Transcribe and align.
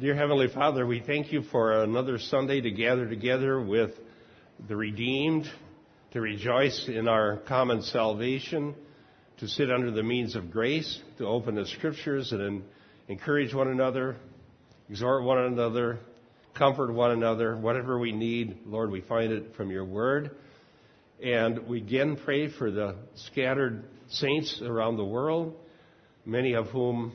Dear 0.00 0.14
Heavenly 0.14 0.48
Father, 0.48 0.86
we 0.86 1.02
thank 1.06 1.30
you 1.30 1.42
for 1.52 1.82
another 1.82 2.18
Sunday 2.18 2.62
to 2.62 2.70
gather 2.70 3.06
together 3.06 3.60
with 3.60 3.90
the 4.66 4.74
redeemed, 4.74 5.44
to 6.12 6.22
rejoice 6.22 6.88
in 6.88 7.06
our 7.06 7.36
common 7.46 7.82
salvation, 7.82 8.74
to 9.40 9.46
sit 9.46 9.70
under 9.70 9.90
the 9.90 10.02
means 10.02 10.36
of 10.36 10.50
grace, 10.50 11.02
to 11.18 11.26
open 11.26 11.54
the 11.54 11.66
scriptures 11.66 12.32
and 12.32 12.62
encourage 13.08 13.52
one 13.52 13.68
another, 13.68 14.16
exhort 14.88 15.22
one 15.22 15.36
another, 15.36 15.98
comfort 16.54 16.94
one 16.94 17.10
another, 17.10 17.58
whatever 17.58 17.98
we 17.98 18.12
need, 18.12 18.56
Lord, 18.64 18.90
we 18.90 19.02
find 19.02 19.30
it 19.30 19.54
from 19.54 19.70
your 19.70 19.84
word. 19.84 20.30
And 21.22 21.68
we 21.68 21.76
again 21.76 22.16
pray 22.24 22.48
for 22.50 22.70
the 22.70 22.96
scattered 23.26 23.84
saints 24.08 24.62
around 24.64 24.96
the 24.96 25.04
world, 25.04 25.56
many 26.24 26.54
of 26.54 26.68
whom 26.68 27.12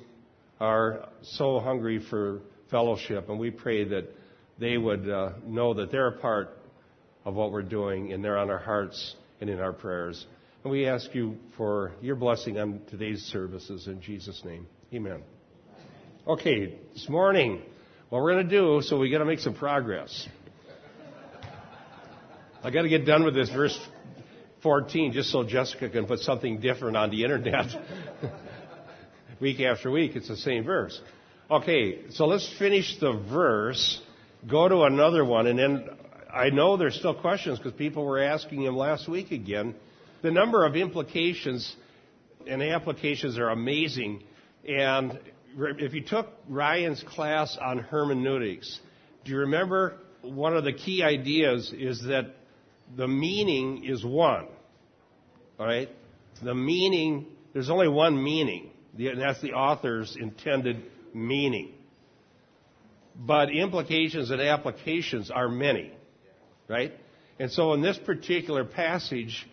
are 0.59 1.09
so 1.23 1.59
hungry 1.59 1.99
for 2.11 2.41
fellowship, 2.69 3.29
and 3.29 3.39
we 3.39 3.51
pray 3.51 3.83
that 3.85 4.07
they 4.59 4.77
would 4.77 5.09
uh, 5.09 5.33
know 5.45 5.73
that 5.73 5.91
they're 5.91 6.07
a 6.07 6.17
part 6.17 6.57
of 7.23 7.33
what 7.33 7.51
we're 7.51 7.63
doing, 7.63 8.13
and 8.13 8.23
they're 8.23 8.37
on 8.37 8.49
our 8.49 8.59
hearts 8.59 9.15
and 9.41 9.49
in 9.49 9.59
our 9.59 9.73
prayers. 9.73 10.25
And 10.63 10.71
we 10.71 10.87
ask 10.87 11.13
you 11.13 11.37
for 11.57 11.91
your 12.01 12.15
blessing 12.15 12.57
on 12.57 12.81
today's 12.89 13.21
services 13.23 13.87
in 13.87 14.01
Jesus' 14.01 14.41
name. 14.45 14.67
Amen. 14.93 15.21
Okay, 16.27 16.79
this 16.93 17.07
morning, 17.07 17.61
what 18.09 18.21
we're 18.21 18.33
going 18.33 18.49
to 18.49 18.57
do, 18.57 18.81
so 18.81 18.97
we 18.97 19.11
got 19.11 19.19
to 19.19 19.25
make 19.25 19.39
some 19.39 19.53
progress. 19.53 20.27
I 22.63 22.71
got 22.71 22.81
to 22.81 22.89
get 22.89 23.05
done 23.05 23.23
with 23.23 23.35
this 23.35 23.49
verse 23.49 23.77
14 24.63 25.11
just 25.11 25.29
so 25.29 25.43
Jessica 25.43 25.87
can 25.87 26.07
put 26.07 26.19
something 26.21 26.59
different 26.59 26.97
on 26.97 27.11
the 27.11 27.23
internet. 27.23 27.67
week 29.39 29.59
after 29.59 29.91
week, 29.91 30.15
it's 30.15 30.27
the 30.27 30.37
same 30.37 30.63
verse. 30.63 30.99
Okay, 31.49 32.09
so 32.09 32.25
let's 32.25 32.51
finish 32.57 32.97
the 32.99 33.13
verse, 33.13 34.01
go 34.49 34.67
to 34.67 34.81
another 34.81 35.23
one, 35.23 35.45
and 35.45 35.59
then 35.59 35.89
I 36.33 36.49
know 36.49 36.75
there's 36.75 36.95
still 36.95 37.13
questions 37.13 37.59
because 37.59 37.73
people 37.73 38.03
were 38.03 38.19
asking 38.19 38.63
him 38.63 38.75
last 38.75 39.07
week 39.07 39.29
again. 39.29 39.75
The 40.23 40.31
number 40.31 40.65
of 40.65 40.75
implications 40.75 41.75
and 42.47 42.63
applications 42.63 43.37
are 43.37 43.49
amazing. 43.49 44.23
And 44.67 45.19
if 45.55 45.93
you 45.93 46.01
took 46.01 46.29
Ryan's 46.49 47.03
class 47.03 47.55
on 47.61 47.77
hermeneutics, 47.77 48.79
do 49.23 49.31
you 49.31 49.37
remember 49.41 49.97
one 50.23 50.57
of 50.57 50.63
the 50.63 50.73
key 50.73 51.03
ideas 51.03 51.71
is 51.77 52.01
that 52.05 52.33
the 52.97 53.07
meaning 53.07 53.85
is 53.85 54.03
one. 54.03 54.47
All 55.59 55.67
right? 55.67 55.89
The 56.41 56.55
meaning, 56.55 57.27
there's 57.53 57.69
only 57.69 57.87
one 57.87 58.21
meaning. 58.21 58.71
And 58.97 59.21
that's 59.21 59.41
the 59.41 59.53
author's 59.53 60.17
intended 60.19 60.83
meaning. 61.15 61.73
But 63.15 63.49
implications 63.49 64.29
and 64.29 64.41
applications 64.41 65.31
are 65.31 65.47
many, 65.47 65.93
right? 66.67 66.91
And 67.39 67.49
so 67.49 67.73
in 67.73 67.81
this 67.81 67.97
particular 67.97 68.65
passage, 68.65 69.47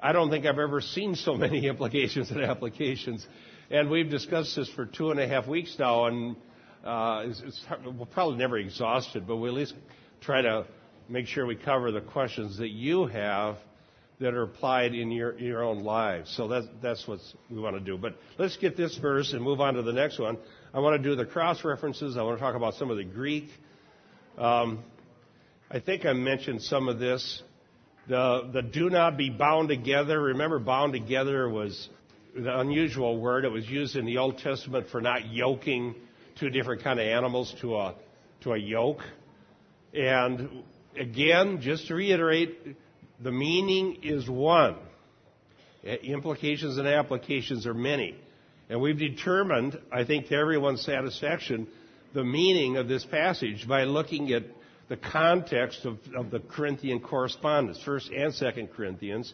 I 0.00 0.12
don't 0.12 0.28
think 0.28 0.44
I've 0.44 0.58
ever 0.58 0.82
seen 0.82 1.14
so 1.14 1.34
many 1.34 1.66
implications 1.68 2.30
and 2.30 2.42
applications. 2.42 3.26
And 3.70 3.90
we've 3.90 4.10
discussed 4.10 4.54
this 4.54 4.68
for 4.68 4.84
two 4.84 5.10
and 5.10 5.18
a 5.18 5.26
half 5.26 5.48
weeks 5.48 5.74
now, 5.78 6.04
and 6.04 6.36
uh, 6.84 7.24
it's, 7.26 7.42
it's, 7.44 7.66
we'll 7.84 8.06
probably 8.06 8.36
never 8.36 8.58
exhaust 8.58 9.16
it, 9.16 9.26
but 9.26 9.36
we'll 9.36 9.52
at 9.52 9.56
least 9.56 9.74
try 10.20 10.42
to 10.42 10.66
make 11.08 11.26
sure 11.26 11.46
we 11.46 11.56
cover 11.56 11.90
the 11.90 12.02
questions 12.02 12.58
that 12.58 12.68
you 12.68 13.06
have 13.06 13.56
that 14.20 14.34
are 14.34 14.42
applied 14.42 14.94
in 14.94 15.10
your, 15.10 15.38
your 15.38 15.62
own 15.62 15.80
lives. 15.80 16.34
So 16.36 16.48
that's, 16.48 16.66
that's 16.82 17.06
what 17.08 17.20
we 17.50 17.58
want 17.58 17.76
to 17.76 17.80
do. 17.80 17.98
But 17.98 18.16
let's 18.38 18.56
get 18.56 18.76
this 18.76 18.96
verse 18.96 19.32
and 19.32 19.42
move 19.42 19.60
on 19.60 19.74
to 19.74 19.82
the 19.82 19.92
next 19.92 20.18
one. 20.18 20.38
I 20.76 20.80
want 20.80 21.02
to 21.02 21.08
do 21.08 21.16
the 21.16 21.24
cross 21.24 21.64
references. 21.64 22.18
I 22.18 22.22
want 22.22 22.36
to 22.36 22.44
talk 22.44 22.54
about 22.54 22.74
some 22.74 22.90
of 22.90 22.98
the 22.98 23.04
Greek. 23.04 23.48
Um, 24.36 24.84
I 25.70 25.80
think 25.80 26.04
I 26.04 26.12
mentioned 26.12 26.60
some 26.60 26.88
of 26.88 26.98
this. 26.98 27.42
The, 28.10 28.50
the 28.52 28.60
do 28.60 28.90
not 28.90 29.16
be 29.16 29.30
bound 29.30 29.70
together. 29.70 30.20
Remember, 30.20 30.58
bound 30.58 30.92
together 30.92 31.48
was 31.48 31.88
an 32.36 32.46
unusual 32.46 33.18
word. 33.18 33.46
It 33.46 33.52
was 33.52 33.66
used 33.66 33.96
in 33.96 34.04
the 34.04 34.18
Old 34.18 34.36
Testament 34.36 34.88
for 34.92 35.00
not 35.00 35.32
yoking 35.32 35.94
two 36.38 36.50
different 36.50 36.84
kind 36.84 37.00
of 37.00 37.06
animals 37.06 37.54
to 37.62 37.74
a, 37.76 37.94
to 38.42 38.52
a 38.52 38.58
yoke. 38.58 39.00
And 39.94 40.62
again, 40.94 41.62
just 41.62 41.86
to 41.88 41.94
reiterate, 41.94 42.76
the 43.18 43.32
meaning 43.32 44.00
is 44.02 44.28
one. 44.28 44.76
Implications 45.82 46.76
and 46.76 46.86
applications 46.86 47.66
are 47.66 47.72
many. 47.72 48.14
And 48.68 48.80
we've 48.80 48.98
determined, 48.98 49.78
I 49.92 50.04
think 50.04 50.28
to 50.28 50.34
everyone's 50.34 50.82
satisfaction, 50.82 51.68
the 52.14 52.24
meaning 52.24 52.76
of 52.76 52.88
this 52.88 53.04
passage 53.04 53.66
by 53.68 53.84
looking 53.84 54.32
at 54.32 54.42
the 54.88 54.96
context 54.96 55.84
of, 55.84 55.98
of 56.16 56.30
the 56.30 56.40
Corinthian 56.40 57.00
correspondence, 57.00 57.78
1st 57.84 58.24
and 58.24 58.32
2nd 58.32 58.72
Corinthians. 58.72 59.32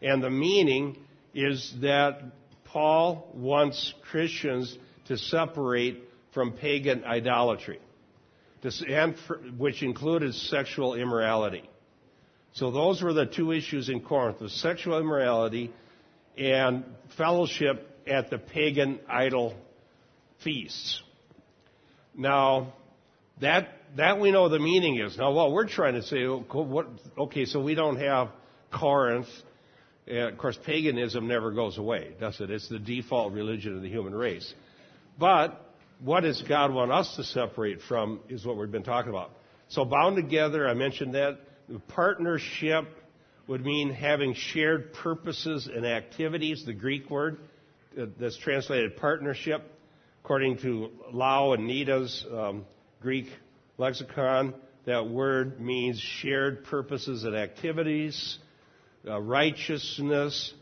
And 0.00 0.22
the 0.22 0.30
meaning 0.30 0.98
is 1.34 1.74
that 1.80 2.22
Paul 2.64 3.28
wants 3.34 3.92
Christians 4.10 4.76
to 5.06 5.18
separate 5.18 6.02
from 6.32 6.52
pagan 6.52 7.04
idolatry, 7.04 7.80
which 9.58 9.82
included 9.82 10.34
sexual 10.34 10.94
immorality. 10.94 11.68
So 12.54 12.70
those 12.70 13.02
were 13.02 13.12
the 13.12 13.26
two 13.26 13.52
issues 13.52 13.88
in 13.88 14.00
Corinth, 14.00 14.38
the 14.38 14.48
sexual 14.48 14.98
immorality 14.98 15.72
and 16.36 16.84
fellowship 17.16 17.91
at 18.06 18.30
the 18.30 18.38
pagan 18.38 19.00
idol 19.08 19.54
feasts. 20.42 21.02
Now, 22.14 22.74
that, 23.40 23.68
that 23.96 24.20
we 24.20 24.30
know 24.30 24.48
the 24.48 24.58
meaning 24.58 24.98
is. 24.98 25.16
Now, 25.16 25.32
what 25.32 25.52
we're 25.52 25.68
trying 25.68 25.94
to 25.94 26.02
say, 26.02 26.24
okay, 26.24 27.44
so 27.44 27.60
we 27.60 27.74
don't 27.74 27.96
have 27.96 28.28
Corinth. 28.70 29.28
Uh, 30.08 30.28
of 30.28 30.38
course, 30.38 30.58
paganism 30.64 31.28
never 31.28 31.52
goes 31.52 31.78
away, 31.78 32.14
does 32.20 32.40
it? 32.40 32.50
It's 32.50 32.68
the 32.68 32.78
default 32.78 33.32
religion 33.32 33.76
of 33.76 33.82
the 33.82 33.88
human 33.88 34.14
race. 34.14 34.52
But 35.18 35.60
what 36.00 36.20
does 36.20 36.42
God 36.42 36.72
want 36.72 36.90
us 36.90 37.14
to 37.16 37.24
separate 37.24 37.80
from 37.82 38.20
is 38.28 38.44
what 38.44 38.56
we've 38.56 38.70
been 38.70 38.82
talking 38.82 39.10
about. 39.10 39.30
So 39.68 39.84
bound 39.84 40.16
together, 40.16 40.68
I 40.68 40.74
mentioned 40.74 41.14
that. 41.14 41.38
Partnership 41.88 42.84
would 43.46 43.64
mean 43.64 43.90
having 43.90 44.34
shared 44.34 44.92
purposes 44.92 45.68
and 45.72 45.86
activities, 45.86 46.64
the 46.66 46.74
Greek 46.74 47.08
word 47.08 47.38
that's 48.18 48.36
translated 48.38 48.96
partnership, 48.96 49.62
according 50.22 50.58
to 50.58 50.90
Louw 51.12 51.54
and 51.54 51.66
Nida's 51.66 52.24
um, 52.32 52.64
Greek 53.00 53.26
lexicon. 53.78 54.54
That 54.86 55.08
word 55.08 55.60
means 55.60 56.00
shared 56.00 56.64
purposes 56.64 57.24
and 57.24 57.36
activities, 57.36 58.38
uh, 59.06 59.20
righteousness. 59.20 60.54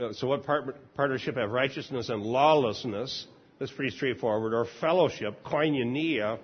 Uh, 0.00 0.12
so, 0.12 0.26
what 0.28 0.44
part- 0.44 0.76
partnership 0.94 1.36
have 1.36 1.50
righteousness 1.50 2.08
and 2.08 2.22
lawlessness? 2.22 3.26
That's 3.58 3.72
pretty 3.72 3.94
straightforward. 3.94 4.54
Or 4.54 4.66
fellowship, 4.80 5.42
koinonia, 5.44 6.38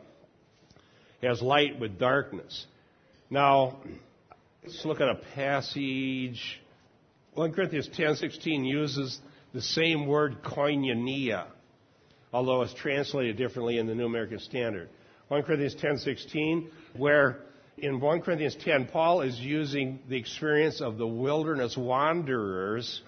has 1.23 1.43
light 1.43 1.79
with 1.79 1.99
darkness. 1.99 2.67
Now, 3.29 3.79
let's 4.65 4.85
look 4.85 5.01
at 5.01 5.09
a 5.09 5.21
passage. 5.35 6.61
1 7.35 7.53
Corinthians 7.53 7.89
10:16 7.89 8.65
uses 8.65 9.21
the 9.53 9.63
same 9.63 10.07
word 10.07 10.43
koinonia, 10.43 11.47
although 12.33 12.63
it's 12.63 12.75
translated 12.75 13.37
differently 13.37 13.79
in 13.79 13.87
the 13.87 13.95
New 13.95 14.07
American 14.07 14.39
Standard. 14.39 14.89
1 15.29 15.43
Corinthians 15.43 15.77
10:16, 15.77 16.71
where 16.97 17.41
in 17.79 18.01
1 18.01 18.21
Corinthians 18.21 18.57
10, 18.57 18.87
Paul 18.87 19.23
is 19.23 19.39
using 19.39 20.01
the 20.09 20.17
experience 20.17 20.81
of 20.81 20.99
the 20.99 21.07
wilderness 21.07 21.77
wanderers 21.77 23.01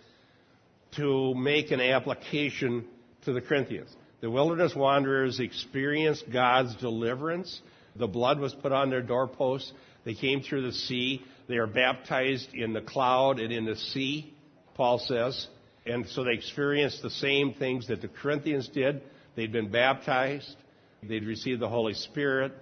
to 0.92 1.34
make 1.34 1.70
an 1.70 1.80
application 1.80 2.84
to 3.24 3.32
the 3.32 3.40
Corinthians. 3.40 3.94
The 4.20 4.30
wilderness 4.30 4.74
wanderers 4.74 5.40
experienced 5.40 6.30
God's 6.30 6.74
deliverance. 6.76 7.60
The 7.96 8.06
blood 8.06 8.38
was 8.38 8.54
put 8.54 8.72
on 8.72 8.88
their 8.88 9.02
doorposts. 9.02 9.72
They 10.04 10.14
came 10.14 10.42
through 10.42 10.62
the 10.62 10.72
sea. 10.72 11.22
They 11.48 11.56
are 11.56 11.66
baptized 11.66 12.54
in 12.54 12.72
the 12.72 12.80
cloud 12.80 13.40
and 13.40 13.52
in 13.52 13.64
the 13.64 13.76
sea, 13.76 14.32
Paul 14.74 14.98
says. 15.00 15.48
And 15.84 16.08
so 16.08 16.24
they 16.24 16.32
experienced 16.32 17.02
the 17.02 17.10
same 17.10 17.54
things 17.54 17.88
that 17.88 18.00
the 18.00 18.08
Corinthians 18.08 18.68
did. 18.68 19.02
They'd 19.34 19.52
been 19.52 19.70
baptized. 19.70 20.56
They'd 21.02 21.24
received 21.24 21.60
the 21.60 21.68
Holy 21.68 21.94
Spirit. 21.94 22.52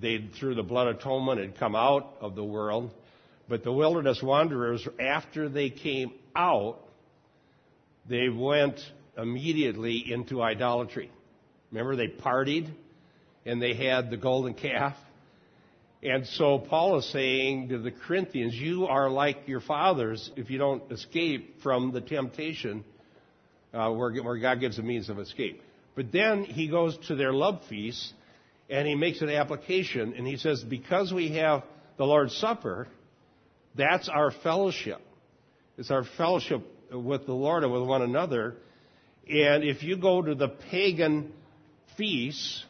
They'd, 0.00 0.32
through 0.34 0.56
the 0.56 0.62
blood 0.62 0.88
atonement, 0.88 1.40
had 1.40 1.58
come 1.58 1.76
out 1.76 2.16
of 2.20 2.34
the 2.34 2.44
world. 2.44 2.90
But 3.48 3.64
the 3.64 3.72
wilderness 3.72 4.22
wanderers, 4.22 4.86
after 4.98 5.48
they 5.48 5.70
came 5.70 6.12
out, 6.34 6.78
they 8.08 8.28
went 8.28 8.80
immediately 9.16 10.12
into 10.12 10.42
idolatry. 10.42 11.10
Remember, 11.70 11.96
they 11.96 12.08
partied 12.08 12.68
and 13.44 13.60
they 13.60 13.74
had 13.74 14.10
the 14.10 14.16
golden 14.16 14.54
calf 14.54 14.96
and 16.02 16.26
so 16.26 16.58
Paul 16.58 16.98
is 16.98 17.12
saying 17.12 17.68
to 17.68 17.78
the 17.78 17.90
Corinthians, 17.90 18.54
you 18.54 18.86
are 18.86 19.10
like 19.10 19.46
your 19.46 19.60
fathers 19.60 20.30
if 20.34 20.48
you 20.50 20.56
don't 20.58 20.90
escape 20.90 21.60
from 21.62 21.92
the 21.92 22.00
temptation 22.00 22.84
uh, 23.74 23.90
where, 23.90 24.10
where 24.22 24.38
God 24.38 24.60
gives 24.60 24.78
a 24.78 24.82
means 24.82 25.10
of 25.10 25.18
escape. 25.18 25.62
But 25.94 26.10
then 26.10 26.44
he 26.44 26.68
goes 26.68 26.96
to 27.08 27.16
their 27.16 27.32
love 27.32 27.60
feast, 27.68 28.14
And 28.70 28.86
he 28.86 28.94
makes 28.94 29.20
an 29.20 29.28
application, 29.30 30.14
and 30.16 30.26
he 30.26 30.36
says, 30.36 30.62
because 30.62 31.12
we 31.12 31.32
have 31.32 31.64
the 31.98 32.04
Lord's 32.04 32.36
Supper, 32.36 32.86
that's 33.74 34.08
our 34.08 34.30
fellowship. 34.30 35.00
It's 35.76 35.90
our 35.90 36.04
fellowship 36.16 36.62
with 36.92 37.26
the 37.26 37.32
Lord 37.32 37.64
and 37.64 37.72
with 37.72 37.82
one 37.82 38.02
another. 38.02 38.56
And 39.28 39.64
if 39.64 39.82
you 39.82 39.96
go 39.96 40.22
to 40.22 40.34
the 40.36 40.48
pagan 40.48 41.32
feasts 41.96 42.64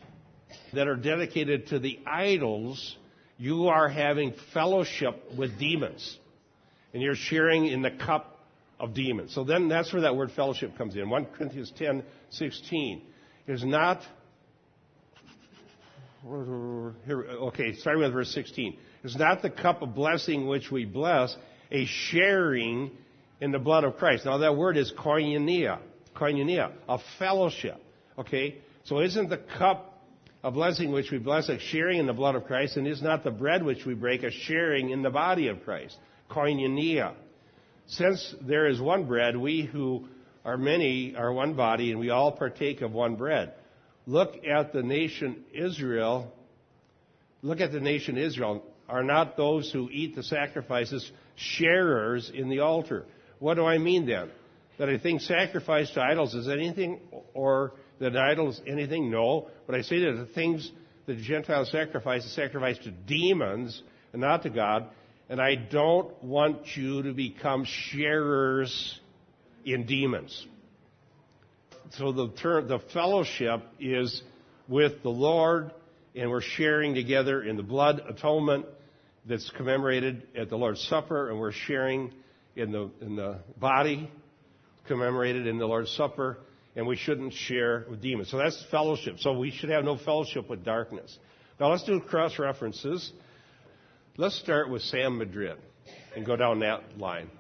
that 0.73 0.89
are 0.89 0.97
dedicated 0.97 1.69
to 1.69 1.79
the 1.79 2.01
idols, 2.07 2.97
you 3.41 3.69
are 3.69 3.89
having 3.89 4.35
fellowship 4.53 5.19
with 5.37 5.59
demons. 5.59 6.19
And 6.93 7.03
you're 7.03 7.15
sharing 7.15 7.67
in 7.67 7.81
the 7.81 7.91
cup 7.91 8.39
of 8.79 8.93
demons. 8.93 9.35
So 9.35 9.45
then 9.45 9.69
that's 9.69 9.91
where 9.95 10.03
that 10.03 10.15
word 10.15 10.31
fellowship 10.33 10.77
comes 10.77 10.95
in. 10.95 11.09
1 11.09 11.25
Corinthians 11.37 11.73
10, 11.79 12.05
16. 12.29 13.03
It 13.47 13.53
is 13.53 13.65
not, 13.65 14.03
here, 16.23 17.25
okay, 17.45 17.73
starting 17.77 18.03
with 18.03 18.13
verse 18.13 18.31
16. 18.35 18.77
It's 19.05 19.17
not 19.17 19.41
the 19.41 19.49
cup 19.49 19.81
of 19.81 19.95
blessing 19.95 20.47
which 20.47 20.71
we 20.71 20.85
bless, 20.85 21.35
a 21.71 21.87
sharing 21.87 22.91
in 23.41 23.53
the 23.53 23.59
blood 23.59 23.85
of 23.85 23.97
Christ. 23.97 24.27
Now 24.27 24.37
that 24.39 24.55
word 24.55 24.77
is 24.77 24.93
koinonia, 24.93 25.79
koinonia, 26.15 26.73
a 26.87 26.99
fellowship. 27.19 27.83
Okay? 28.19 28.59
So 28.85 29.01
isn't 29.01 29.31
the 29.31 29.39
cup 29.39 29.90
a 30.43 30.51
blessing 30.51 30.91
which 30.91 31.11
we 31.11 31.19
bless 31.19 31.49
a 31.49 31.59
sharing 31.59 31.99
in 31.99 32.07
the 32.07 32.13
blood 32.13 32.35
of 32.35 32.45
Christ, 32.45 32.77
and 32.77 32.87
is 32.87 33.03
not 33.03 33.25
the 33.25 33.31
bread 33.31 33.63
which 33.63 33.85
we 33.85 33.95
break 33.95 34.23
a 34.23 34.31
sharing 34.31 34.91
in 34.91 35.03
the 35.03 35.11
body 35.11 35.49
of 35.49 35.63
Christ? 35.65 35.97
Koinonia. 36.31 37.15
Since 37.87 38.35
there 38.41 38.67
is 38.67 38.81
one 38.81 39.07
bread, 39.07 39.37
we 39.37 39.63
who 39.63 40.07
are 40.45 40.57
many 40.57 41.15
are 41.17 41.33
one 41.33 41.55
body, 41.55 41.91
and 41.91 42.01
we 42.01 42.11
all 42.11 42.33
partake 42.33 42.81
of 42.81 42.93
one 42.93 43.17
bread. 43.17 43.53
Look 44.07 44.45
at 44.47 44.73
the 44.73 44.83
nation 44.83 45.45
Israel. 45.53 46.33
Look 47.43 47.61
at 47.61 47.73
the 47.73 47.81
nation 47.81 48.17
Israel. 48.17 48.63
Are 48.89 49.05
not 49.05 49.37
those 49.37 49.71
who 49.71 49.89
eat 49.91 50.17
the 50.17 50.23
sacrifices 50.23 51.11
sharers 51.37 52.31
in 52.33 52.49
the 52.49 52.61
altar? 52.61 53.05
What 53.39 53.55
do 53.55 53.65
I 53.65 53.79
mean 53.79 54.07
then? 54.07 54.31
That 54.79 54.89
I 54.89 54.99
think 54.99 55.21
sacrifice 55.21 55.91
to 55.93 56.01
idols 56.01 56.35
is 56.35 56.49
anything, 56.49 57.01
or 57.35 57.73
that 58.01 58.17
idols 58.17 58.61
anything? 58.67 59.11
No. 59.11 59.49
But 59.67 59.77
I 59.77 59.83
say 59.83 60.01
that 60.01 60.13
the 60.13 60.27
things 60.35 60.71
the 61.07 61.15
Gentiles 61.15 61.71
sacrifice 61.71 62.25
is 62.25 62.35
sacrifice 62.35 62.79
to 62.79 62.91
demons 62.91 63.83
and 64.13 64.21
not 64.21 64.43
to 64.43 64.51
God. 64.51 64.89
And 65.29 65.41
I 65.41 65.55
don't 65.55 66.23
want 66.25 66.77
you 66.77 67.03
to 67.05 67.13
become 67.13 67.65
sharers 67.65 68.99
in 69.65 69.87
demons. 69.87 70.47
So 71.93 72.13
the 72.13 72.29
term, 72.29 72.69
the 72.69 72.79
fellowship 72.93 73.63
is 73.79 74.23
with 74.69 75.03
the 75.03 75.11
Lord, 75.11 75.73
and 76.15 76.31
we're 76.31 76.41
sharing 76.41 76.95
together 76.95 77.43
in 77.43 77.57
the 77.57 77.63
blood 77.63 78.01
atonement 78.09 78.67
that's 79.27 79.51
commemorated 79.57 80.27
at 80.37 80.49
the 80.49 80.57
Lord's 80.57 80.81
Supper, 80.89 81.31
and 81.31 81.39
we're 81.39 81.53
sharing 81.53 82.13
in 82.57 82.73
the 82.73 82.91
in 83.01 83.17
the 83.17 83.39
body 83.59 84.11
commemorated 84.87 85.47
in 85.47 85.59
the 85.59 85.67
Lord's 85.67 85.91
Supper, 85.93 86.39
and 86.77 86.87
we 86.87 86.97
shouldn't 86.97 87.33
share 87.33 87.85
with 87.89 88.01
demons. 88.01 88.31
So 88.31 88.39
that's 88.39 88.63
fellowship. 88.71 89.19
So 89.19 89.33
we 89.33 89.51
should 89.51 89.71
have 89.71 89.85
no 89.85 89.97
fellowship 89.97 90.49
with 90.49 90.65
darkness. 90.65 91.19
Now 91.59 91.71
let's 91.71 91.85
do 91.85 92.01
cross 92.01 92.39
references. 92.39 93.13
Let's 94.17 94.39
start 94.39 94.71
with 94.71 94.83
Sam 94.83 95.19
Madrid 95.19 95.57
and 96.17 96.25
go 96.25 96.37
down 96.37 96.61
that 96.61 96.99
line. 96.99 97.31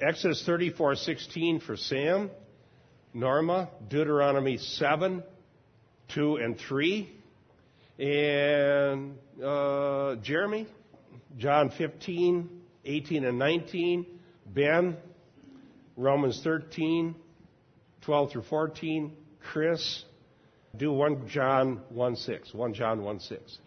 Exodus 0.00 0.44
34:16 0.46 1.62
for 1.62 1.76
Sam, 1.76 2.30
Norma, 3.12 3.68
Deuteronomy 3.88 4.58
7, 4.58 5.22
2 6.08 6.36
and 6.36 6.58
3, 6.58 7.12
and 7.98 9.16
uh, 9.42 10.16
Jeremy, 10.16 10.66
John 11.38 11.70
15, 11.70 12.48
18 12.84 13.24
and 13.24 13.38
19, 13.38 14.06
Ben, 14.46 14.96
Romans 15.96 16.40
13, 16.42 17.14
12 18.04 18.32
through 18.32 18.42
14, 18.42 19.16
Chris, 19.40 20.04
do 20.76 20.92
1 20.92 21.28
John 21.28 21.80
1 21.88 22.16
6. 22.16 22.54
1 22.54 22.74
John 22.74 23.02
1 23.02 23.20
6. 23.20 23.58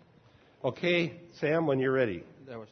Okay, 0.63 1.13
Sam, 1.39 1.67
when 1.67 1.79
you're 1.79 1.91
ready. 1.91 2.23
That 2.47 2.57
was 2.57 2.67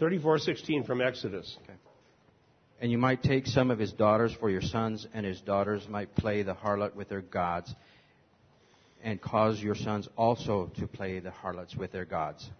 34:16 0.00 0.86
from 0.86 1.00
Exodus. 1.00 1.56
okay. 1.62 1.74
And 2.80 2.90
you 2.90 2.98
might 2.98 3.22
take 3.22 3.46
some 3.46 3.70
of 3.70 3.78
his 3.78 3.92
daughters 3.92 4.34
for 4.34 4.50
your 4.50 4.60
sons, 4.60 5.06
and 5.14 5.24
his 5.24 5.40
daughters 5.40 5.86
might 5.88 6.14
play 6.16 6.42
the 6.42 6.54
harlot 6.54 6.94
with 6.94 7.08
their 7.08 7.20
gods, 7.22 7.72
and 9.02 9.20
cause 9.20 9.60
your 9.60 9.76
sons 9.76 10.08
also 10.16 10.70
to 10.78 10.86
play 10.86 11.20
the 11.20 11.30
harlots 11.30 11.76
with 11.76 11.92
their 11.92 12.04
gods. 12.04 12.50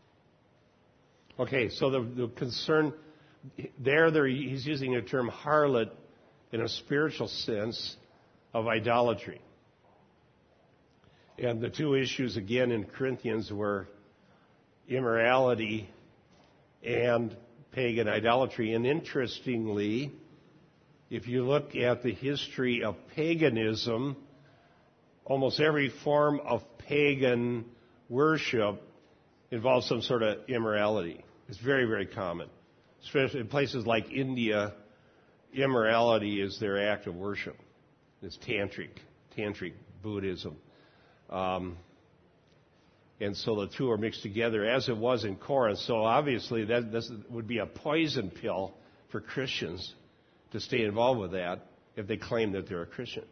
Okay, 1.38 1.68
so 1.68 1.90
the, 1.90 2.00
the 2.00 2.28
concern 2.28 2.92
there, 3.78 4.10
there, 4.10 4.26
he's 4.26 4.64
using 4.66 4.94
the 4.94 5.02
term 5.02 5.28
harlot 5.28 5.90
in 6.54 6.60
a 6.60 6.68
spiritual 6.68 7.26
sense 7.26 7.96
of 8.54 8.68
idolatry. 8.68 9.40
And 11.36 11.60
the 11.60 11.68
two 11.68 11.94
issues 11.94 12.36
again 12.36 12.70
in 12.70 12.84
Corinthians 12.84 13.50
were 13.50 13.88
immorality 14.88 15.90
and 16.84 17.36
pagan 17.72 18.06
idolatry. 18.06 18.72
And 18.72 18.86
interestingly, 18.86 20.12
if 21.10 21.26
you 21.26 21.44
look 21.44 21.74
at 21.74 22.04
the 22.04 22.14
history 22.14 22.84
of 22.84 22.94
paganism, 23.16 24.16
almost 25.24 25.58
every 25.58 25.92
form 26.04 26.38
of 26.38 26.62
pagan 26.78 27.64
worship 28.08 28.80
involves 29.50 29.88
some 29.88 30.02
sort 30.02 30.22
of 30.22 30.48
immorality. 30.48 31.24
It's 31.48 31.58
very, 31.58 31.86
very 31.86 32.06
common. 32.06 32.48
Especially 33.02 33.40
in 33.40 33.48
places 33.48 33.84
like 33.84 34.12
India, 34.12 34.72
immorality 35.54 36.40
is 36.40 36.58
their 36.60 36.90
act 36.90 37.06
of 37.06 37.14
worship. 37.14 37.56
It's 38.22 38.38
tantric, 38.38 38.90
tantric 39.36 39.72
Buddhism. 40.02 40.56
Um, 41.30 41.76
and 43.20 43.36
so 43.36 43.60
the 43.60 43.68
two 43.68 43.90
are 43.90 43.98
mixed 43.98 44.22
together 44.22 44.64
as 44.64 44.88
it 44.88 44.96
was 44.96 45.24
in 45.24 45.36
Corinth. 45.36 45.78
So 45.80 46.04
obviously 46.04 46.64
that 46.66 46.92
this 46.92 47.10
would 47.30 47.46
be 47.46 47.58
a 47.58 47.66
poison 47.66 48.30
pill 48.30 48.74
for 49.10 49.20
Christians 49.20 49.94
to 50.52 50.60
stay 50.60 50.84
involved 50.84 51.20
with 51.20 51.32
that 51.32 51.66
if 51.96 52.06
they 52.06 52.16
claim 52.16 52.52
that 52.52 52.68
they're 52.68 52.82
a 52.82 52.86
Christian. 52.86 53.24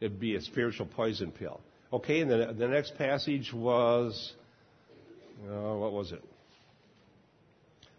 It'd 0.00 0.18
be 0.18 0.34
a 0.34 0.40
spiritual 0.40 0.86
poison 0.86 1.30
pill. 1.30 1.60
Okay, 1.92 2.20
and 2.20 2.30
the, 2.30 2.54
the 2.58 2.66
next 2.66 2.96
passage 2.96 3.52
was, 3.52 4.32
uh, 5.46 5.74
what 5.74 5.92
was 5.92 6.12
it? 6.12 6.24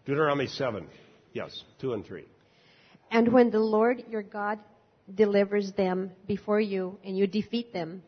Deuteronomy 0.06 0.48
7. 0.48 0.88
Yes, 1.32 1.64
2 1.80 1.94
and 1.94 2.06
3. 2.06 2.26
And 3.14 3.32
when 3.32 3.52
the 3.52 3.60
Lord 3.60 4.04
your 4.10 4.24
God 4.24 4.58
delivers 5.14 5.72
them 5.74 6.12
before 6.26 6.60
you 6.60 6.98
and 7.06 7.16
you 7.16 7.28
defeat 7.28 7.72
them, 7.72 8.02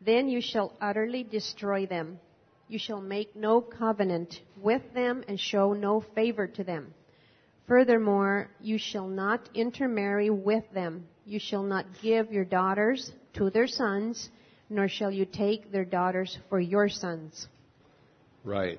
then 0.00 0.28
you 0.28 0.40
shall 0.40 0.72
utterly 0.80 1.24
destroy 1.24 1.84
them. 1.84 2.20
You 2.68 2.78
shall 2.78 3.00
make 3.00 3.34
no 3.34 3.60
covenant 3.60 4.40
with 4.56 4.82
them 4.94 5.24
and 5.26 5.38
show 5.38 5.72
no 5.72 6.04
favor 6.14 6.46
to 6.46 6.62
them. 6.62 6.94
Furthermore, 7.66 8.50
you 8.60 8.78
shall 8.78 9.08
not 9.08 9.48
intermarry 9.52 10.30
with 10.30 10.64
them. 10.72 11.08
You 11.26 11.40
shall 11.40 11.64
not 11.64 11.86
give 12.00 12.30
your 12.32 12.44
daughters 12.44 13.10
to 13.34 13.50
their 13.50 13.66
sons, 13.66 14.30
nor 14.70 14.86
shall 14.86 15.10
you 15.10 15.24
take 15.24 15.72
their 15.72 15.84
daughters 15.84 16.38
for 16.48 16.60
your 16.60 16.88
sons. 16.88 17.48
Right. 18.44 18.78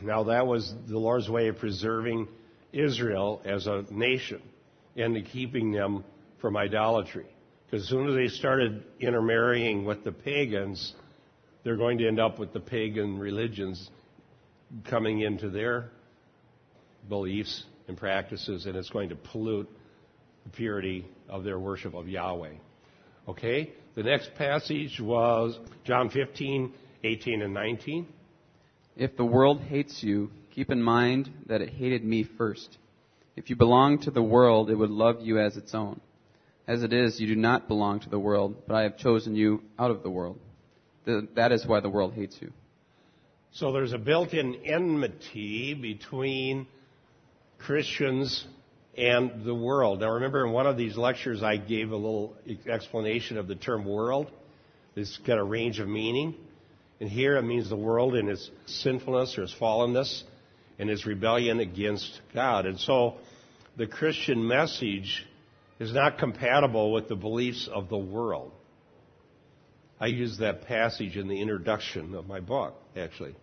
Now 0.00 0.24
that 0.24 0.48
was 0.48 0.74
the 0.88 0.98
Lord's 0.98 1.30
way 1.30 1.46
of 1.46 1.58
preserving 1.58 2.26
Israel 2.72 3.40
as 3.44 3.68
a 3.68 3.84
nation 3.88 4.42
and 4.96 5.24
keeping 5.32 5.72
them 5.72 6.04
from 6.40 6.56
idolatry. 6.56 7.26
Because 7.66 7.84
as 7.84 7.88
soon 7.88 8.08
as 8.08 8.14
they 8.14 8.28
started 8.28 8.84
intermarrying 9.00 9.84
with 9.84 10.04
the 10.04 10.12
pagans, 10.12 10.94
they're 11.64 11.76
going 11.76 11.98
to 11.98 12.06
end 12.06 12.20
up 12.20 12.38
with 12.38 12.52
the 12.52 12.60
pagan 12.60 13.18
religions 13.18 13.90
coming 14.84 15.20
into 15.20 15.48
their 15.48 15.90
beliefs 17.08 17.64
and 17.88 17.96
practices, 17.96 18.66
and 18.66 18.76
it's 18.76 18.90
going 18.90 19.08
to 19.08 19.16
pollute 19.16 19.68
the 20.44 20.50
purity 20.50 21.06
of 21.28 21.44
their 21.44 21.58
worship 21.58 21.94
of 21.94 22.08
Yahweh. 22.08 22.54
Okay? 23.28 23.72
The 23.94 24.02
next 24.02 24.34
passage 24.34 25.00
was 25.00 25.58
John 25.84 26.10
15, 26.10 26.72
18, 27.04 27.42
and 27.42 27.54
19. 27.54 28.06
If 28.96 29.16
the 29.16 29.24
world 29.24 29.60
hates 29.60 30.02
you, 30.02 30.30
keep 30.50 30.70
in 30.70 30.82
mind 30.82 31.30
that 31.46 31.60
it 31.60 31.70
hated 31.70 32.04
me 32.04 32.24
first. 32.36 32.78
If 33.36 33.50
you 33.50 33.56
belong 33.56 34.00
to 34.00 34.10
the 34.10 34.22
world, 34.22 34.70
it 34.70 34.74
would 34.74 34.90
love 34.90 35.20
you 35.20 35.38
as 35.38 35.56
its 35.56 35.74
own. 35.74 36.00
As 36.66 36.82
it 36.82 36.92
is, 36.92 37.18
you 37.18 37.26
do 37.26 37.36
not 37.36 37.66
belong 37.66 38.00
to 38.00 38.08
the 38.08 38.18
world, 38.18 38.56
but 38.66 38.74
I 38.74 38.82
have 38.82 38.98
chosen 38.98 39.34
you 39.34 39.62
out 39.78 39.90
of 39.90 40.02
the 40.02 40.10
world. 40.10 40.38
That 41.06 41.50
is 41.50 41.66
why 41.66 41.80
the 41.80 41.88
world 41.88 42.14
hates 42.14 42.36
you. 42.40 42.52
So 43.52 43.72
there's 43.72 43.92
a 43.92 43.98
built-in 43.98 44.54
enmity 44.64 45.74
between 45.74 46.66
Christians 47.58 48.46
and 48.96 49.44
the 49.44 49.54
world. 49.54 50.00
Now 50.00 50.12
remember 50.12 50.46
in 50.46 50.52
one 50.52 50.66
of 50.66 50.76
these 50.76 50.96
lectures 50.96 51.42
I 51.42 51.56
gave 51.56 51.90
a 51.90 51.96
little 51.96 52.36
explanation 52.66 53.38
of 53.38 53.48
the 53.48 53.54
term 53.54 53.84
world. 53.84 54.30
It's 54.94 55.18
got 55.26 55.38
a 55.38 55.44
range 55.44 55.80
of 55.80 55.88
meaning. 55.88 56.34
And 57.00 57.10
here 57.10 57.36
it 57.36 57.42
means 57.42 57.68
the 57.68 57.76
world 57.76 58.14
in 58.14 58.28
its 58.28 58.50
sinfulness 58.66 59.36
or 59.36 59.42
its 59.42 59.54
fallenness 59.60 60.22
and 60.78 60.88
his 60.88 61.06
rebellion 61.06 61.60
against 61.60 62.20
God. 62.34 62.66
And 62.66 62.78
so 62.78 63.16
the 63.76 63.86
Christian 63.86 64.46
message 64.46 65.26
is 65.78 65.92
not 65.92 66.18
compatible 66.18 66.92
with 66.92 67.08
the 67.08 67.16
beliefs 67.16 67.68
of 67.72 67.88
the 67.88 67.98
world. 67.98 68.52
I 70.00 70.06
use 70.06 70.38
that 70.38 70.62
passage 70.62 71.16
in 71.16 71.28
the 71.28 71.40
introduction 71.40 72.14
of 72.14 72.26
my 72.26 72.40
book, 72.40 72.74
actually. 72.96 73.34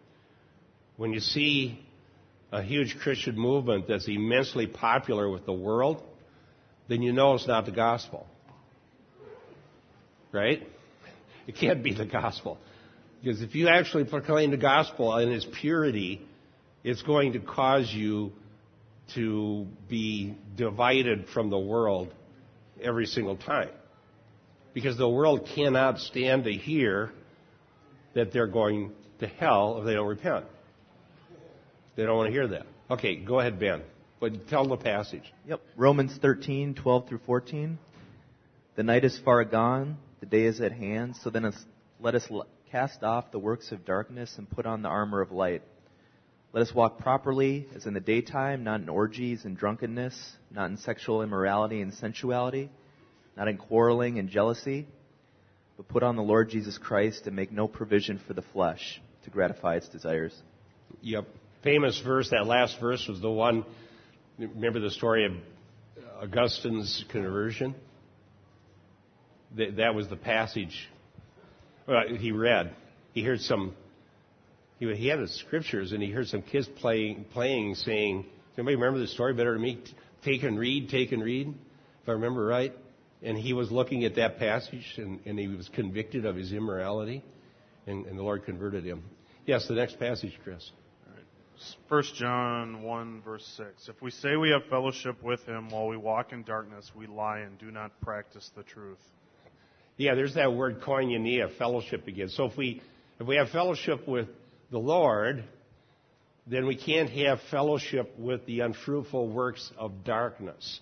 When 0.98 1.13
you 1.13 1.21
see 1.21 1.79
a 2.51 2.62
huge 2.62 2.98
Christian 3.01 3.38
movement 3.38 3.88
that's 3.88 4.07
immensely 4.07 4.67
popular 4.67 5.29
with 5.29 5.45
the 5.45 5.53
world, 5.53 6.03
then 6.89 7.01
you 7.01 7.13
know 7.13 7.36
it's 7.36 7.48
not 7.48 7.65
the 7.65 7.71
gospel. 7.71 8.27
Right? 10.31 10.67
It 11.48 11.55
can't 11.55 11.81
be 11.83 11.93
the 11.93 12.05
gospel. 12.05 12.57
Because 13.24 13.41
if 13.41 13.55
you 13.55 13.67
actually 13.69 14.05
proclaim 14.05 14.51
the 14.51 14.57
gospel 14.57 15.17
in 15.17 15.31
its 15.31 15.48
purity, 15.62 16.25
it's 16.89 17.03
going 17.03 17.34
to 17.34 17.39
cause 17.39 17.91
you 17.93 18.31
to 19.13 19.67
be 19.88 20.36
divided 20.55 21.27
from 21.34 21.50
the 21.50 21.60
world 21.60 22.12
every 22.81 23.05
single 23.05 23.38
time. 23.38 23.69
Because 24.74 24.98
the 24.98 25.10
world 25.10 25.48
cannot 25.55 26.00
stand 26.00 26.46
to 26.46 26.51
hear 26.51 27.12
that 28.15 28.34
they're 28.34 28.48
going 28.48 28.91
to 29.19 29.27
hell 29.27 29.77
if 29.79 29.86
they 29.86 29.93
don't 29.93 30.08
repent. 30.08 30.46
They 31.96 32.03
don't 32.03 32.17
want 32.17 32.27
to 32.27 32.31
hear 32.31 32.48
that. 32.48 32.65
Okay, 32.89 33.17
go 33.17 33.39
ahead, 33.39 33.60
Ben. 33.60 33.84
But 34.19 34.48
tell 34.48 34.67
the 34.67 34.77
passage. 34.77 35.31
Yep. 35.48 35.62
Romans 35.75 36.17
13, 36.19 36.74
12 36.74 37.08
through 37.08 37.22
14. 37.25 37.77
The 38.75 38.84
night 38.84 39.03
is 39.05 39.19
far 39.24 39.43
gone, 39.43 39.98
the 40.22 40.25
day 40.25 40.43
is 40.43 40.60
at 40.60 40.72
hand, 40.72 41.17
so 41.17 41.29
then 41.29 41.51
let 42.00 42.15
us 42.15 42.27
cast 42.72 43.03
off 43.03 43.31
the 43.31 43.39
works 43.39 43.72
of 43.72 43.86
darkness 43.86 44.34
and 44.38 44.50
put 44.50 44.65
on 44.65 44.81
the 44.81 44.89
armor 44.89 45.22
of 45.22 45.31
light. 45.31 45.62
Let 46.51 46.63
us 46.63 46.74
walk 46.74 46.98
properly 46.98 47.68
as 47.75 47.86
in 47.86 47.94
the 47.94 48.00
daytime, 48.00 48.63
not 48.63 48.82
in 48.82 48.89
orgies 48.89 49.46
and 49.46 49.56
drunkenness, 49.56 50.15
not 50.50 50.72
in 50.72 50.77
sexual 50.77 51.22
immorality 51.22 51.79
and 51.82 51.94
sensuality, 51.94 52.72
not 53.38 53.48
in 53.48 53.58
quarreling 53.58 54.18
and 54.18 54.29
jealousy, 54.29 54.88
but 55.77 55.88
put 55.88 56.01
on 56.01 56.15
the 56.15 56.24
Lord 56.24 56.50
Jesus 56.50 56.79
Christ 56.79 57.27
and 57.27 57.36
make 57.36 57.51
no 57.51 57.68
provision 57.68 58.20
for 58.25 58.34
the 58.34 58.41
flesh 58.41 59.00
to 59.25 59.29
gratify 59.29 59.75
its 59.75 59.88
desires. 59.89 60.36
Yep. 61.01 61.27
Famous 61.63 62.01
verse, 62.03 62.32
that 62.32 62.48
last 62.48 62.79
verse 62.79 63.06
was 63.08 63.22
the 63.22 63.29
one, 63.29 63.63
remember 64.39 64.79
the 64.79 64.89
story 64.89 65.25
of 65.25 65.34
Augustine's 66.20 67.06
conversion? 67.12 67.75
That 69.56 69.94
was 69.94 70.08
the 70.08 70.15
passage 70.15 70.89
uh, 71.88 72.15
he 72.18 72.32
read. 72.32 72.74
He 73.13 73.24
heard 73.24 73.41
some 73.41 73.75
he, 74.79 74.93
he 74.95 75.07
had 75.07 75.19
the 75.19 75.27
scriptures 75.27 75.91
and 75.91 76.01
he 76.01 76.09
heard 76.09 76.27
some 76.27 76.41
kids 76.41 76.67
playing, 76.67 77.25
playing 77.25 77.75
saying, 77.75 78.25
anybody 78.57 78.75
remember 78.75 79.00
the 79.00 79.07
story 79.07 79.33
better 79.33 79.53
than 79.53 79.62
me? 79.62 79.83
Take 80.24 80.43
and 80.43 80.57
read, 80.57 80.89
take 80.89 81.12
and 81.12 81.24
read, 81.24 81.48
if 82.01 82.09
I 82.09 82.13
remember 82.13 82.45
right. 82.45 82.74
And 83.21 83.38
he 83.38 83.53
was 83.53 83.71
looking 83.71 84.05
at 84.05 84.15
that 84.15 84.39
passage 84.39 84.95
and, 84.98 85.19
and 85.25 85.38
he 85.38 85.48
was 85.48 85.69
convicted 85.69 86.25
of 86.25 86.36
his 86.36 86.53
immorality 86.53 87.24
and, 87.86 88.05
and 88.05 88.17
the 88.17 88.24
Lord 88.24 88.45
converted 88.45 88.86
him. 88.86 89.03
Yes, 89.45 89.67
the 89.67 89.74
next 89.74 90.00
passage, 90.00 90.38
Chris. 90.43 90.71
First 91.89 92.15
John 92.15 92.83
1 92.83 93.21
verse 93.21 93.45
6. 93.57 93.89
If 93.89 94.01
we 94.01 94.12
say 94.12 94.38
we 94.38 94.51
have 94.51 94.69
fellowship 94.69 95.21
with 95.21 95.43
him 95.45 95.69
while 95.69 95.88
we 95.88 95.98
walk 95.98 96.31
in 96.31 96.43
darkness, 96.43 96.89
we 96.95 97.05
lie 97.05 97.39
and 97.39 97.57
do 97.59 97.69
not 97.69 98.00
practice 98.00 98.50
the 98.55 98.63
truth. 98.63 99.00
Yeah, 99.98 100.15
there's 100.15 100.36
that 100.36 100.53
word 100.53 100.81
koinonia, 100.81 101.57
fellowship 101.57 102.07
again. 102.07 102.29
So 102.29 102.45
if 102.45 102.55
we, 102.55 102.81
if 103.19 103.27
we 103.27 103.36
have 103.36 103.50
fellowship 103.50 104.07
with 104.07 104.29
the 104.72 104.80
Lord, 104.80 105.44
then 106.48 106.66
we 106.66 106.76
can't 106.76 107.10
have 107.10 107.40
fellowship 107.52 108.14
with 108.18 108.46
the 108.46 108.62
unfruitful 108.62 109.30
works 109.30 109.72
of 109.78 110.04
darkness. 110.04 110.80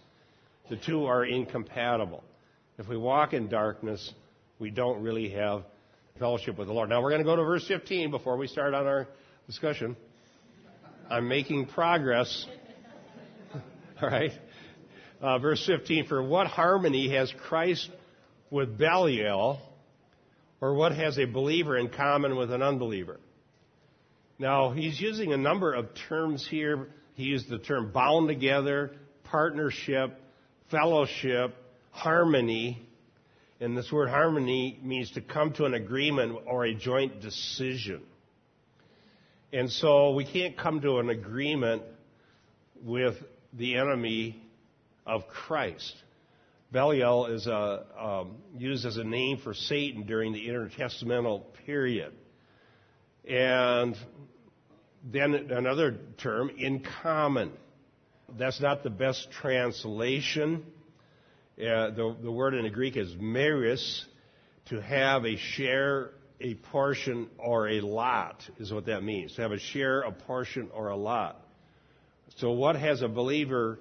The 0.69 0.77
two 0.77 1.05
are 1.05 1.25
incompatible. 1.25 2.23
If 2.77 2.87
we 2.87 2.97
walk 2.97 3.33
in 3.33 3.47
darkness, 3.47 4.13
we 4.59 4.69
don't 4.69 5.01
really 5.01 5.29
have 5.29 5.63
fellowship 6.19 6.57
with 6.57 6.67
the 6.67 6.73
Lord. 6.73 6.89
Now 6.89 7.01
we're 7.01 7.11
going 7.11 7.21
to 7.21 7.25
go 7.25 7.35
to 7.35 7.43
verse 7.43 7.67
15 7.67 8.11
before 8.11 8.37
we 8.37 8.47
start 8.47 8.73
on 8.73 8.85
our 8.85 9.07
discussion. 9.45 9.95
I'm 11.09 11.27
making 11.27 11.67
progress. 11.67 12.45
All 14.01 14.09
right. 14.09 14.31
Uh, 15.21 15.39
verse 15.39 15.65
15, 15.65 16.07
for 16.07 16.21
what 16.21 16.47
harmony 16.47 17.09
has 17.15 17.33
Christ 17.47 17.89
with 18.51 18.77
Belial, 18.77 19.59
or 20.61 20.73
what 20.73 20.93
has 20.93 21.17
a 21.17 21.25
believer 21.25 21.77
in 21.77 21.89
common 21.89 22.35
with 22.35 22.51
an 22.51 22.61
unbeliever? 22.61 23.19
Now, 24.39 24.71
he's 24.71 24.99
using 24.99 25.33
a 25.33 25.37
number 25.37 25.73
of 25.73 25.87
terms 26.07 26.47
here. 26.47 26.89
He 27.15 27.23
used 27.23 27.49
the 27.49 27.57
term 27.57 27.91
bound 27.91 28.27
together, 28.27 28.91
partnership, 29.23 30.19
fellowship, 30.69 31.55
harmony. 31.91 32.87
And 33.59 33.75
this 33.75 33.91
word 33.91 34.09
harmony 34.09 34.79
means 34.83 35.11
to 35.11 35.21
come 35.21 35.53
to 35.53 35.65
an 35.65 35.73
agreement 35.73 36.37
or 36.45 36.65
a 36.65 36.75
joint 36.75 37.21
decision. 37.21 38.03
And 39.51 39.71
so 39.71 40.11
we 40.13 40.25
can't 40.25 40.55
come 40.55 40.81
to 40.81 40.99
an 40.99 41.09
agreement 41.09 41.81
with 42.83 43.15
the 43.53 43.77
enemy 43.77 44.39
of 45.05 45.27
Christ. 45.27 45.95
Belial 46.71 47.27
is 47.27 47.47
a, 47.47 47.85
um, 47.97 48.35
used 48.57 48.85
as 48.85 48.97
a 48.97 49.03
name 49.03 49.37
for 49.37 49.53
Satan 49.53 50.03
during 50.03 50.33
the 50.33 50.47
intertestamental 50.47 51.43
period. 51.65 52.13
And 53.29 53.97
then 55.03 55.33
another 55.51 55.97
term, 56.17 56.49
in 56.57 56.83
common. 57.01 57.51
That's 58.37 58.59
not 58.61 58.83
the 58.83 58.89
best 58.89 59.29
translation. 59.31 60.65
Uh, 61.57 61.91
the, 61.91 62.15
the 62.21 62.31
word 62.31 62.53
in 62.53 62.63
the 62.63 62.69
Greek 62.69 62.97
is 62.97 63.15
meris, 63.19 64.05
to 64.69 64.81
have 64.81 65.25
a 65.25 65.37
share, 65.37 66.11
a 66.41 66.55
portion, 66.55 67.29
or 67.37 67.69
a 67.69 67.79
lot, 67.81 68.43
is 68.59 68.71
what 68.71 68.85
that 68.87 69.03
means. 69.03 69.35
To 69.35 69.41
have 69.41 69.51
a 69.51 69.59
share, 69.59 70.01
a 70.01 70.11
portion, 70.11 70.69
or 70.73 70.89
a 70.89 70.97
lot. 70.97 71.41
So 72.35 72.51
what 72.51 72.75
has 72.75 73.01
a 73.01 73.07
believer 73.07 73.79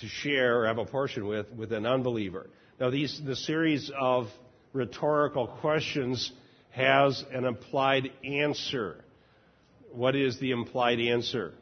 to 0.00 0.06
share 0.06 0.62
or 0.62 0.66
have 0.66 0.78
a 0.78 0.84
portion 0.84 1.26
with, 1.26 1.52
with 1.52 1.72
an 1.72 1.84
unbeliever? 1.84 2.48
Now 2.80 2.90
these, 2.90 3.20
the 3.24 3.36
series 3.36 3.90
of 3.98 4.28
rhetorical 4.72 5.48
questions 5.60 6.32
has 6.78 7.24
an 7.32 7.44
implied 7.44 8.10
answer. 8.24 9.04
What 9.92 10.14
is 10.14 10.38
the 10.38 10.52
implied 10.52 11.00
answer? 11.00 11.52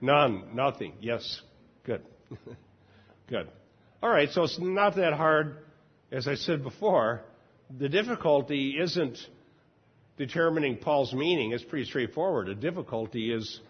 None. 0.00 0.54
Nothing. 0.54 0.92
Yes. 1.00 1.40
Good. 1.84 2.02
Good. 3.28 3.48
All 4.02 4.10
right. 4.10 4.28
So 4.30 4.44
it's 4.44 4.58
not 4.60 4.96
that 4.96 5.14
hard. 5.14 5.56
As 6.12 6.28
I 6.28 6.34
said 6.36 6.62
before, 6.62 7.22
the 7.76 7.88
difficulty 7.88 8.76
isn't 8.78 9.18
determining 10.16 10.76
Paul's 10.76 11.12
meaning. 11.12 11.52
It's 11.52 11.64
pretty 11.64 11.86
straightforward. 11.86 12.48
The 12.48 12.54
difficulty 12.54 13.32
is 13.32 13.60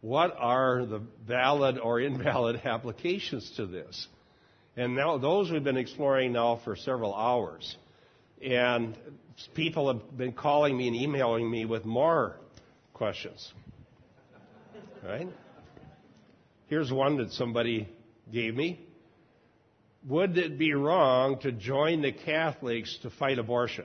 what 0.00 0.34
are 0.38 0.84
the 0.86 1.02
valid 1.26 1.78
or 1.78 2.00
invalid 2.00 2.62
applications 2.64 3.52
to 3.56 3.66
this? 3.66 4.06
And 4.76 4.96
now 4.96 5.18
those 5.18 5.50
we've 5.50 5.64
been 5.64 5.76
exploring 5.76 6.32
now 6.32 6.60
for 6.64 6.76
several 6.76 7.14
hours. 7.14 7.76
And 8.42 8.96
people 9.54 9.92
have 9.92 10.16
been 10.16 10.32
calling 10.32 10.76
me 10.76 10.88
and 10.88 10.96
emailing 10.96 11.50
me 11.50 11.64
with 11.64 11.84
more 11.84 12.36
questions. 12.92 13.52
Right? 15.02 15.28
Here's 16.66 16.90
one 16.90 17.18
that 17.18 17.32
somebody 17.32 17.88
gave 18.32 18.54
me. 18.54 18.80
Would 20.06 20.36
it 20.36 20.58
be 20.58 20.72
wrong 20.74 21.38
to 21.40 21.52
join 21.52 22.02
the 22.02 22.12
Catholics 22.12 22.98
to 23.02 23.10
fight 23.10 23.38
abortion? 23.38 23.84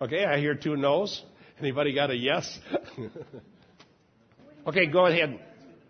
Okay, 0.00 0.24
I 0.24 0.38
hear 0.38 0.54
two 0.54 0.76
no's. 0.76 1.22
Anybody 1.58 1.94
got 1.94 2.10
a 2.10 2.16
yes? 2.16 2.58
okay, 4.66 4.86
go 4.86 5.06
ahead. 5.06 5.40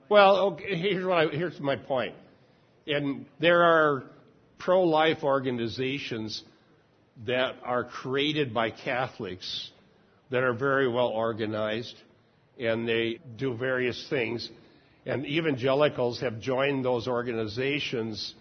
Well, 0.08 0.36
okay, 0.52 0.76
here's 0.76 1.04
what 1.04 1.18
I, 1.18 1.26
here's 1.28 1.58
my 1.58 1.76
point. 1.76 2.14
And 2.86 3.26
there 3.40 3.64
are 3.64 4.04
pro-life 4.66 5.22
organizations 5.22 6.42
that 7.24 7.54
are 7.62 7.84
created 7.84 8.52
by 8.52 8.68
Catholics 8.68 9.70
that 10.30 10.42
are 10.42 10.52
very 10.52 10.88
well 10.88 11.06
organized 11.06 11.94
and 12.58 12.86
they 12.86 13.20
do 13.36 13.56
various 13.56 14.08
things. 14.10 14.50
And 15.06 15.24
evangelicals 15.24 16.20
have 16.20 16.40
joined 16.40 16.84
those 16.84 17.06
organizations 17.06 18.34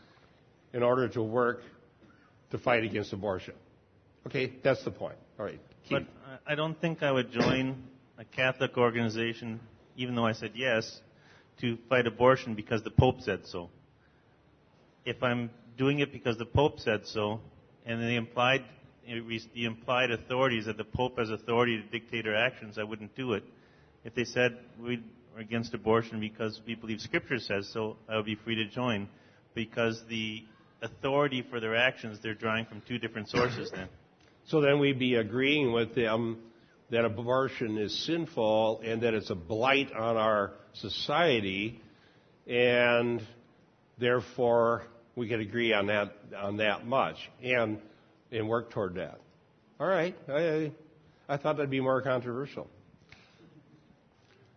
in 0.73 0.81
order 0.81 1.07
to 1.09 1.21
work 1.21 1.61
to 2.49 2.57
fight 2.57 2.83
against 2.83 3.13
abortion. 3.13 3.53
Okay, 4.25 4.51
that's 4.63 4.83
the 4.83 4.89
point. 4.89 5.17
All 5.37 5.45
right. 5.45 5.59
But 5.91 6.07
I 6.47 6.55
don't 6.55 6.79
think 6.81 7.03
I 7.03 7.11
would 7.11 7.31
join 7.31 7.83
a 8.17 8.25
Catholic 8.25 8.77
organization, 8.77 9.59
even 9.95 10.15
though 10.15 10.25
I 10.25 10.33
said 10.33 10.53
yes, 10.55 11.01
to 11.61 11.77
fight 11.87 12.07
abortion 12.07 12.55
because 12.55 12.81
the 12.81 12.89
Pope 12.89 13.21
said 13.21 13.41
so. 13.45 13.69
If 15.05 15.21
I'm 15.21 15.51
doing 15.77 15.99
it 15.99 16.11
because 16.11 16.37
the 16.37 16.45
Pope 16.45 16.79
said 16.79 17.01
so, 17.05 17.39
and 17.85 18.01
the 18.01 18.15
implied 18.15 18.63
the 19.53 19.65
implied 19.65 20.09
authorities 20.09 20.65
that 20.65 20.77
the 20.77 20.83
Pope 20.83 21.19
has 21.19 21.29
authority 21.29 21.77
to 21.79 21.83
dictate 21.89 22.27
our 22.27 22.35
actions, 22.35 22.77
I 22.79 22.83
wouldn't 22.83 23.15
do 23.15 23.33
it. 23.33 23.43
If 24.03 24.15
they 24.15 24.25
said 24.25 24.57
we 24.79 25.03
are 25.35 25.41
against 25.41 25.73
abortion 25.73 26.19
because 26.19 26.59
we 26.65 26.75
believe 26.75 26.99
Scripture 26.99 27.39
says 27.39 27.69
so, 27.71 27.97
I 28.09 28.15
would 28.15 28.25
be 28.25 28.35
free 28.35 28.55
to 28.55 28.65
join. 28.65 29.07
Because 29.53 30.01
the 30.09 30.43
authority 30.81 31.45
for 31.49 31.59
their 31.59 31.75
actions, 31.75 32.19
they're 32.21 32.33
drawing 32.33 32.65
from 32.65 32.81
two 32.87 32.97
different 32.97 33.29
sources 33.29 33.71
then. 33.71 33.87
So 34.47 34.61
then 34.61 34.77
we'd 34.77 34.99
be 34.99 35.15
agreeing 35.15 35.71
with 35.71 35.95
them 35.95 36.37
that 36.91 37.03
abortion 37.03 37.79
is 37.79 38.05
sinful 38.05 38.81
and 38.85 39.01
that 39.01 39.15
it's 39.15 39.31
a 39.31 39.35
blight 39.35 39.91
on 39.91 40.17
our 40.17 40.51
society, 40.73 41.81
and 42.45 43.25
therefore 43.97 44.83
we 45.15 45.27
could 45.27 45.39
agree 45.39 45.73
on 45.73 45.87
that 45.87 46.13
on 46.37 46.57
that 46.57 46.85
much 46.85 47.17
and 47.43 47.79
and 48.31 48.47
work 48.47 48.71
toward 48.71 48.95
that. 48.95 49.19
All 49.79 49.87
right, 49.87 50.15
I 50.27 50.71
I 51.27 51.37
thought 51.37 51.57
that'd 51.57 51.69
be 51.69 51.81
more 51.81 52.01
controversial. 52.01 52.67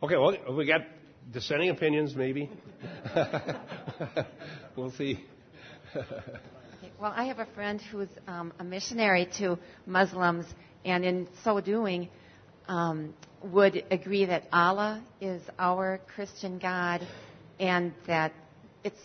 Okay, 0.02 0.16
well 0.16 0.36
we 0.56 0.66
got 0.66 0.82
dissenting 1.32 1.70
opinions 1.70 2.14
maybe. 2.14 2.50
we'll 4.76 4.92
see. 4.92 5.24
Well, 7.00 7.12
I 7.14 7.26
have 7.26 7.38
a 7.38 7.46
friend 7.54 7.80
who's 7.80 8.08
um, 8.26 8.52
a 8.58 8.64
missionary 8.64 9.28
to 9.38 9.56
Muslims, 9.86 10.46
and 10.84 11.04
in 11.04 11.28
so 11.44 11.60
doing, 11.60 12.08
um, 12.66 13.14
would 13.40 13.84
agree 13.92 14.24
that 14.24 14.48
Allah 14.52 15.00
is 15.20 15.40
our 15.60 16.00
Christian 16.12 16.58
God, 16.58 17.06
and 17.60 17.92
that 18.08 18.32
it's 18.82 18.98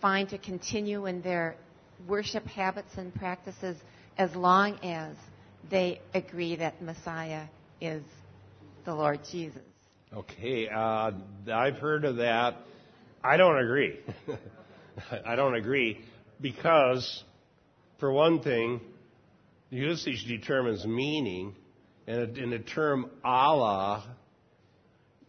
fine 0.00 0.26
to 0.28 0.38
continue 0.38 1.06
in 1.06 1.22
their 1.22 1.56
worship 2.08 2.46
habits 2.46 2.96
and 2.96 3.14
practices 3.14 3.76
as 4.18 4.34
long 4.34 4.78
as 4.82 5.16
they 5.70 6.00
agree 6.14 6.56
that 6.56 6.82
Messiah 6.82 7.44
is 7.80 8.02
the 8.84 8.94
Lord 8.94 9.20
Jesus. 9.30 9.62
Okay, 10.12 10.68
uh, 10.68 11.12
I've 11.52 11.76
heard 11.76 12.04
of 12.04 12.16
that. 12.16 12.56
I 13.22 13.36
don't 13.36 13.58
agree. 13.58 14.00
I 15.26 15.36
don't 15.36 15.54
agree 15.54 16.00
because 16.40 17.22
for 17.98 18.10
one 18.10 18.40
thing, 18.40 18.80
usage 19.68 20.24
determines 20.26 20.84
meaning, 20.86 21.54
and, 22.06 22.36
in 22.38 22.50
the 22.50 22.58
term 22.58 23.10
Allah 23.22 24.04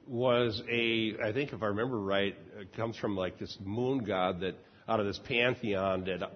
was 0.08 0.62
a, 0.70 1.16
I 1.24 1.32
think 1.32 1.54
if 1.54 1.62
I 1.62 1.68
remember 1.68 2.00
right, 2.00 2.36
it 2.60 2.76
comes 2.76 2.98
from 2.98 3.16
like 3.16 3.40
this 3.40 3.58
moon 3.64 4.00
god 4.00 4.42
that 4.42 4.56
out 4.88 5.00
of 5.00 5.06
this 5.06 5.20
pantheon 5.20 6.06
that 6.06 6.32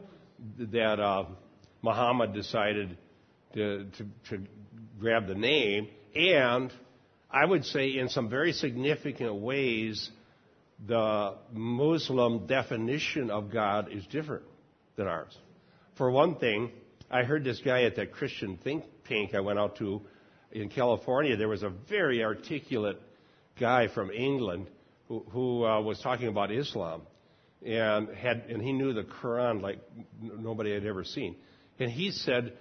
that 0.71 0.99
uh, 0.99 1.25
Muhammad 1.81 2.33
decided 2.33 2.97
to, 3.53 3.85
to, 3.85 4.05
to 4.29 4.43
grab 4.99 5.27
the 5.27 5.35
name, 5.35 5.87
and 6.15 6.71
I 7.31 7.45
would 7.45 7.65
say 7.65 7.97
in 7.97 8.09
some 8.09 8.29
very 8.29 8.53
significant 8.53 9.35
ways, 9.35 10.09
the 10.85 11.35
Muslim 11.53 12.47
definition 12.47 13.29
of 13.29 13.51
God 13.51 13.91
is 13.91 14.05
different 14.07 14.43
than 14.95 15.07
ours. 15.07 15.35
For 15.97 16.11
one 16.11 16.35
thing, 16.35 16.71
I 17.09 17.23
heard 17.23 17.43
this 17.43 17.61
guy 17.63 17.83
at 17.83 17.95
that 17.95 18.11
Christian 18.11 18.57
think 18.63 18.83
tank 19.07 19.33
I 19.33 19.39
went 19.39 19.59
out 19.59 19.77
to 19.77 20.01
in 20.51 20.69
California. 20.69 21.37
There 21.37 21.47
was 21.47 21.63
a 21.63 21.69
very 21.69 22.23
articulate 22.23 23.01
guy 23.59 23.87
from 23.87 24.11
England 24.11 24.67
who, 25.07 25.25
who 25.31 25.65
uh, 25.65 25.81
was 25.81 25.99
talking 25.99 26.27
about 26.27 26.51
Islam, 26.51 27.01
and 27.65 28.09
had 28.09 28.45
and 28.49 28.61
he 28.61 28.73
knew 28.73 28.93
the 28.93 29.03
Quran 29.03 29.61
like 29.61 29.79
nobody 30.21 30.73
had 30.73 30.85
ever 30.85 31.03
seen. 31.03 31.35
And 31.79 31.91
he 31.91 32.11
said 32.11 32.53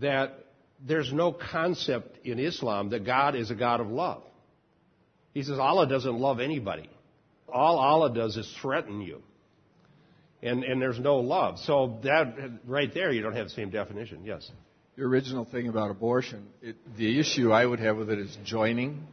that 0.00 0.38
there's 0.84 1.12
no 1.12 1.32
concept 1.32 2.24
in 2.24 2.38
Islam 2.38 2.90
that 2.90 3.04
God 3.04 3.34
is 3.34 3.50
a 3.50 3.54
God 3.54 3.80
of 3.80 3.88
love. 3.88 4.22
He 5.32 5.42
says 5.42 5.58
Allah 5.58 5.86
doesn't 5.86 6.18
love 6.18 6.40
anybody. 6.40 6.88
All 7.52 7.78
Allah 7.78 8.12
does 8.12 8.36
is 8.36 8.52
threaten 8.60 9.00
you 9.00 9.22
and, 10.42 10.64
and 10.64 10.80
there's 10.80 10.98
no 10.98 11.16
love. 11.16 11.58
So 11.60 11.98
that 12.04 12.34
right 12.66 12.92
there, 12.92 13.12
you 13.12 13.22
don't 13.22 13.34
have 13.34 13.48
the 13.48 13.54
same 13.54 13.70
definition. 13.70 14.24
Yes. 14.24 14.50
The 14.96 15.02
original 15.02 15.44
thing 15.44 15.68
about 15.68 15.90
abortion, 15.90 16.46
it, 16.62 16.76
the 16.96 17.18
issue 17.18 17.52
I 17.52 17.66
would 17.66 17.80
have 17.80 17.96
with 17.96 18.10
it 18.10 18.18
is 18.18 18.36
joining. 18.44 19.06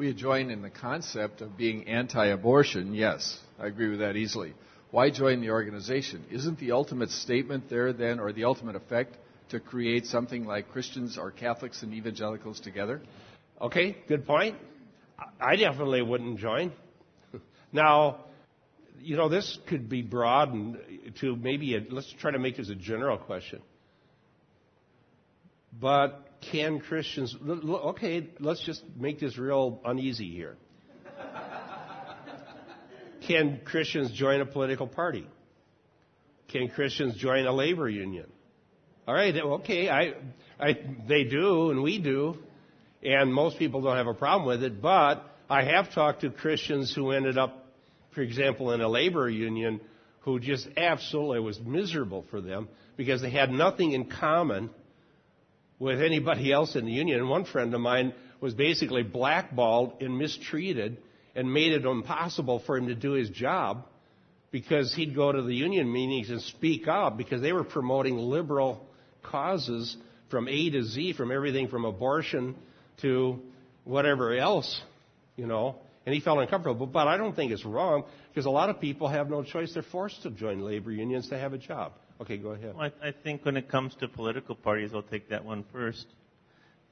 We 0.00 0.14
join 0.14 0.48
in 0.48 0.62
the 0.62 0.70
concept 0.70 1.42
of 1.42 1.58
being 1.58 1.86
anti-abortion. 1.86 2.94
Yes, 2.94 3.38
I 3.58 3.66
agree 3.66 3.90
with 3.90 3.98
that 3.98 4.16
easily. 4.16 4.54
Why 4.92 5.10
join 5.10 5.42
the 5.42 5.50
organization? 5.50 6.24
Isn't 6.30 6.58
the 6.58 6.72
ultimate 6.72 7.10
statement 7.10 7.68
there 7.68 7.92
then, 7.92 8.18
or 8.18 8.32
the 8.32 8.44
ultimate 8.44 8.76
effect, 8.76 9.18
to 9.50 9.60
create 9.60 10.06
something 10.06 10.46
like 10.46 10.70
Christians 10.70 11.18
or 11.18 11.30
Catholics 11.30 11.82
and 11.82 11.92
evangelicals 11.92 12.60
together? 12.60 13.02
Okay, 13.60 13.94
good 14.08 14.26
point. 14.26 14.56
I 15.38 15.56
definitely 15.56 16.00
wouldn't 16.00 16.38
join. 16.38 16.72
Now, 17.70 18.24
you 19.02 19.18
know, 19.18 19.28
this 19.28 19.58
could 19.66 19.90
be 19.90 20.00
broadened 20.00 20.78
to 21.20 21.36
maybe 21.36 21.76
a, 21.76 21.80
let's 21.90 22.10
try 22.18 22.30
to 22.30 22.38
make 22.38 22.56
this 22.56 22.70
a 22.70 22.74
general 22.74 23.18
question. 23.18 23.60
But 25.78 26.26
can 26.50 26.80
Christians, 26.80 27.36
okay, 27.44 28.28
let's 28.38 28.64
just 28.64 28.82
make 28.96 29.20
this 29.20 29.36
real 29.36 29.80
uneasy 29.84 30.30
here. 30.30 30.56
can 33.26 33.60
Christians 33.64 34.12
join 34.12 34.40
a 34.40 34.46
political 34.46 34.86
party? 34.86 35.26
Can 36.48 36.68
Christians 36.68 37.16
join 37.16 37.46
a 37.46 37.52
labor 37.52 37.88
union? 37.88 38.26
All 39.06 39.14
right, 39.14 39.34
okay, 39.34 39.88
I, 39.88 40.14
I, 40.58 40.78
they 41.08 41.24
do 41.24 41.70
and 41.70 41.82
we 41.82 42.00
do, 42.00 42.36
and 43.02 43.32
most 43.32 43.58
people 43.58 43.82
don't 43.82 43.96
have 43.96 44.06
a 44.06 44.14
problem 44.14 44.46
with 44.46 44.62
it, 44.62 44.80
but 44.80 45.24
I 45.48 45.64
have 45.64 45.92
talked 45.92 46.22
to 46.22 46.30
Christians 46.30 46.94
who 46.94 47.10
ended 47.10 47.38
up 47.38 47.60
for 48.12 48.22
example, 48.22 48.72
in 48.72 48.80
a 48.80 48.88
labor 48.88 49.28
union 49.28 49.80
who 50.20 50.40
just 50.40 50.68
absolutely 50.76 51.40
was 51.40 51.58
miserable 51.60 52.24
for 52.30 52.40
them 52.40 52.68
because 52.96 53.22
they 53.22 53.30
had 53.30 53.50
nothing 53.50 53.92
in 53.92 54.06
common 54.06 54.70
with 55.80 56.00
anybody 56.00 56.52
else 56.52 56.76
in 56.76 56.84
the 56.84 56.92
union. 56.92 57.18
And 57.18 57.28
one 57.28 57.44
friend 57.44 57.74
of 57.74 57.80
mine 57.80 58.14
was 58.40 58.54
basically 58.54 59.02
blackballed 59.02 60.00
and 60.00 60.16
mistreated 60.16 60.98
and 61.34 61.52
made 61.52 61.72
it 61.72 61.84
impossible 61.84 62.60
for 62.60 62.76
him 62.76 62.86
to 62.86 62.94
do 62.94 63.12
his 63.12 63.28
job 63.30 63.86
because 64.52 64.94
he'd 64.94 65.16
go 65.16 65.32
to 65.32 65.42
the 65.42 65.54
union 65.54 65.92
meetings 65.92 66.30
and 66.30 66.40
speak 66.42 66.86
up 66.86 67.16
because 67.16 67.42
they 67.42 67.52
were 67.52 67.64
promoting 67.64 68.16
liberal 68.16 68.86
causes 69.24 69.96
from 70.30 70.46
A 70.46 70.70
to 70.70 70.84
Z, 70.84 71.14
from 71.14 71.32
everything 71.32 71.66
from 71.66 71.84
abortion 71.84 72.54
to 73.02 73.40
whatever 73.84 74.36
else, 74.36 74.80
you 75.34 75.46
know 75.46 75.80
and 76.06 76.14
he 76.14 76.20
felt 76.20 76.38
uncomfortable. 76.38 76.86
But 76.86 77.08
I 77.08 77.16
don't 77.16 77.34
think 77.34 77.52
it's 77.52 77.64
wrong 77.64 78.04
because 78.32 78.46
a 78.46 78.50
lot 78.50 78.70
of 78.70 78.80
people 78.80 79.08
have 79.08 79.30
no 79.30 79.42
choice. 79.42 79.74
They're 79.74 79.82
forced 79.82 80.22
to 80.22 80.30
join 80.30 80.60
labor 80.60 80.90
unions 80.90 81.28
to 81.28 81.38
have 81.38 81.52
a 81.52 81.58
job. 81.58 81.92
Okay, 82.20 82.36
go 82.36 82.50
ahead. 82.50 82.74
Well, 82.76 82.90
I, 83.02 83.08
I 83.08 83.12
think 83.12 83.44
when 83.44 83.56
it 83.56 83.68
comes 83.68 83.94
to 83.96 84.08
political 84.08 84.54
parties, 84.54 84.90
I'll 84.94 85.02
take 85.02 85.30
that 85.30 85.44
one 85.44 85.64
first. 85.72 86.06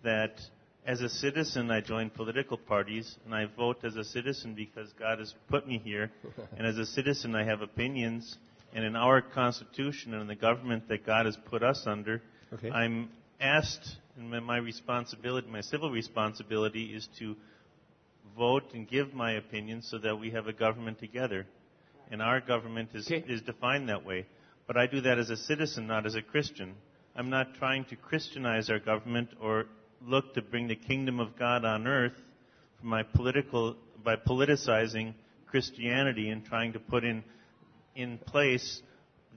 That 0.02 0.40
as 0.86 1.02
a 1.02 1.08
citizen, 1.08 1.70
I 1.70 1.82
join 1.82 2.08
political 2.08 2.56
parties 2.56 3.16
and 3.26 3.34
I 3.34 3.44
vote 3.44 3.84
as 3.84 3.94
a 3.96 4.04
citizen 4.04 4.54
because 4.54 4.90
God 4.98 5.18
has 5.18 5.34
put 5.50 5.68
me 5.68 5.78
here. 5.84 6.10
and 6.56 6.66
as 6.66 6.78
a 6.78 6.86
citizen, 6.86 7.34
I 7.34 7.44
have 7.44 7.60
opinions. 7.60 8.38
And 8.72 8.84
in 8.84 8.96
our 8.96 9.20
Constitution 9.20 10.14
and 10.14 10.22
in 10.22 10.28
the 10.28 10.34
government 10.34 10.88
that 10.88 11.04
God 11.04 11.26
has 11.26 11.36
put 11.46 11.62
us 11.62 11.82
under, 11.86 12.22
okay. 12.54 12.70
I'm 12.70 13.10
asked, 13.40 13.96
and 14.16 14.30
my 14.44 14.56
responsibility, 14.56 15.46
my 15.48 15.60
civil 15.60 15.90
responsibility 15.90 16.86
is 16.86 17.06
to 17.18 17.36
vote 18.36 18.64
and 18.72 18.88
give 18.88 19.12
my 19.12 19.32
opinion 19.32 19.82
so 19.82 19.98
that 19.98 20.16
we 20.16 20.30
have 20.30 20.46
a 20.46 20.52
government 20.52 20.98
together. 20.98 21.46
And 22.10 22.22
our 22.22 22.40
government 22.40 22.90
is, 22.94 23.06
okay. 23.06 23.24
is 23.28 23.42
defined 23.42 23.90
that 23.90 24.06
way. 24.06 24.26
But 24.68 24.76
I 24.76 24.87
do 24.87 25.00
that 25.00 25.18
as 25.18 25.31
a 25.31 25.37
citizen, 25.37 25.88
not 25.88 26.07
as 26.07 26.14
a 26.14 26.22
Christian. 26.22 26.74
I'm 27.16 27.31
not 27.31 27.54
trying 27.54 27.87
to 27.87 27.96
Christianize 27.96 28.70
our 28.70 28.78
government 28.78 29.31
or 29.40 29.64
look 30.00 30.35
to 30.35 30.42
bring 30.42 30.68
the 30.68 30.76
kingdom 30.76 31.18
of 31.18 31.37
God 31.37 31.64
on 31.64 31.88
earth 31.88 32.12
political, 33.12 33.74
by 34.04 34.14
politicizing 34.14 35.14
Christianity 35.46 36.31
and 36.31 36.44
trying 36.44 36.74
to 36.74 36.78
put 36.78 37.02
in, 37.02 37.24
in 37.96 38.18
place 38.18 38.83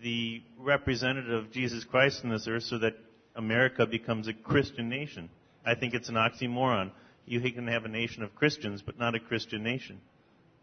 the 0.03 0.43
representative 0.59 1.45
of 1.45 1.51
Jesus 1.51 1.83
Christ 1.83 2.21
on 2.23 2.29
this 2.29 2.47
earth 2.47 2.63
so 2.63 2.77
that 2.77 2.93
America 3.35 3.87
becomes 3.87 4.27
a 4.27 4.33
Christian 4.33 4.89
nation. 4.89 5.29
I 5.65 5.73
think 5.73 5.95
it's 5.95 6.09
an 6.09 6.15
oxymoron 6.15 6.91
you 7.25 7.39
can 7.51 7.67
have 7.67 7.85
a 7.85 7.89
nation 7.89 8.23
of 8.23 8.35
Christians, 8.35 8.81
but 8.85 8.99
not 8.99 9.15
a 9.15 9.19
Christian 9.19 9.63
nation. 9.63 10.01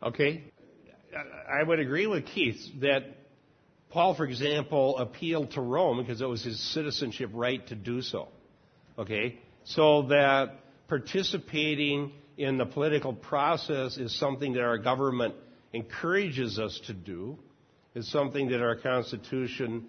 Okay. 0.02 0.44
I 1.50 1.62
would 1.62 1.81
agree 1.81 2.07
with 2.07 2.26
Keith 2.26 2.61
that 2.81 3.04
Paul, 3.90 4.14
for 4.14 4.24
example, 4.24 4.98
appealed 4.98 5.53
to 5.53 5.61
Rome 5.61 5.98
because 5.98 6.20
it 6.20 6.27
was 6.27 6.44
his 6.44 6.61
citizenship 6.72 7.31
right 7.33 7.66
to 7.68 7.74
do 7.74 8.03
so. 8.03 8.29
Okay? 8.98 9.38
So 9.64 10.03
that 10.09 10.57
participating 10.88 12.12
in 12.37 12.59
the 12.59 12.66
political 12.66 13.12
process 13.14 13.96
is 13.96 14.18
something 14.18 14.53
that 14.55 14.62
our 14.62 14.79
government 14.79 15.35
encourages 15.72 16.59
us 16.59 16.79
to 16.87 16.92
do, 16.92 17.38
is 17.94 18.11
something 18.11 18.48
that 18.51 18.62
our 18.62 18.77
Constitution 18.77 19.88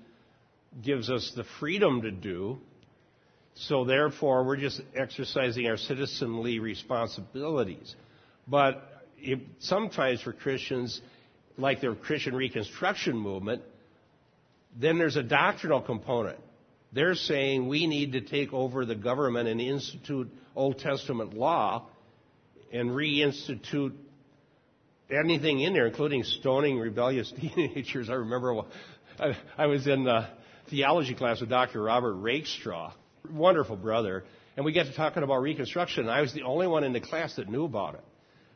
gives 0.83 1.09
us 1.09 1.31
the 1.35 1.43
freedom 1.59 2.01
to 2.01 2.11
do, 2.11 2.59
So 3.55 3.83
therefore, 3.83 4.45
we're 4.45 4.57
just 4.57 4.81
exercising 4.95 5.67
our 5.67 5.75
citizenly 5.75 6.59
responsibilities. 6.59 7.93
But 8.47 9.03
if, 9.17 9.39
sometimes 9.59 10.21
for 10.21 10.31
Christians, 10.31 11.01
like 11.57 11.81
the 11.81 11.93
Christian 11.93 12.35
Reconstruction 12.35 13.17
movement, 13.17 13.61
then 14.77 14.97
there's 14.97 15.15
a 15.15 15.23
doctrinal 15.23 15.81
component. 15.81 16.39
They're 16.91 17.15
saying 17.15 17.67
we 17.67 17.87
need 17.87 18.13
to 18.13 18.21
take 18.21 18.51
over 18.53 18.85
the 18.85 18.95
government 18.95 19.47
and 19.47 19.61
institute 19.61 20.31
Old 20.55 20.79
Testament 20.79 21.33
law 21.33 21.87
and 22.71 22.91
reinstitute 22.91 23.93
anything 25.09 25.61
in 25.61 25.73
there, 25.73 25.87
including 25.87 26.23
stoning 26.23 26.79
rebellious 26.79 27.31
teenagers. 27.39 28.09
I 28.09 28.13
remember 28.13 28.61
I, 29.57 29.65
was 29.65 29.85
in 29.87 30.07
a 30.07 30.29
theology 30.69 31.13
class 31.13 31.41
with 31.41 31.49
Dr. 31.49 31.81
Robert 31.81 32.15
Rakestraw, 32.15 32.93
wonderful 33.29 33.75
brother, 33.75 34.23
and 34.55 34.65
we 34.65 34.73
got 34.73 34.85
to 34.85 34.95
talking 34.95 35.23
about 35.23 35.41
Reconstruction, 35.41 36.03
and 36.03 36.11
I 36.11 36.21
was 36.21 36.33
the 36.33 36.43
only 36.43 36.67
one 36.67 36.83
in 36.83 36.93
the 36.93 37.01
class 37.01 37.35
that 37.35 37.49
knew 37.49 37.65
about 37.65 37.95
it. 37.95 38.03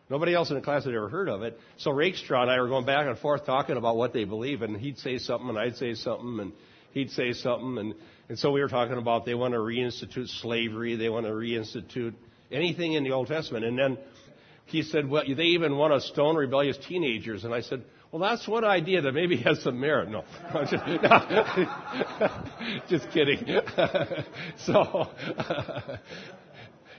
Nobody 0.10 0.34
else 0.34 0.50
in 0.50 0.56
the 0.56 0.62
class 0.62 0.84
had 0.86 0.94
ever 0.94 1.10
heard 1.10 1.30
of 1.30 1.44
it. 1.44 1.58
So 1.78 1.92
Rakestraw 1.92 2.44
and 2.44 2.52
I 2.52 2.60
were 2.60 2.68
going 2.68 2.86
back 2.86 3.08
and 3.08 3.18
forth 3.18 3.46
talking 3.46 3.78
about 3.78 3.96
what 3.96 4.14
they 4.14 4.26
believe, 4.26 4.62
and 4.62 4.78
he'd 4.78 5.00
say 5.00 5.18
something, 5.18 5.50
and 5.50 5.58
I'd 5.58 5.78
say 5.78 5.96
something, 5.96 6.40
and 6.40 6.52
he'd 6.92 7.12
say 7.12 7.34
something, 7.34 7.78
and, 7.78 7.96
and 8.30 8.38
so 8.38 8.52
we 8.52 8.62
were 8.62 8.68
talking 8.68 8.98
about 8.98 9.26
they 9.26 9.34
want 9.34 9.54
to 9.54 9.60
reinstitute 9.60 10.28
slavery, 10.42 10.96
they 10.96 11.10
want 11.10 11.26
to 11.26 11.32
reinstitute 11.32 12.14
anything 12.52 12.94
in 12.94 13.04
the 13.04 13.12
Old 13.12 13.28
Testament, 13.28 13.66
and 13.66 13.78
then 13.78 13.98
he 14.66 14.84
said, 14.84 15.10
well, 15.10 15.24
they 15.26 15.44
even 15.44 15.78
want 15.78 15.94
to 15.94 16.02
stone 16.02 16.36
rebellious 16.36 16.78
teenagers, 16.78 17.46
and 17.46 17.54
I 17.54 17.62
said, 17.62 17.84
well, 18.12 18.22
that's 18.22 18.48
one 18.48 18.64
idea 18.64 19.02
that 19.02 19.14
maybe 19.14 19.38
has 19.38 19.64
some 19.64 19.80
merit. 19.80 20.08
No, 20.08 20.24
no. 20.54 22.30
just 22.88 23.10
kidding. 23.10 23.44
so, 24.60 25.10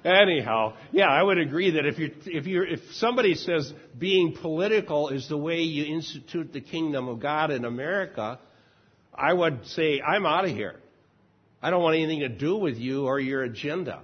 anyhow, 0.04 0.74
yeah, 0.92 1.08
I 1.08 1.22
would 1.22 1.38
agree 1.38 1.72
that 1.72 1.86
if 1.86 1.98
you 1.98 2.12
if 2.26 2.46
you 2.46 2.62
if 2.62 2.80
somebody 2.94 3.34
says 3.34 3.72
being 3.98 4.36
political 4.40 5.08
is 5.08 5.28
the 5.28 5.36
way 5.36 5.60
you 5.60 5.94
institute 5.94 6.52
the 6.52 6.60
kingdom 6.60 7.08
of 7.08 7.20
God 7.20 7.50
in 7.50 7.64
America, 7.64 8.38
I 9.14 9.32
would 9.32 9.66
say 9.66 10.00
I'm 10.00 10.26
out 10.26 10.44
of 10.44 10.50
here. 10.50 10.80
I 11.62 11.70
don't 11.70 11.82
want 11.82 11.96
anything 11.96 12.20
to 12.20 12.28
do 12.28 12.56
with 12.56 12.76
you 12.76 13.06
or 13.06 13.18
your 13.18 13.42
agenda. 13.42 14.02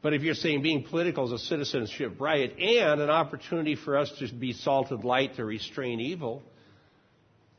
But 0.00 0.14
if 0.14 0.22
you're 0.22 0.34
saying 0.34 0.62
being 0.62 0.82
political 0.82 1.26
is 1.26 1.32
a 1.32 1.44
citizenship 1.44 2.16
right 2.18 2.50
and 2.58 3.00
an 3.00 3.10
opportunity 3.10 3.76
for 3.76 3.96
us 3.96 4.12
to 4.18 4.34
be 4.34 4.52
salt 4.52 4.90
and 4.90 5.04
light 5.04 5.36
to 5.36 5.44
restrain 5.44 6.00
evil, 6.00 6.42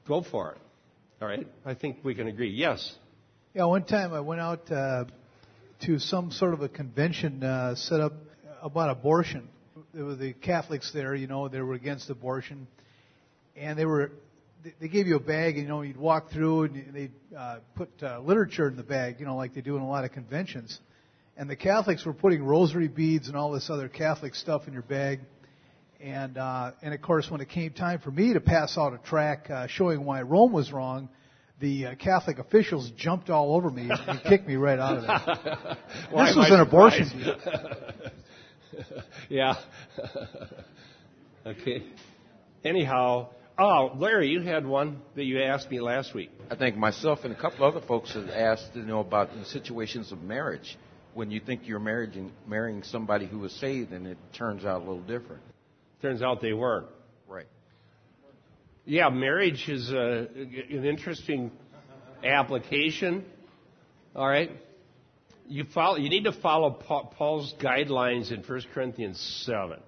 go 0.08 0.24
for 0.24 0.52
it. 0.52 0.58
All 1.22 1.28
right? 1.28 1.48
I 1.66 1.74
think 1.74 2.00
we 2.04 2.16
can 2.16 2.28
agree. 2.28 2.50
Yes. 2.50 2.96
Yeah, 3.54 3.66
one 3.66 3.86
time 3.86 4.14
I 4.14 4.20
went 4.20 4.42
out 4.42 4.70
uh, 4.70 5.06
to 5.86 6.00
some 6.00 6.32
sort 6.32 6.54
of 6.54 6.62
a 6.62 6.70
convention 6.70 7.44
uh, 7.44 7.76
set 7.76 8.00
up 8.00 8.14
about 8.62 8.90
abortion. 8.90 9.50
There 9.94 10.06
were 10.06 10.16
the 10.16 10.32
Catholics 10.34 10.92
there, 10.94 11.14
you 11.14 11.28
know, 11.28 11.50
they 11.50 11.60
were 11.62 11.74
against 11.74 12.10
abortion, 12.10 12.68
and 13.58 13.78
they 13.78 13.86
were 13.86 14.12
they 14.80 14.88
gave 14.88 15.08
you 15.08 15.18
a 15.18 15.20
bag, 15.20 15.56
and 15.56 15.64
you 15.64 15.68
know, 15.68 15.82
you'd 15.82 15.98
walk 15.98 16.32
through, 16.32 16.64
and 16.64 16.94
they 16.94 17.12
uh, 17.38 17.58
put 17.76 17.90
uh, 18.02 18.20
literature 18.22 18.70
in 18.70 18.78
the 18.78 18.84
bag, 18.84 19.20
you 19.20 19.26
know, 19.26 19.36
like 19.36 19.54
they 19.54 19.62
do 19.62 19.76
in 19.76 19.82
a 19.82 19.90
lot 19.90 20.06
of 20.06 20.14
conventions. 20.14 20.80
And 21.36 21.50
the 21.50 21.58
Catholics 21.58 22.06
were 22.06 22.14
putting 22.14 22.44
rosary 22.44 22.88
beads 22.88 23.28
and 23.28 23.36
all 23.36 23.52
this 23.52 23.70
other 23.70 23.90
Catholic 23.90 24.36
stuff 24.36 24.68
in 24.68 24.74
your 24.74 24.84
bag. 24.84 25.20
And 26.00 26.38
uh, 26.38 26.72
and 26.82 26.94
of 26.94 27.02
course, 27.02 27.30
when 27.30 27.42
it 27.42 27.50
came 27.50 27.74
time 27.74 28.00
for 28.00 28.12
me 28.12 28.34
to 28.34 28.40
pass 28.40 28.78
out 28.78 28.94
a 28.94 29.00
track 29.00 29.50
uh, 29.50 29.68
showing 29.68 30.06
why 30.06 30.22
Rome 30.22 30.54
was 30.54 30.72
wrong, 30.72 31.10
the 31.60 31.88
uh, 31.88 31.96
Catholic 31.96 32.40
officials 32.40 32.92
jumped 32.98 33.30
all 33.30 33.56
over 33.56 33.70
me 33.70 33.90
and 33.90 34.22
kicked 34.24 34.48
me 34.48 34.56
right 34.56 34.80
out 34.80 34.98
of 34.98 35.04
there. 35.04 35.78
this 36.26 36.36
was 36.36 36.50
an 36.50 36.60
abortion. 36.60 37.10
yeah. 39.30 39.56
okay. 41.46 41.84
Anyhow, 42.64 43.30
oh, 43.58 43.92
Larry, 43.96 44.30
you 44.30 44.42
had 44.42 44.66
one 44.66 45.02
that 45.16 45.26
you 45.26 45.42
asked 45.42 45.70
me 45.70 45.80
last 45.80 46.14
week. 46.14 46.32
I 46.50 46.56
think 46.56 46.76
myself 46.76 47.20
and 47.24 47.34
a 47.34 47.40
couple 47.40 47.66
other 47.66 47.82
folks 47.82 48.14
have 48.14 48.30
asked, 48.30 48.72
you 48.74 48.84
know, 48.84 49.00
about 49.00 49.34
the 49.34 49.46
situations 49.46 50.12
of 50.12 50.22
marriage 50.22 50.78
when 51.14 51.30
you 51.30 51.40
think 51.40 51.62
you're 51.66 51.80
marrying, 51.80 52.32
marrying 52.48 52.84
somebody 52.84 53.28
who 53.28 53.40
was 53.40 53.52
saved 53.54 53.92
and 53.92 54.08
it 54.08 54.18
turns 54.34 54.66
out 54.66 54.78
a 54.78 54.86
little 54.86 55.02
different. 55.02 55.42
Turns 56.02 56.22
out 56.22 56.42
they 56.42 56.54
weren't. 56.54 56.88
Yeah, 58.86 59.10
marriage 59.10 59.70
is 59.70 59.92
a, 59.92 60.28
an 60.36 60.86
interesting 60.86 61.52
application. 62.24 63.24
All 64.14 64.28
right. 64.28 64.52
You 65.48 65.66
follow. 65.74 65.98
You 65.98 66.10
need 66.10 66.26
to 66.26 66.34
follow 66.34 66.72
Paul's 66.72 67.54
guidelines 67.62 68.32
in 68.32 68.44
1 68.44 68.62
Corinthians 68.74 69.20
7. 69.46 69.80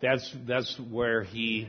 That's 0.00 0.34
that's 0.46 0.78
where 0.90 1.22
he 1.22 1.68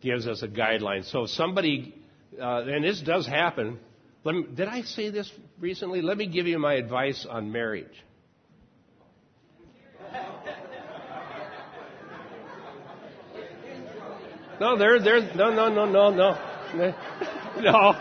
gives 0.00 0.26
us 0.26 0.42
a 0.42 0.48
guideline. 0.48 1.04
So 1.10 1.24
if 1.24 1.30
somebody, 1.30 1.94
uh, 2.40 2.62
and 2.62 2.82
this 2.82 3.00
does 3.00 3.26
happen. 3.26 3.78
Me, 4.24 4.44
did 4.54 4.68
I 4.68 4.82
say 4.82 5.10
this 5.10 5.30
recently? 5.58 6.02
Let 6.02 6.16
me 6.18 6.26
give 6.26 6.46
you 6.46 6.58
my 6.58 6.74
advice 6.74 7.26
on 7.28 7.50
marriage. 7.52 7.86
No, 14.60 14.76
there, 14.76 15.00
there, 15.00 15.20
no, 15.34 15.50
no, 15.50 15.68
no, 15.68 15.84
no, 15.84 16.10
no, 16.10 16.36
no. 17.60 17.96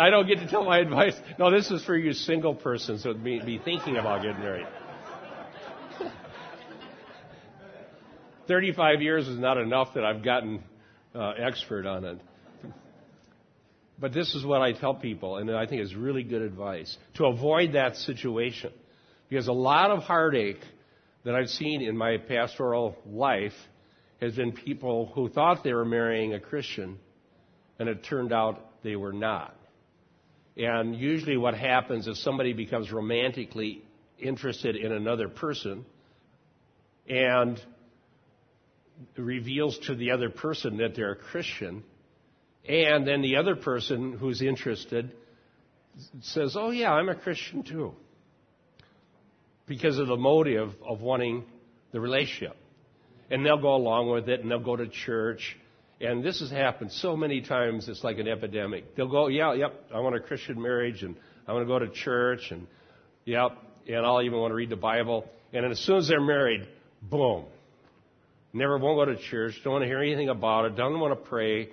I 0.00 0.08
don't 0.08 0.26
get 0.26 0.38
to 0.38 0.46
tell 0.48 0.64
my 0.64 0.78
advice. 0.78 1.14
No, 1.38 1.50
this 1.50 1.70
is 1.70 1.84
for 1.84 1.96
you 1.96 2.12
single 2.12 2.54
persons 2.54 3.02
who 3.02 3.12
be, 3.14 3.40
be 3.40 3.58
thinking 3.58 3.96
about 3.96 4.22
getting 4.22 4.38
married. 4.38 4.66
35 8.48 9.02
years 9.02 9.28
is 9.28 9.38
not 9.38 9.58
enough 9.58 9.94
that 9.94 10.04
I've 10.04 10.22
gotten 10.22 10.62
uh, 11.14 11.30
expert 11.30 11.86
on 11.86 12.04
it. 12.04 12.20
But 13.98 14.12
this 14.12 14.34
is 14.34 14.44
what 14.44 14.60
I 14.60 14.72
tell 14.72 14.94
people, 14.94 15.36
and 15.36 15.50
I 15.50 15.66
think 15.66 15.82
is 15.82 15.94
really 15.94 16.24
good 16.24 16.42
advice 16.42 16.96
to 17.14 17.26
avoid 17.26 17.74
that 17.74 17.96
situation. 17.96 18.72
Because 19.28 19.46
a 19.48 19.52
lot 19.52 19.90
of 19.90 20.00
heartache 20.00 20.60
that 21.24 21.34
I've 21.34 21.48
seen 21.48 21.82
in 21.82 21.96
my 21.96 22.18
pastoral 22.18 22.96
life 23.06 23.52
has 24.24 24.36
been 24.36 24.52
people 24.52 25.06
who 25.14 25.28
thought 25.28 25.62
they 25.64 25.72
were 25.72 25.84
marrying 25.84 26.34
a 26.34 26.40
Christian, 26.40 26.98
and 27.78 27.88
it 27.88 28.04
turned 28.04 28.32
out 28.32 28.82
they 28.82 28.96
were 28.96 29.12
not. 29.12 29.56
And 30.56 30.96
usually, 30.96 31.36
what 31.36 31.54
happens 31.54 32.06
is 32.06 32.22
somebody 32.22 32.52
becomes 32.52 32.92
romantically 32.92 33.82
interested 34.18 34.76
in 34.76 34.92
another 34.92 35.28
person 35.28 35.84
and 37.08 37.60
reveals 39.16 39.78
to 39.86 39.94
the 39.94 40.12
other 40.12 40.30
person 40.30 40.76
that 40.78 40.94
they're 40.94 41.12
a 41.12 41.16
Christian 41.16 41.82
and 42.66 43.06
then 43.06 43.20
the 43.20 43.36
other 43.36 43.56
person 43.56 44.12
who's 44.12 44.40
interested 44.40 45.12
says, 46.22 46.56
Oh, 46.58 46.70
yeah, 46.70 46.92
I'm 46.92 47.08
a 47.08 47.14
Christian 47.14 47.62
too. 47.62 47.94
Because 49.66 49.98
of 49.98 50.06
the 50.06 50.16
motive 50.16 50.74
of 50.86 51.00
wanting 51.00 51.44
the 51.92 52.00
relationship. 52.00 52.56
And 53.30 53.44
they'll 53.44 53.60
go 53.60 53.74
along 53.74 54.10
with 54.10 54.28
it 54.28 54.40
and 54.40 54.50
they'll 54.50 54.58
go 54.58 54.76
to 54.76 54.86
church. 54.86 55.56
And 56.00 56.24
this 56.24 56.40
has 56.40 56.50
happened 56.50 56.92
so 56.92 57.16
many 57.16 57.40
times, 57.40 57.88
it's 57.88 58.04
like 58.04 58.18
an 58.18 58.28
epidemic. 58.28 58.94
They'll 58.96 59.08
go, 59.08 59.28
Yeah, 59.28 59.54
yep, 59.54 59.84
I 59.94 60.00
want 60.00 60.16
a 60.16 60.20
Christian 60.20 60.60
marriage 60.60 61.02
and 61.02 61.16
I 61.46 61.52
want 61.52 61.64
to 61.64 61.68
go 61.68 61.78
to 61.78 61.88
church 61.88 62.50
and, 62.50 62.66
yep, 63.24 63.52
and 63.86 64.04
I'll 64.04 64.22
even 64.22 64.38
want 64.38 64.50
to 64.50 64.56
read 64.56 64.70
the 64.70 64.76
Bible. 64.76 65.28
And 65.52 65.64
as 65.66 65.78
soon 65.78 65.98
as 65.98 66.08
they're 66.08 66.20
married, 66.20 66.66
boom. 67.02 67.44
Never 68.52 68.78
won't 68.78 68.98
go 68.98 69.12
to 69.12 69.20
church, 69.20 69.60
don't 69.64 69.72
want 69.72 69.82
to 69.82 69.88
hear 69.88 70.00
anything 70.00 70.28
about 70.28 70.66
it, 70.66 70.76
don't 70.76 70.98
want 71.00 71.18
to 71.18 71.28
pray 71.28 71.70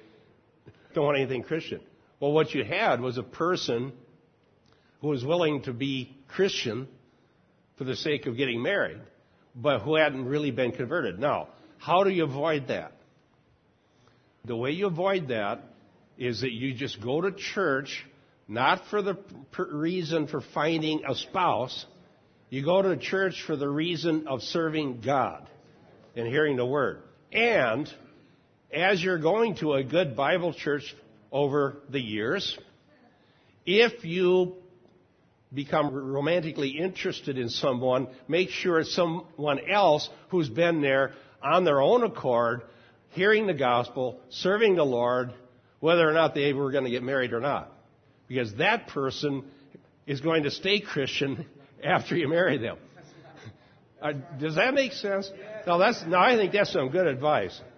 don't 0.93 1.05
want 1.05 1.17
anything 1.17 1.43
Christian. 1.43 1.81
Well, 2.19 2.31
what 2.31 2.53
you 2.53 2.63
had 2.63 3.01
was 3.01 3.17
a 3.17 3.23
person 3.23 3.93
who 5.01 5.07
was 5.07 5.25
willing 5.25 5.63
to 5.63 5.73
be 5.73 6.15
Christian 6.27 6.87
for 7.77 7.83
the 7.83 7.95
sake 7.95 8.27
of 8.27 8.37
getting 8.37 8.61
married, 8.61 8.99
but 9.55 9.79
who 9.79 9.95
hadn't 9.95 10.25
really 10.25 10.51
been 10.51 10.71
converted. 10.71 11.19
Now, 11.19 11.49
how 11.77 12.03
do 12.03 12.09
you 12.09 12.23
avoid 12.23 12.67
that? 12.67 12.93
The 14.45 14.55
way 14.55 14.71
you 14.71 14.87
avoid 14.87 15.27
that 15.29 15.63
is 16.17 16.41
that 16.41 16.51
you 16.51 16.73
just 16.73 17.01
go 17.01 17.21
to 17.21 17.31
church, 17.31 18.05
not 18.47 18.85
for 18.89 19.01
the 19.01 19.17
reason 19.57 20.27
for 20.27 20.41
finding 20.53 21.03
a 21.07 21.15
spouse. 21.15 21.85
You 22.49 22.63
go 22.63 22.81
to 22.81 22.97
church 22.97 23.43
for 23.45 23.55
the 23.55 23.69
reason 23.69 24.27
of 24.27 24.41
serving 24.41 25.01
God 25.01 25.47
and 26.15 26.27
hearing 26.27 26.57
the 26.57 26.65
word. 26.65 27.01
And 27.31 27.91
as 28.73 29.01
you're 29.01 29.19
going 29.19 29.55
to 29.57 29.73
a 29.73 29.83
good 29.83 30.15
Bible 30.15 30.53
church 30.53 30.95
over 31.31 31.77
the 31.89 31.99
years, 31.99 32.57
if 33.65 34.03
you 34.03 34.55
become 35.53 35.93
romantically 35.93 36.69
interested 36.69 37.37
in 37.37 37.49
someone, 37.49 38.07
make 38.27 38.49
sure 38.49 38.79
it's 38.79 38.95
someone 38.95 39.59
else 39.69 40.09
who's 40.29 40.49
been 40.49 40.81
there 40.81 41.13
on 41.43 41.63
their 41.65 41.81
own 41.81 42.03
accord, 42.03 42.61
hearing 43.09 43.47
the 43.47 43.53
gospel, 43.53 44.19
serving 44.29 44.75
the 44.75 44.83
Lord, 44.83 45.33
whether 45.79 46.07
or 46.07 46.13
not 46.13 46.33
they 46.33 46.53
were 46.53 46.71
going 46.71 46.85
to 46.85 46.89
get 46.89 47.03
married 47.03 47.33
or 47.33 47.39
not. 47.39 47.71
Because 48.27 48.53
that 48.55 48.87
person 48.87 49.43
is 50.07 50.21
going 50.21 50.43
to 50.43 50.51
stay 50.51 50.79
Christian 50.79 51.45
after 51.83 52.15
you 52.15 52.29
marry 52.29 52.57
them. 52.57 52.77
Uh, 54.01 54.13
does 54.39 54.55
that 54.55 54.73
make 54.73 54.93
sense? 54.93 55.29
No, 55.67 55.77
that's 55.77 56.03
no. 56.07 56.17
I 56.17 56.35
think 56.35 56.53
that's 56.53 56.71
some 56.71 56.89
good 56.89 57.07
advice. 57.07 57.59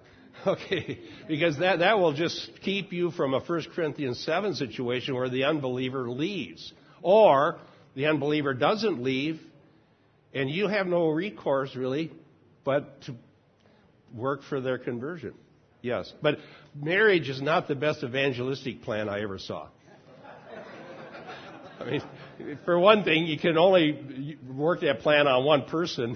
Okay, 0.45 0.99
because 1.25 1.59
that 1.59 1.79
that 1.79 1.99
will 1.99 2.11
just 2.11 2.49
keep 2.63 2.91
you 2.91 3.11
from 3.11 3.33
a 3.33 3.39
1 3.39 3.65
Corinthians 3.73 4.19
7 4.25 4.55
situation 4.55 5.15
where 5.15 5.29
the 5.29 5.45
unbeliever 5.45 6.09
leaves, 6.09 6.73
or 7.03 7.59
the 7.95 8.07
unbeliever 8.07 8.53
doesn't 8.53 9.01
leave, 9.03 9.39
and 10.33 10.49
you 10.49 10.67
have 10.67 10.87
no 10.87 11.09
recourse 11.09 11.75
really, 11.75 12.11
but 12.63 13.01
to 13.03 13.15
work 14.13 14.41
for 14.43 14.61
their 14.61 14.77
conversion. 14.77 15.33
Yes, 15.81 16.11
but 16.21 16.37
marriage 16.73 17.29
is 17.29 17.41
not 17.41 17.67
the 17.67 17.75
best 17.75 18.03
evangelistic 18.03 18.83
plan 18.83 19.09
I 19.09 19.21
ever 19.21 19.37
saw. 19.37 19.67
I 21.79 21.85
mean, 21.85 22.01
for 22.63 22.79
one 22.79 23.03
thing, 23.03 23.25
you 23.25 23.37
can 23.37 23.57
only 23.57 24.37
work 24.47 24.81
that 24.81 24.99
plan 24.99 25.27
on 25.27 25.43
one 25.43 25.63
person. 25.65 26.15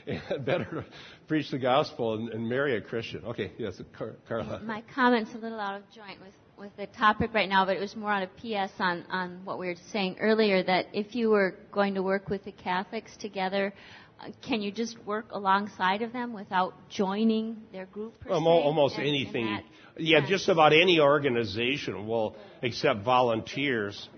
better 0.44 0.84
preach 1.28 1.50
the 1.50 1.58
gospel 1.58 2.14
and, 2.14 2.30
and, 2.30 2.48
marry 2.48 2.76
a 2.76 2.80
Christian. 2.80 3.24
Okay, 3.24 3.52
yes, 3.58 3.80
Car- 3.96 4.16
Carla. 4.28 4.60
My 4.60 4.82
comment's 4.94 5.32
a 5.34 5.38
little 5.38 5.60
out 5.60 5.76
of 5.76 5.82
joint 5.94 6.20
with, 6.20 6.34
with 6.58 6.74
the 6.76 6.86
topic 6.86 7.34
right 7.34 7.48
now, 7.48 7.64
but 7.64 7.76
it 7.76 7.80
was 7.80 7.96
more 7.96 8.10
on 8.10 8.22
a 8.22 8.26
PS 8.26 8.72
on, 8.78 9.04
on 9.10 9.40
what 9.44 9.58
we 9.58 9.66
were 9.66 9.74
saying 9.92 10.16
earlier 10.20 10.62
that 10.62 10.86
if 10.92 11.14
you 11.14 11.30
were 11.30 11.56
going 11.72 11.94
to 11.94 12.02
work 12.02 12.28
with 12.28 12.44
the 12.44 12.52
Catholics 12.52 13.16
together, 13.18 13.72
uh, 14.20 14.28
can 14.46 14.62
you 14.62 14.70
just 14.70 14.96
work 15.04 15.26
alongside 15.32 16.02
of 16.02 16.12
them 16.12 16.32
without 16.32 16.74
joining 16.88 17.56
their 17.72 17.86
group? 17.86 18.14
Um, 18.30 18.46
almost 18.46 18.96
and, 18.96 19.06
anything. 19.06 19.46
And 19.46 19.64
that, 19.96 20.02
yeah, 20.02 20.26
just 20.26 20.48
about 20.48 20.72
any 20.72 21.00
organization 21.00 22.06
will 22.06 22.36
accept 22.62 23.02
volunteers 23.02 24.08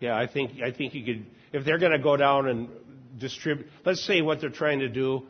yeah, 0.00 0.16
I 0.16 0.26
think 0.26 0.62
I 0.62 0.72
think 0.72 0.94
you 0.94 1.04
could 1.04 1.26
if 1.52 1.64
they're 1.64 1.78
going 1.78 1.92
to 1.92 1.98
go 1.98 2.16
down 2.16 2.48
and 2.48 2.68
distribute. 3.18 3.68
Let's 3.84 4.04
say 4.04 4.22
what 4.22 4.40
they're 4.40 4.48
trying 4.48 4.80
to 4.80 4.88
do. 4.88 5.26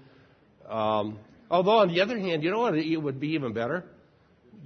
Um, 0.68 1.18
although 1.50 1.78
on 1.78 1.88
the 1.88 2.00
other 2.00 2.18
hand, 2.18 2.44
you 2.44 2.50
know 2.52 2.60
what? 2.60 2.76
It 2.76 2.96
would 2.96 3.18
be 3.18 3.30
even 3.30 3.52
better. 3.52 3.84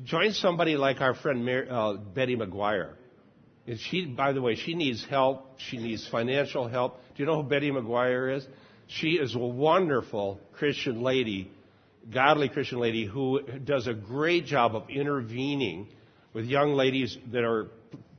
Join 0.02 0.32
somebody 0.32 0.76
like 0.76 1.00
our 1.00 1.14
friend 1.14 1.44
Mary, 1.44 1.68
uh, 1.70 1.94
Betty 1.94 2.36
McGuire. 2.36 2.94
And 3.66 3.78
she, 3.78 4.06
by 4.06 4.32
the 4.32 4.42
way, 4.42 4.56
she 4.56 4.74
needs 4.74 5.04
help. 5.04 5.58
She 5.58 5.78
needs 5.78 6.06
financial 6.08 6.68
help. 6.68 6.98
Do 7.16 7.22
you 7.22 7.26
know 7.26 7.42
who 7.42 7.48
Betty 7.48 7.70
McGuire 7.70 8.36
is? 8.36 8.46
She 8.88 9.12
is 9.12 9.34
a 9.34 9.38
wonderful 9.38 10.40
Christian 10.52 11.00
lady, 11.02 11.50
godly 12.12 12.48
Christian 12.48 12.80
lady 12.80 13.06
who 13.06 13.40
does 13.64 13.86
a 13.86 13.94
great 13.94 14.44
job 14.44 14.74
of 14.74 14.90
intervening 14.90 15.88
with 16.34 16.44
young 16.46 16.74
ladies 16.74 17.16
that 17.32 17.44
are 17.44 17.68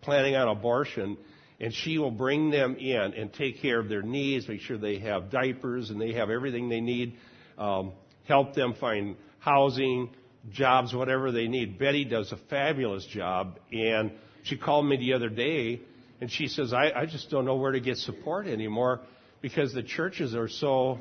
planning 0.01 0.35
on 0.35 0.47
abortion 0.47 1.17
and 1.59 1.73
she 1.73 1.97
will 1.97 2.11
bring 2.11 2.49
them 2.49 2.75
in 2.75 3.13
and 3.13 3.31
take 3.33 3.61
care 3.61 3.79
of 3.79 3.87
their 3.87 4.01
needs, 4.01 4.47
make 4.47 4.61
sure 4.61 4.77
they 4.77 4.99
have 4.99 5.29
diapers 5.29 5.89
and 5.89 6.01
they 6.01 6.13
have 6.13 6.29
everything 6.29 6.67
they 6.69 6.81
need, 6.81 7.15
um, 7.57 7.93
help 8.27 8.53
them 8.55 8.73
find 8.79 9.15
housing, 9.39 10.09
jobs, 10.51 10.93
whatever 10.93 11.31
they 11.31 11.47
need. 11.47 11.79
Betty 11.79 12.05
does 12.05 12.31
a 12.31 12.37
fabulous 12.49 13.05
job, 13.05 13.59
and 13.71 14.11
she 14.43 14.57
called 14.57 14.85
me 14.85 14.97
the 14.97 15.13
other 15.13 15.29
day, 15.29 15.81
and 16.21 16.31
she 16.31 16.47
says, 16.47 16.73
I, 16.73 16.91
I 16.95 17.05
just 17.05 17.29
don't 17.29 17.45
know 17.45 17.55
where 17.55 17.71
to 17.71 17.79
get 17.79 17.97
support 17.97 18.47
anymore 18.47 19.01
because 19.41 19.73
the 19.73 19.83
churches 19.83 20.35
are 20.35 20.47
so, 20.47 20.99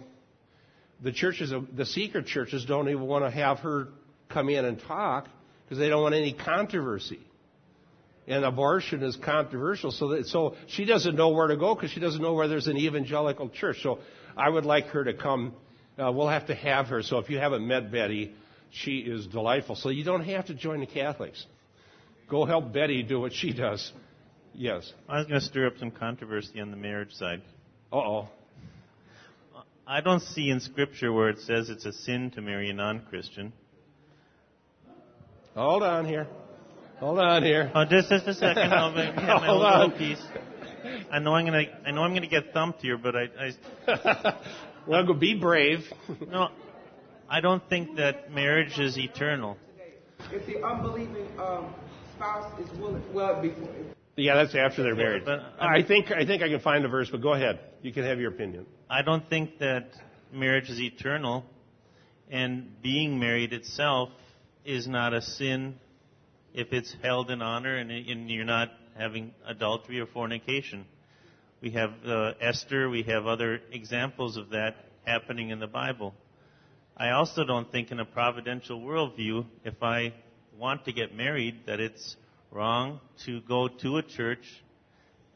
the 1.03 1.13
churches, 1.13 1.53
the 1.75 1.87
secret 1.87 2.27
churches 2.27 2.65
don't 2.65 2.89
even 2.89 3.07
want 3.07 3.25
to 3.25 3.31
have 3.31 3.59
her 3.61 3.89
come 4.29 4.49
in 4.49 4.65
and 4.65 4.81
talk 4.81 5.29
because 5.65 5.79
they 5.79 5.89
don't 5.89 6.03
want 6.03 6.15
any 6.15 6.33
controversy 6.33 7.21
and 8.27 8.45
abortion 8.45 9.03
is 9.03 9.17
controversial. 9.17 9.91
So, 9.91 10.09
that, 10.09 10.27
so 10.27 10.57
she 10.67 10.85
doesn't 10.85 11.15
know 11.15 11.31
where 11.31 11.49
to 11.49 11.57
go 11.57 11.75
because 11.75 11.91
she 11.91 12.01
doesn't 12.01 12.23
know 12.23 12.33
where 12.33 12.49
there's 12.49 12.67
an 12.67 12.77
evangelical 12.77 13.51
church. 13.51 13.79
So 13.83 13.99
I 14.37 14.49
would 14.49 14.65
like 14.65 14.87
her 14.89 15.05
to 15.05 15.15
come. 15.15 15.55
Uh, 15.99 16.11
we'll 16.11 16.29
have 16.29 16.47
to 16.47 16.55
have 16.55 16.87
her. 16.87 17.03
So 17.03 17.19
if 17.19 17.29
you 17.29 17.39
haven't 17.39 17.67
met 17.67 17.93
Betty, 17.93 18.35
she 18.75 18.99
is 18.99 19.27
delightful. 19.27 19.77
So 19.77 19.89
you 19.89 20.05
don't 20.05 20.25
have 20.25 20.47
to 20.47 20.55
join 20.55 20.81
the 20.81 20.87
Catholics. 20.87 21.47
Go 22.29 22.45
help 22.45 22.73
Betty 22.73 23.03
do 23.03 23.21
what 23.21 23.33
she 23.33 23.53
does. 23.53 23.93
Yes. 24.53 24.93
I 25.09 25.19
was 25.19 25.27
going 25.27 25.41
to 25.41 25.47
stir 25.47 25.67
up 25.67 25.79
some 25.79 25.91
controversy 25.91 26.61
on 26.61 26.71
the 26.71 26.77
marriage 26.77 27.13
side. 27.13 27.43
Uh 27.93 27.97
oh. 27.97 28.29
I 29.87 30.01
don't 30.01 30.21
see 30.21 30.51
in 30.51 30.61
Scripture 30.61 31.13
where 31.13 31.29
it 31.29 31.39
says 31.41 31.69
it's 31.69 31.85
a 31.85 31.93
sin 31.93 32.31
to 32.33 32.41
marry 32.41 32.71
a 32.71 32.73
non 32.73 33.03
Christian. 33.09 33.53
Hold 35.55 35.83
on 35.83 36.07
here. 36.07 36.27
Hold 36.99 37.19
on 37.19 37.43
here. 37.45 37.71
Oh, 37.75 37.85
just 37.85 38.09
just 38.09 38.27
a 38.27 38.35
second. 38.35 38.73
I'll 38.73 38.91
my 38.93 39.47
Hold 39.47 39.63
little 39.63 39.91
piece. 39.91 40.23
I 41.13 41.19
know 41.19 41.35
I'm 41.35 41.45
gonna 41.45 41.65
I 41.87 41.91
know 41.91 42.03
I'm 42.03 42.15
gonna 42.15 42.27
get 42.27 42.53
thumped 42.53 42.81
here, 42.81 42.97
but 42.97 43.15
I. 43.15 43.29
I 43.87 44.37
well, 44.87 45.07
go 45.07 45.13
be 45.13 45.39
brave. 45.39 45.81
no, 46.29 46.49
I 47.35 47.41
don't 47.41 47.69
think 47.69 47.97
that 47.97 48.31
marriage 48.31 48.79
is 48.79 48.97
eternal. 48.97 49.57
If 50.31 50.47
the 50.47 50.65
unbelieving 50.65 51.27
um, 51.37 51.75
spouse 52.15 52.61
is 52.61 52.71
willing, 52.79 53.03
well, 53.13 53.43
before. 53.43 53.69
Yeah, 54.15 54.37
that's 54.37 54.55
after 54.55 54.85
they're 54.85 54.95
married. 54.95 55.25
But 55.25 55.41
I 55.59 55.83
think 55.83 56.13
I 56.13 56.25
think 56.25 56.45
I 56.45 56.49
can 56.49 56.61
find 56.61 56.85
the 56.85 56.89
verse, 56.89 57.11
but 57.11 57.23
go 57.23 57.33
ahead. 57.33 57.59
You 57.83 57.93
can 57.93 58.05
have 58.05 58.21
your 58.21 58.31
opinion. 58.31 58.67
I 58.89 59.03
don't 59.03 59.29
think 59.29 59.59
that 59.59 59.89
marriage 60.33 60.71
is 60.71 60.79
eternal, 60.79 61.45
and 62.31 62.81
being 62.81 63.19
married 63.19 63.53
itself 63.53 64.11
is 64.65 64.87
not 64.87 65.13
a 65.13 65.21
sin 65.21 65.75
if 66.55 66.73
it's 66.73 66.95
held 67.03 67.33
in 67.33 67.43
honor 67.43 67.75
and, 67.75 67.91
and 67.91 68.31
you're 68.31 68.45
not 68.45 68.69
having 68.97 69.35
adultery 69.45 69.99
or 69.99 70.07
fornication. 70.07 70.85
We 71.61 71.71
have 71.71 71.95
uh, 72.07 72.35
Esther, 72.41 72.89
we 72.89 73.03
have 73.03 73.27
other 73.27 73.61
examples 73.73 74.37
of 74.37 74.51
that 74.51 74.77
happening 75.05 75.51
in 75.51 75.59
the 75.59 75.67
Bible. 75.67 76.15
I 76.97 77.11
also 77.11 77.45
don't 77.45 77.71
think, 77.71 77.91
in 77.91 77.99
a 77.99 78.05
providential 78.05 78.81
worldview, 78.81 79.47
if 79.65 79.83
I 79.83 80.13
want 80.57 80.85
to 80.85 80.93
get 80.93 81.15
married, 81.15 81.67
that 81.67 81.81
it's 81.81 82.17
wrong 82.53 83.01
to 83.27 83.41
go 83.41 83.67
to 83.69 83.97
a 83.97 84.03
church 84.03 84.45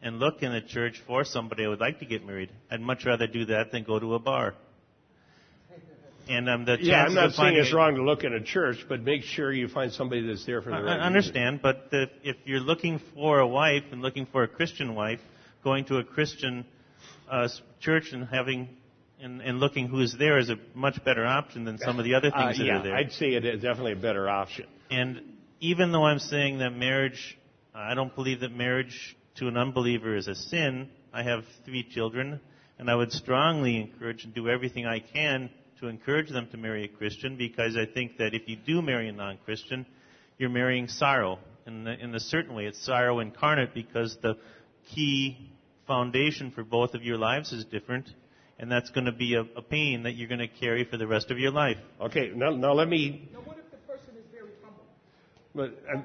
and 0.00 0.20
look 0.20 0.42
in 0.42 0.52
a 0.52 0.60
church 0.60 1.02
for 1.06 1.24
somebody 1.24 1.64
I 1.64 1.68
would 1.68 1.80
like 1.80 1.98
to 1.98 2.06
get 2.06 2.24
married. 2.24 2.50
I'd 2.70 2.80
much 2.80 3.04
rather 3.04 3.26
do 3.26 3.46
that 3.46 3.72
than 3.72 3.82
go 3.82 3.98
to 3.98 4.14
a 4.14 4.20
bar. 4.20 4.54
And 6.28 6.48
um, 6.48 6.64
the 6.66 6.76
yeah, 6.78 7.04
I'm 7.04 7.14
not 7.14 7.32
saying 7.32 7.56
it's 7.56 7.72
wrong 7.72 7.94
to 7.94 8.02
look 8.02 8.22
in 8.22 8.34
a 8.34 8.42
church, 8.42 8.84
but 8.86 9.00
make 9.00 9.22
sure 9.22 9.50
you 9.50 9.66
find 9.66 9.90
somebody 9.90 10.26
that's 10.26 10.44
there 10.44 10.60
for 10.60 10.68
the 10.68 10.76
I, 10.76 10.80
right 10.80 11.00
I 11.00 11.06
understand, 11.06 11.56
reason. 11.56 11.60
but 11.62 11.90
the, 11.90 12.10
if 12.22 12.36
you're 12.44 12.60
looking 12.60 13.00
for 13.14 13.40
a 13.40 13.46
wife 13.46 13.84
and 13.90 14.02
looking 14.02 14.26
for 14.26 14.42
a 14.42 14.48
Christian 14.48 14.94
wife, 14.94 15.20
going 15.64 15.86
to 15.86 15.96
a 15.96 16.04
Christian 16.04 16.66
uh, 17.30 17.48
church 17.80 18.12
and 18.12 18.28
having 18.28 18.68
and, 19.20 19.40
and 19.40 19.60
looking 19.60 19.88
who's 19.88 20.14
there 20.18 20.38
is 20.38 20.50
a 20.50 20.56
much 20.74 21.02
better 21.04 21.26
option 21.26 21.64
than 21.64 21.78
some 21.78 21.98
of 21.98 22.04
the 22.04 22.14
other 22.14 22.30
things 22.30 22.60
uh, 22.60 22.62
yeah, 22.62 22.74
that 22.74 22.80
are 22.80 22.82
there. 22.82 22.96
I'd 22.96 23.12
say 23.12 23.34
it 23.34 23.44
is 23.44 23.62
definitely 23.62 23.92
a 23.92 23.96
better 23.96 24.28
option. 24.28 24.66
And 24.90 25.20
even 25.60 25.92
though 25.92 26.04
I'm 26.04 26.18
saying 26.18 26.58
that 26.58 26.70
marriage, 26.70 27.38
I 27.74 27.94
don't 27.94 28.14
believe 28.14 28.40
that 28.40 28.52
marriage 28.52 29.16
to 29.36 29.48
an 29.48 29.56
unbeliever 29.56 30.16
is 30.16 30.28
a 30.28 30.34
sin. 30.34 30.88
I 31.12 31.22
have 31.22 31.44
three 31.64 31.84
children, 31.84 32.40
and 32.78 32.90
I 32.90 32.94
would 32.94 33.12
strongly 33.12 33.80
encourage 33.80 34.24
and 34.24 34.34
do 34.34 34.48
everything 34.48 34.86
I 34.86 35.00
can 35.00 35.50
to 35.80 35.88
encourage 35.88 36.30
them 36.30 36.48
to 36.50 36.56
marry 36.56 36.84
a 36.84 36.88
Christian 36.88 37.36
because 37.36 37.76
I 37.76 37.86
think 37.86 38.18
that 38.18 38.34
if 38.34 38.48
you 38.48 38.56
do 38.56 38.82
marry 38.82 39.08
a 39.08 39.12
non 39.12 39.38
Christian, 39.44 39.86
you're 40.38 40.50
marrying 40.50 40.88
sorrow. 40.88 41.38
In, 41.66 41.84
the, 41.84 41.92
in 41.92 42.14
a 42.14 42.20
certain 42.20 42.54
way, 42.54 42.64
it's 42.64 42.84
sorrow 42.84 43.20
incarnate 43.20 43.74
because 43.74 44.16
the 44.22 44.38
key 44.94 45.50
foundation 45.86 46.50
for 46.50 46.64
both 46.64 46.94
of 46.94 47.02
your 47.02 47.18
lives 47.18 47.52
is 47.52 47.64
different, 47.64 48.08
and 48.58 48.70
that's 48.70 48.90
going 48.90 49.06
to 49.06 49.12
be 49.12 49.34
a, 49.34 49.42
a 49.56 49.62
pain 49.62 50.02
that 50.04 50.14
you're 50.14 50.28
going 50.28 50.40
to 50.40 50.48
carry 50.48 50.84
for 50.84 50.96
the 50.96 51.06
rest 51.06 51.30
of 51.30 51.38
your 51.38 51.52
life. 51.52 51.76
Okay, 52.00 52.32
now, 52.34 52.50
now 52.50 52.72
let 52.72 52.88
me. 52.88 53.28
Now, 53.32 53.40
what 53.40 53.58
if 53.58 53.70
the 53.70 53.76
person 53.78 54.16
is 54.16 54.24
very 54.32 54.50
humble? 54.62 54.84
But, 55.54 55.78
uh, 55.92 56.02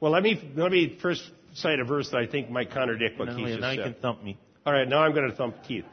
well, 0.00 0.12
let 0.12 0.22
me 0.22 0.52
let 0.56 0.70
me 0.70 0.98
first 1.00 1.22
cite 1.54 1.80
a 1.80 1.84
verse 1.84 2.10
that 2.10 2.18
I 2.18 2.26
think 2.26 2.50
might 2.50 2.70
contradict 2.70 3.18
what 3.18 3.28
no, 3.28 3.36
Keith 3.36 3.46
just 3.46 3.54
said. 3.54 3.60
Now 3.60 3.70
you 3.70 3.82
can 3.82 3.94
thump 3.94 4.22
me. 4.22 4.38
All 4.66 4.72
right, 4.72 4.88
now 4.88 4.98
I'm 4.98 5.14
going 5.14 5.30
to 5.30 5.36
thump 5.36 5.56
Keith. 5.66 5.84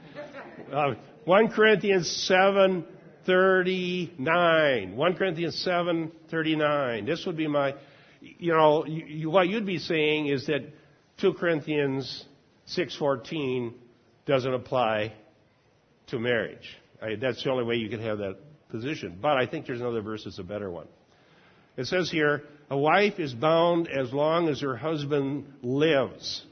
Uh, 0.72 0.96
1 1.26 1.50
Corinthians 1.50 2.10
7 2.28 2.86
39. 3.26 4.96
1 4.96 5.16
Corinthians 5.16 5.58
7, 5.64 6.12
39. 6.30 7.06
This 7.06 7.26
would 7.26 7.38
be 7.38 7.48
my, 7.48 7.76
you 8.22 8.54
know, 8.54 8.86
you, 8.86 9.06
you, 9.06 9.30
what 9.30 9.48
you'd 9.48 9.66
be 9.66 9.80
saying 9.80 10.28
is 10.28 10.46
that 10.48 10.62
2 11.22 11.34
Corinthians 11.34 12.26
6.14 12.68 13.74
doesn't 14.26 14.54
apply 14.54 15.14
to 16.08 16.20
marriage. 16.20 16.78
I, 17.02 17.16
that's 17.16 17.44
the 17.44 17.52
only 17.52 17.64
way 17.64 17.76
you 17.76 17.90
could 17.90 18.02
have 18.02 18.20
that 18.20 18.38
position. 18.70 19.18
But 19.22 19.38
I 19.38 19.48
think 19.48 19.66
there's 19.66 19.82
another 19.82 20.02
verse 20.02 20.24
that's 20.24 20.40
a 20.40 20.44
better 20.44 20.70
one. 20.70 20.88
It 21.78 21.88
says 21.88 22.10
here, 22.10 22.44
a 22.70 22.78
wife 22.78 23.20
is 23.20 23.34
bound 23.34 23.88
as 23.88 24.14
long 24.14 24.48
as 24.48 24.62
her 24.62 24.76
husband 24.76 25.46
lives. 25.62 26.44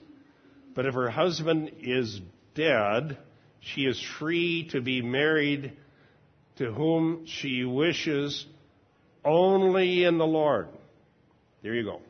But 0.76 0.86
if 0.86 0.94
her 0.94 1.10
husband 1.10 1.72
is 1.82 2.20
dead, 2.56 3.18
she 3.60 3.82
is 3.82 4.02
free 4.20 4.70
to 4.72 4.82
be 4.82 5.02
married 5.02 5.74
to 6.58 6.72
whom 6.72 7.26
she 7.26 7.64
wishes 7.64 8.46
only 9.24 10.04
in 10.04 10.18
the 10.18 10.26
Lord. 10.26 10.68
There 11.62 11.74
you 11.74 11.84
go. 11.84 12.02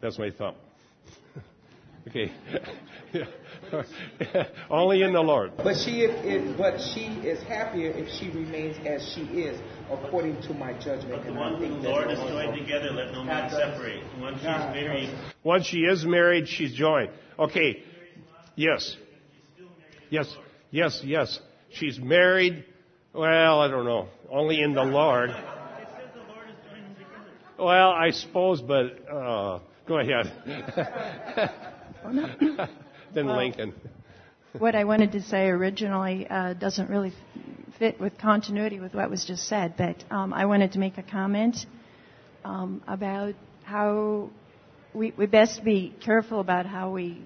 That's 0.00 0.18
my 0.18 0.30
thumb. 0.30 0.54
Okay. 2.06 2.32
Only 4.70 5.02
in 5.02 5.12
the 5.12 5.20
Lord. 5.20 5.52
But 5.56 5.76
she 5.76 6.02
is, 6.02 6.24
is, 6.24 6.56
but 6.56 6.80
she 6.80 7.06
is 7.26 7.42
happier 7.44 7.90
if 7.90 8.08
she 8.08 8.28
remains 8.30 8.76
as 8.86 9.12
she 9.14 9.22
is, 9.22 9.60
according 9.90 10.40
to 10.42 10.54
my 10.54 10.72
judgment. 10.74 11.10
But 11.10 11.22
the 11.22 11.28
and 11.28 11.36
one 11.36 11.54
I 11.54 11.58
who 11.58 11.82
the 11.82 11.88
Lord 11.88 12.10
has 12.10 12.18
joined 12.18 12.58
together, 12.58 12.90
let 12.90 13.12
no 13.12 13.24
man 13.24 13.50
separate. 13.50 14.02
Once 14.20 14.38
she's 14.38 14.44
God. 14.44 14.74
married, 14.74 15.10
Once 15.44 15.66
she 15.66 15.78
is 15.78 16.04
married, 16.04 16.48
she's 16.48 16.74
joined. 16.74 17.10
Okay. 17.38 17.82
Yes. 18.56 18.96
Yes. 20.10 20.34
Yes. 20.70 21.02
Yes. 21.04 21.40
She's 21.70 21.98
married. 21.98 22.64
Well, 23.12 23.60
I 23.60 23.68
don't 23.68 23.84
know. 23.84 24.08
Only 24.30 24.60
in 24.60 24.74
the 24.74 24.82
Lord. 24.82 25.30
Well, 27.58 27.90
I 27.90 28.10
suppose, 28.10 28.62
but 28.62 29.08
uh, 29.08 29.58
go 29.86 29.98
ahead. 29.98 30.32
then 33.14 33.26
Well, 33.26 33.36
Lincoln. 33.36 33.74
what 34.58 34.74
I 34.74 34.84
wanted 34.84 35.12
to 35.12 35.22
say 35.22 35.48
originally 35.48 36.26
uh, 36.28 36.54
doesn't 36.54 36.90
really 36.90 37.12
fit 37.78 38.00
with 38.00 38.18
continuity 38.18 38.80
with 38.80 38.94
what 38.94 39.08
was 39.10 39.24
just 39.24 39.46
said, 39.48 39.74
but 39.76 40.04
um, 40.10 40.32
I 40.32 40.46
wanted 40.46 40.72
to 40.72 40.78
make 40.78 40.98
a 40.98 41.02
comment 41.02 41.56
um, 42.44 42.82
about 42.86 43.34
how 43.64 44.30
we, 44.94 45.12
we 45.16 45.26
best 45.26 45.64
be 45.64 45.94
careful 46.00 46.40
about 46.40 46.66
how 46.66 46.90
we 46.90 47.22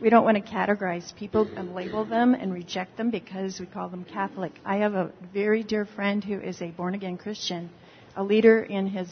we 0.00 0.10
don't 0.10 0.24
want 0.24 0.36
to 0.36 0.52
categorize 0.52 1.14
people 1.16 1.48
and 1.56 1.74
label 1.74 2.04
them 2.04 2.34
and 2.34 2.52
reject 2.52 2.96
them 2.96 3.10
because 3.10 3.60
we 3.60 3.66
call 3.66 3.88
them 3.88 4.04
Catholic. 4.04 4.52
I 4.64 4.76
have 4.78 4.94
a 4.94 5.12
very 5.32 5.62
dear 5.62 5.86
friend 5.86 6.22
who 6.22 6.38
is 6.38 6.60
a 6.60 6.70
born 6.70 6.94
again 6.94 7.16
Christian, 7.16 7.70
a 8.16 8.22
leader 8.22 8.60
in 8.60 8.88
his 8.88 9.08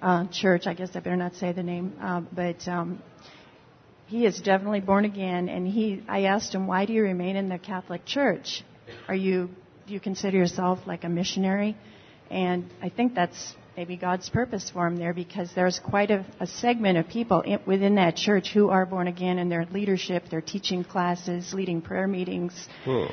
uh, 0.00 0.26
church. 0.28 0.66
I 0.66 0.74
guess 0.74 0.90
I 0.94 1.00
better 1.00 1.16
not 1.16 1.34
say 1.34 1.52
the 1.52 1.62
name, 1.62 1.94
uh, 2.00 2.20
but 2.32 2.66
um, 2.68 3.02
he 4.08 4.26
is 4.26 4.40
definitely 4.40 4.80
born 4.80 5.04
again. 5.04 5.48
And 5.48 5.66
he, 5.66 6.02
I 6.08 6.24
asked 6.24 6.54
him, 6.54 6.66
why 6.66 6.86
do 6.86 6.92
you 6.92 7.02
remain 7.02 7.36
in 7.36 7.48
the 7.48 7.58
Catholic 7.58 8.04
Church? 8.04 8.64
Are 9.06 9.14
you 9.14 9.50
do 9.86 9.94
you 9.94 10.00
consider 10.00 10.36
yourself 10.36 10.80
like 10.86 11.04
a 11.04 11.08
missionary? 11.08 11.76
And 12.30 12.70
I 12.82 12.90
think 12.90 13.14
that's 13.14 13.54
maybe 13.74 13.96
God's 13.96 14.28
purpose 14.28 14.70
for 14.70 14.86
him 14.86 14.96
there 14.96 15.14
because 15.14 15.50
there's 15.54 15.78
quite 15.78 16.10
a, 16.10 16.26
a 16.40 16.46
segment 16.46 16.98
of 16.98 17.08
people 17.08 17.40
in, 17.40 17.58
within 17.66 17.94
that 17.94 18.16
church 18.16 18.50
who 18.52 18.68
are 18.68 18.84
born 18.84 19.08
again 19.08 19.38
and 19.38 19.50
their 19.50 19.64
leadership, 19.66 20.24
they're 20.30 20.42
teaching 20.42 20.84
classes, 20.84 21.54
leading 21.54 21.80
prayer 21.80 22.06
meetings. 22.06 22.52
Hmm. 22.84 23.04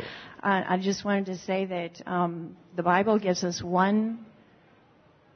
Uh, 0.44 0.64
I 0.68 0.78
just 0.78 1.06
wanted 1.06 1.28
to 1.28 1.38
say 1.38 1.66
that 1.66 2.08
um, 2.08 2.58
the 2.76 2.84
Bible 2.84 3.18
gives 3.20 3.44
us 3.44 3.64
one 3.64 4.26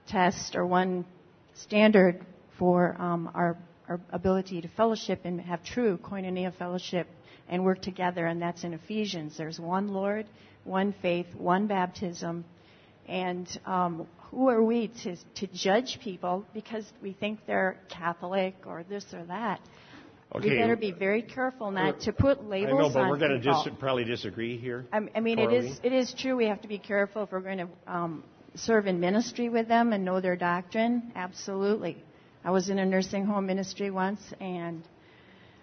test 0.08 0.56
or 0.56 0.66
one 0.66 1.06
standard 1.54 2.26
for 2.58 3.00
um, 3.00 3.32
our, 3.34 3.58
our 3.90 4.00
ability 4.12 4.62
to 4.62 4.68
fellowship 4.70 5.22
and 5.26 5.42
have 5.42 5.64
true 5.64 5.98
koinonia 5.98 6.56
fellowship 6.56 7.08
and 7.50 7.66
work 7.66 7.82
together, 7.82 8.28
and 8.28 8.42
that's 8.42 8.64
in 8.64 8.74
Ephesians. 8.74 9.36
There's 9.38 9.60
one 9.60 9.90
Lord, 9.90 10.28
one 10.64 10.94
faith, 11.02 11.26
one 11.36 11.66
baptism, 11.66 12.46
and 13.08 13.48
um, 13.66 14.08
who 14.30 14.50
are 14.50 14.64
we 14.64 14.90
to, 15.04 15.18
to 15.36 15.48
judge 15.48 16.00
people 16.02 16.46
because 16.54 16.86
we 17.02 17.14
think 17.14 17.40
they're 17.48 17.78
Catholic 17.90 18.56
or 18.68 18.84
this 18.88 19.06
or 19.14 19.24
that? 19.26 19.60
Okay. 20.36 20.50
We 20.52 20.58
better 20.58 20.76
be 20.76 20.92
very 20.92 21.24
careful 21.24 21.72
not 21.72 22.02
to 22.02 22.14
put 22.14 22.44
labels. 22.48 22.70
I 22.70 22.76
labels 22.76 22.94
know, 22.94 23.02
but 23.02 23.10
we're 23.10 23.18
going 23.18 23.32
to 23.32 23.40
dis- 23.40 23.80
probably 23.80 24.04
disagree 24.04 24.60
here. 24.60 24.86
I, 24.94 25.00
I 25.16 25.20
mean, 25.22 25.40
it 25.40 25.52
is, 25.52 25.80
it 25.82 25.92
is 25.92 26.14
true. 26.14 26.36
We 26.36 26.46
have 26.46 26.62
to 26.62 26.68
be 26.68 26.78
careful 26.78 27.24
if 27.24 27.32
we're 27.32 27.40
going 27.40 27.58
to 27.58 27.68
um, 27.88 28.24
serve 28.54 28.86
in 28.86 29.00
ministry 29.00 29.50
with 29.50 29.68
them 29.68 29.92
and 29.92 30.06
know 30.06 30.22
their 30.22 30.36
doctrine. 30.36 31.12
Absolutely. 31.16 32.04
I 32.44 32.52
was 32.52 32.70
in 32.70 32.80
a 32.80 32.86
nursing 32.86 33.26
home 33.26 33.46
ministry 33.46 33.92
once, 33.92 34.22
and 34.40 34.84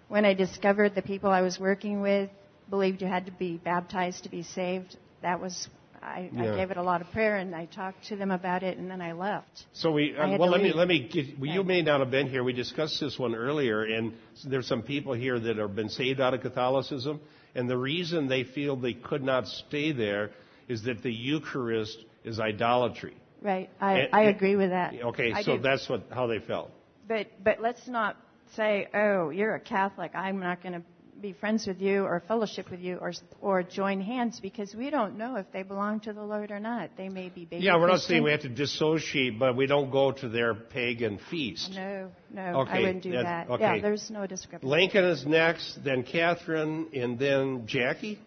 when 0.07 0.25
I 0.25 0.33
discovered 0.33 0.95
the 0.95 1.01
people 1.01 1.29
I 1.29 1.41
was 1.41 1.59
working 1.59 2.01
with 2.01 2.29
believed 2.69 3.01
you 3.01 3.07
had 3.07 3.25
to 3.25 3.31
be 3.31 3.57
baptized 3.57 4.23
to 4.23 4.29
be 4.29 4.43
saved, 4.43 4.95
that 5.21 5.39
was 5.39 5.67
I, 6.01 6.29
Yeah. 6.31 6.53
I 6.53 6.55
gave 6.55 6.71
it 6.71 6.77
a 6.77 6.83
lot 6.83 7.01
of 7.01 7.11
prayer, 7.11 7.37
and 7.37 7.55
I 7.55 7.65
talked 7.65 8.07
to 8.07 8.15
them 8.15 8.31
about 8.31 8.63
it, 8.63 8.77
and 8.77 8.89
then 8.89 9.01
I 9.01 9.13
left. 9.13 9.65
So 9.73 9.91
we 9.91 10.15
uh, 10.15 10.37
well 10.37 10.49
let 10.49 10.61
me 10.61 10.71
let 10.71 10.87
me 10.87 11.07
get, 11.07 11.39
well, 11.39 11.49
you 11.49 11.63
may 11.63 11.81
not 11.81 11.99
have 11.99 12.11
been 12.11 12.29
here. 12.29 12.43
We 12.43 12.53
discussed 12.53 12.99
this 12.99 13.17
one 13.17 13.35
earlier, 13.35 13.83
and 13.83 14.13
there's 14.45 14.67
some 14.67 14.83
people 14.83 15.13
here 15.13 15.39
that 15.39 15.57
have 15.57 15.75
been 15.75 15.89
saved 15.89 16.21
out 16.21 16.33
of 16.33 16.41
Catholicism, 16.41 17.19
and 17.55 17.69
the 17.69 17.77
reason 17.77 18.27
they 18.27 18.43
feel 18.43 18.75
they 18.75 18.93
could 18.93 19.23
not 19.23 19.47
stay 19.47 19.91
there 19.91 20.31
is 20.67 20.83
that 20.83 21.01
the 21.01 21.11
Eucharist 21.11 21.97
is 22.23 22.39
idolatry. 22.39 23.15
Right. 23.41 23.69
I, 23.79 23.93
And- 23.99 24.09
I 24.13 24.21
agree 24.23 24.55
with 24.55 24.71
that. 24.71 24.93
Okay, 24.93 25.31
I 25.31 25.43
so 25.43 25.57
do. 25.57 25.63
that's 25.63 25.87
what 25.89 26.03
how 26.11 26.27
they 26.27 26.39
felt. 26.39 26.71
But 27.07 27.27
but 27.43 27.61
let's 27.61 27.87
not 27.87 28.17
say, 28.55 28.87
oh, 28.93 29.29
you're 29.29 29.55
a 29.55 29.59
Catholic. 29.59 30.11
I'm 30.15 30.39
not 30.39 30.61
going 30.61 30.73
to 30.73 30.81
be 31.21 31.33
friends 31.33 31.65
with 31.65 31.81
you 31.81 32.03
or 32.03 32.21
fellowship 32.27 32.69
with 32.69 32.79
you 32.79 32.97
or 32.97 33.11
or 33.41 33.63
join 33.63 34.01
hands 34.01 34.39
because 34.39 34.75
we 34.75 34.89
don't 34.89 35.17
know 35.17 35.35
if 35.35 35.51
they 35.51 35.63
belong 35.63 35.99
to 36.01 36.13
the 36.13 36.21
Lord 36.21 36.51
or 36.51 36.59
not. 36.59 36.91
They 36.95 37.09
may 37.09 37.29
be 37.29 37.45
baby 37.45 37.63
yeah, 37.63 37.75
we're 37.77 37.87
not 37.87 38.01
saying 38.01 38.23
we 38.23 38.31
have 38.31 38.41
to 38.41 38.49
dissociate, 38.49 39.39
but 39.39 39.55
we 39.55 39.65
don't 39.65 39.89
go 39.89 40.11
to 40.11 40.29
their 40.29 40.53
pagan 40.53 41.19
feast. 41.29 41.71
No, 41.73 42.11
no, 42.31 42.61
Okay, 42.61 42.71
I 42.71 42.79
wouldn't 42.81 43.03
do 43.03 43.11
that- 43.13 43.47
that. 43.47 43.49
okay. 43.49 43.63
Yeah, 43.77 43.81
there's 43.81 44.11
no 44.11 44.27
discrepancy. 44.27 44.69
Lincoln 44.69 45.05
is 45.05 45.25
next, 45.25 45.83
then 45.83 46.03
Catherine, 46.03 46.87
and 46.93 47.17
then 47.17 47.65
Jackie. 47.65 48.19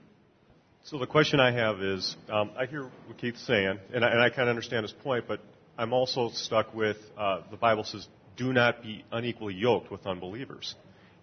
So 0.85 0.99
the 0.99 1.07
question 1.07 1.41
I 1.41 1.53
have 1.53 1.83
is, 1.83 2.17
um, 2.31 2.51
I 2.59 2.67
hear 2.67 2.85
what 3.07 3.19
Keith's 3.19 3.47
saying, 3.47 3.79
and 3.93 4.05
I, 4.05 4.11
and 4.11 4.21
I 4.21 4.31
kind 4.31 4.43
of 4.43 4.49
understand 4.49 4.83
his 4.85 4.93
point, 4.93 5.27
but 5.29 5.41
I'm 5.77 5.93
also 5.93 6.31
stuck 6.31 6.75
with 6.75 6.97
uh, 7.19 7.43
the 7.51 7.57
Bible 7.57 7.85
says, 7.85 8.09
"Do 8.37 8.53
not 8.53 8.83
be 8.83 9.05
unequally 9.13 9.55
yoked 9.55 9.91
with 9.91 10.07
unbelievers," 10.07 10.75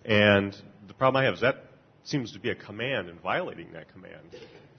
and 0.06 0.56
the 0.88 0.93
problem 0.93 1.22
I 1.22 1.26
have 1.26 1.36
is 1.36 1.41
that 1.41 1.63
seems 2.04 2.34
to 2.34 2.39
be 2.39 2.52
a 2.52 2.56
command, 2.56 3.10
and 3.10 3.20
violating 3.20 3.74
that 3.74 3.91
command. 3.91 4.22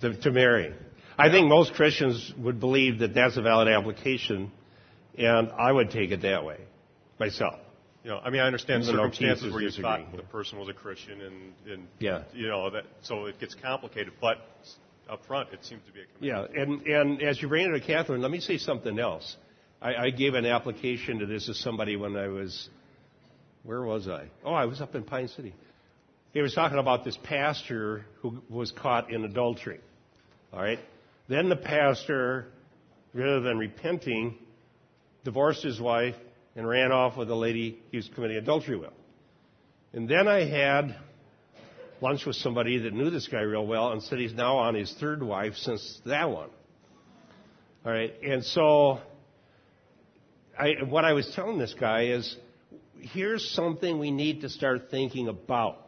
to, 0.01 0.17
to 0.23 0.31
marry. 0.31 0.73
I 1.19 1.29
think 1.31 1.49
most 1.49 1.75
Christians 1.75 2.33
would 2.38 2.61
believe 2.61 3.01
that 3.01 3.12
that's 3.12 3.37
a 3.37 3.43
valid 3.43 3.69
application, 3.69 4.53
and 5.19 5.51
I 5.51 5.73
would 5.73 5.91
take 5.91 6.12
it 6.12 6.23
that 6.23 6.45
way 6.45 6.59
myself. 7.19 7.59
You 8.09 8.14
know, 8.14 8.21
I 8.25 8.31
mean, 8.31 8.40
I 8.40 8.47
understand 8.47 8.85
Even 8.85 8.97
though 8.97 9.03
circumstances 9.03 9.53
where 9.53 9.61
you 9.61 9.71
thought 9.71 10.16
the 10.16 10.23
person 10.23 10.59
was 10.59 10.71
a 10.71 10.73
Christian, 10.73 11.21
and, 11.21 11.53
and 11.71 11.88
Yeah. 11.99 12.23
you 12.33 12.49
know 12.49 12.71
that, 12.71 12.85
so 13.03 13.27
it 13.27 13.38
gets 13.38 13.55
complicated. 13.55 14.14
But 14.18 14.38
up 15.11 15.27
front, 15.27 15.51
it 15.53 15.62
seems 15.62 15.83
to 15.85 15.92
be 15.92 16.01
a 16.01 16.07
command. 16.16 16.49
Yeah, 16.57 16.62
and, 16.62 16.87
and 16.87 17.23
as 17.23 17.42
you 17.42 17.49
bring 17.49 17.66
it 17.66 17.79
to 17.79 17.87
Catherine, 17.87 18.23
let 18.23 18.31
me 18.31 18.40
say 18.40 18.57
something 18.57 18.99
else. 18.99 19.37
I, 19.83 19.94
I 19.94 20.09
gave 20.11 20.33
an 20.33 20.47
application 20.47 21.18
to 21.18 21.27
this 21.27 21.44
to 21.47 21.55
somebody 21.55 21.97
when 21.97 22.16
I 22.16 22.29
was, 22.29 22.71
where 23.62 23.83
was 23.83 24.09
I? 24.09 24.29
Oh, 24.42 24.55
I 24.55 24.64
was 24.64 24.81
up 24.81 24.94
in 24.94 25.03
Pine 25.05 25.29
City. 25.29 25.55
He 26.33 26.40
was 26.40 26.55
talking 26.55 26.79
about 26.79 27.05
this 27.05 27.18
pastor 27.25 28.07
who 28.23 28.42
was 28.49 28.73
caught 28.73 29.12
in 29.12 29.23
adultery. 29.27 29.81
All 30.55 30.62
right? 30.62 30.79
Then 31.29 31.51
the 31.51 31.57
pastor, 31.57 32.47
rather 33.12 33.40
than 33.40 33.59
repenting, 33.59 34.38
divorced 35.25 35.62
his 35.62 35.79
wife 35.79 36.14
and 36.59 36.68
ran 36.68 36.90
off 36.90 37.16
with 37.16 37.29
the 37.29 37.37
lady 37.37 37.79
he 37.92 37.97
was 37.97 38.11
committing 38.16 38.37
adultery 38.37 38.77
with. 38.77 38.90
And 39.92 40.09
then 40.09 40.27
I 40.27 40.44
had 40.44 40.97
lunch 42.01 42.27
with 42.27 42.35
somebody 42.35 42.79
that 42.79 42.92
knew 42.92 43.11
this 43.11 43.29
guy 43.29 43.42
real 43.42 43.64
well 43.64 43.92
and 43.92 44.03
said 44.03 44.18
he's 44.18 44.35
now 44.35 44.57
on 44.57 44.75
his 44.75 44.92
third 44.99 45.23
wife 45.23 45.55
since 45.55 46.01
that 46.05 46.29
one. 46.29 46.51
All 47.87 47.92
right, 47.92 48.12
and 48.25 48.44
so 48.44 48.99
I, 50.59 50.83
what 50.85 51.05
I 51.05 51.12
was 51.12 51.31
telling 51.37 51.59
this 51.59 51.75
guy 51.79 52.07
is 52.07 52.37
here's 53.01 53.49
something 53.53 54.01
we 54.01 54.11
need 54.11 54.40
to 54.40 54.49
start 54.49 54.90
thinking 54.90 55.29
about. 55.29 55.79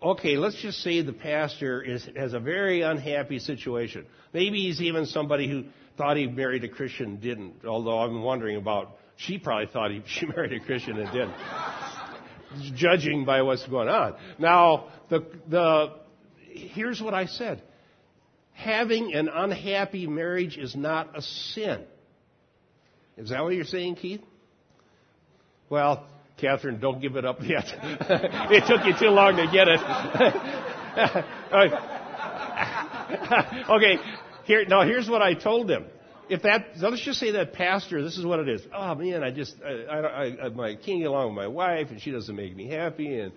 Okay, 0.00 0.36
let's 0.36 0.62
just 0.62 0.78
say 0.82 1.02
the 1.02 1.12
pastor 1.12 1.82
is, 1.82 2.08
has 2.14 2.32
a 2.32 2.38
very 2.38 2.82
unhappy 2.82 3.40
situation. 3.40 4.06
Maybe 4.32 4.60
he's 4.60 4.80
even 4.80 5.06
somebody 5.06 5.50
who 5.50 5.64
thought 5.98 6.16
he 6.16 6.28
married 6.28 6.62
a 6.62 6.68
Christian 6.68 7.16
didn't, 7.16 7.64
although 7.66 7.98
I'm 7.98 8.22
wondering 8.22 8.56
about, 8.56 8.98
she 9.16 9.38
probably 9.38 9.66
thought 9.66 9.90
he, 9.90 10.02
she 10.06 10.26
married 10.26 10.52
a 10.52 10.60
Christian 10.60 10.98
and 10.98 11.12
didn't 11.12 11.34
judging 12.74 13.24
by 13.24 13.42
what's 13.42 13.66
going 13.66 13.88
on. 13.88 14.14
Now, 14.38 14.88
the, 15.08 15.26
the, 15.48 15.94
here's 16.48 17.00
what 17.00 17.14
I 17.14 17.26
said. 17.26 17.62
Having 18.52 19.14
an 19.14 19.28
unhappy 19.28 20.06
marriage 20.06 20.56
is 20.56 20.74
not 20.74 21.16
a 21.16 21.22
sin. 21.22 21.84
Is 23.16 23.30
that 23.30 23.42
what 23.42 23.54
you're 23.54 23.64
saying, 23.64 23.96
Keith? 23.96 24.22
Well, 25.68 26.06
Catherine, 26.38 26.78
don't 26.80 27.00
give 27.00 27.16
it 27.16 27.24
up 27.24 27.42
yet. 27.42 27.64
it 27.72 28.66
took 28.66 28.84
you 28.86 28.94
too 28.98 29.10
long 29.10 29.36
to 29.36 29.46
get 29.52 29.68
it. 29.68 29.80
okay, 33.70 33.98
here, 34.44 34.64
now 34.66 34.84
here's 34.84 35.08
what 35.08 35.22
I 35.22 35.34
told 35.34 35.70
him. 35.70 35.84
If 36.28 36.42
that, 36.42 36.70
let's 36.78 37.02
just 37.02 37.20
say 37.20 37.32
that 37.32 37.52
pastor, 37.52 38.02
this 38.02 38.18
is 38.18 38.26
what 38.26 38.40
it 38.40 38.48
is. 38.48 38.62
Oh 38.74 38.94
man, 38.96 39.22
I 39.22 39.30
just, 39.30 39.54
I, 39.64 39.70
I, 39.70 40.24
I, 40.26 40.46
I 40.46 40.74
can't 40.74 41.00
get 41.00 41.04
along 41.04 41.28
with 41.28 41.36
my 41.36 41.46
wife, 41.46 41.88
and 41.90 42.00
she 42.00 42.10
doesn't 42.10 42.34
make 42.34 42.56
me 42.56 42.68
happy, 42.68 43.20
and 43.20 43.32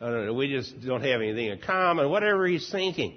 I 0.00 0.06
don't 0.06 0.26
know, 0.26 0.34
we 0.34 0.48
just 0.48 0.80
don't 0.80 1.02
have 1.02 1.20
anything 1.20 1.46
in 1.46 1.58
common. 1.58 2.08
Whatever 2.08 2.46
he's 2.46 2.70
thinking, 2.70 3.16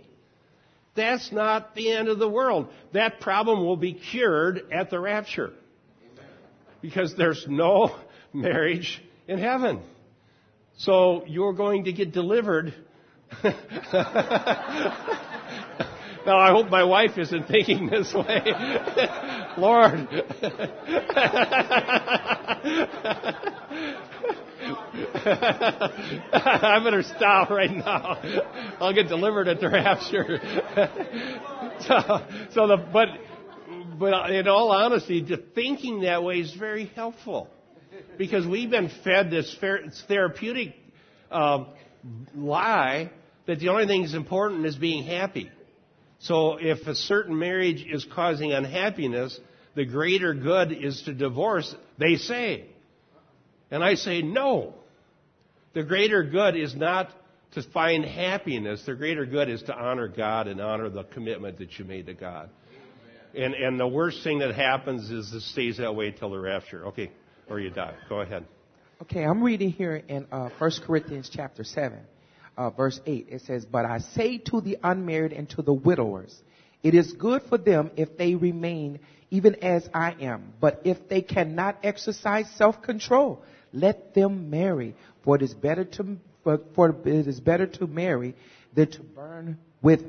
that's 0.96 1.32
not 1.32 1.76
the 1.76 1.92
end 1.92 2.08
of 2.08 2.18
the 2.18 2.28
world. 2.28 2.70
That 2.94 3.20
problem 3.20 3.64
will 3.64 3.78
be 3.78 3.94
cured 3.94 4.64
at 4.72 4.90
the 4.90 5.00
rapture, 5.00 5.52
because 6.82 7.16
there's 7.16 7.46
no 7.48 7.96
marriage 8.34 9.04
in 9.28 9.38
heaven. 9.38 9.82
So 10.78 11.26
you're 11.28 11.54
going 11.54 11.84
to 11.84 11.94
get 11.94 12.12
delivered. 12.12 12.74
now 16.26 16.38
I 16.38 16.52
hope 16.52 16.70
my 16.70 16.84
wife 16.84 17.18
isn't 17.18 17.48
thinking 17.48 17.88
this 17.88 18.14
way. 18.14 18.44
Lord. 19.58 20.08
I 26.34 26.80
better 26.84 27.04
stop 27.04 27.50
right 27.50 27.72
now. 27.72 28.22
I'll 28.80 28.94
get 28.94 29.08
delivered 29.08 29.48
at 29.48 29.60
the 29.60 29.70
rapture. 29.70 30.40
so, 31.82 32.26
so 32.54 32.68
the 32.68 32.78
but 32.92 33.10
but 34.00 34.32
in 34.32 34.48
all 34.48 34.72
honesty, 34.72 35.26
thinking 35.54 36.02
that 36.02 36.24
way 36.24 36.40
is 36.40 36.54
very 36.54 36.88
helpful 36.88 37.48
because 38.18 38.46
we've 38.46 38.70
been 38.70 38.90
fed 39.04 39.30
this 39.30 39.56
therapeutic 40.08 40.76
um, 41.30 41.68
lie 42.36 43.12
that 43.48 43.60
the 43.60 43.70
only 43.70 43.88
thing 43.88 44.02
that's 44.02 44.14
important 44.14 44.66
is 44.66 44.76
being 44.76 45.04
happy. 45.04 45.50
So 46.22 46.58
if 46.58 46.86
a 46.88 46.96
certain 46.96 47.38
marriage 47.38 47.84
is 47.84 48.06
causing 48.06 48.54
unhappiness, 48.54 49.40
the 49.76 49.86
greater 49.86 50.34
good 50.34 50.72
is 50.72 51.02
to 51.04 51.14
divorce, 51.14 51.74
they 51.98 52.16
say. 52.16 52.66
And 53.72 53.84
I 53.84 53.96
say 53.96 54.22
no. 54.22 54.76
The 55.74 55.84
greater 55.84 56.24
good 56.24 56.56
is 56.56 56.76
not 56.76 57.10
to 57.54 57.64
find 57.64 58.06
happiness. 58.06 58.84
The 58.86 58.94
greater 58.94 59.26
good 59.26 59.50
is 59.50 59.64
to 59.64 59.76
honor 59.76 60.08
God 60.08 60.48
and 60.48 60.62
honor 60.62 60.90
the 60.90 61.04
commitment 61.04 61.58
that 61.58 61.80
you 61.80 61.86
made 61.86 62.06
to 62.06 62.14
God. 62.14 62.50
And, 63.34 63.54
and 63.54 63.80
the 63.80 63.88
worst 63.88 64.24
thing 64.24 64.40
that 64.40 64.54
happens 64.54 65.10
is 65.10 65.34
it 65.34 65.42
stays 65.42 65.78
that 65.78 65.96
way 65.96 66.12
till 66.12 66.32
the 66.32 66.40
rapture. 66.40 66.88
Okay, 66.88 67.12
or 67.50 67.60
you 67.60 67.70
die. 67.70 67.96
Go 68.10 68.20
ahead. 68.20 68.46
Okay, 69.02 69.24
I'm 69.24 69.42
reading 69.42 69.72
here 69.72 69.96
in 69.96 70.28
uh, 70.32 70.50
1 70.60 70.72
Corinthians 70.86 71.32
chapter 71.34 71.64
7, 71.64 71.98
uh, 72.58 72.70
verse 72.70 73.00
8. 73.06 73.28
It 73.30 73.42
says, 73.42 73.66
But 73.66 73.86
I 73.86 74.00
say 74.00 74.38
to 74.50 74.62
the 74.62 74.78
unmarried 74.84 75.34
and 75.34 75.50
to 75.52 75.62
the 75.62 75.74
widowers, 75.74 76.36
it 76.84 76.96
is 76.96 77.14
good 77.14 77.44
for 77.44 77.58
them 77.58 77.92
if 77.96 78.18
they 78.18 78.36
remain 78.36 79.00
even 79.30 79.56
as 79.64 79.88
I 79.94 80.16
am. 80.20 80.54
But 80.60 80.82
if 80.84 81.08
they 81.08 81.22
cannot 81.22 81.78
exercise 81.84 82.48
self-control, 82.56 83.44
let 83.72 84.14
them 84.14 84.50
marry. 84.50 84.96
For 85.24 85.38
it 85.38 85.42
is 85.42 85.54
better 85.54 85.86
to, 85.86 86.18
for, 86.44 86.60
for 86.76 86.90
it 87.06 87.28
is 87.28 87.40
better 87.40 87.68
to 87.68 87.88
marry 87.88 88.36
than 88.74 88.92
to 88.92 89.02
burn 89.02 89.58
with 89.82 90.04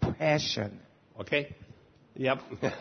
passion. 0.00 0.78
Okay. 1.20 1.56
Yep. 2.14 2.38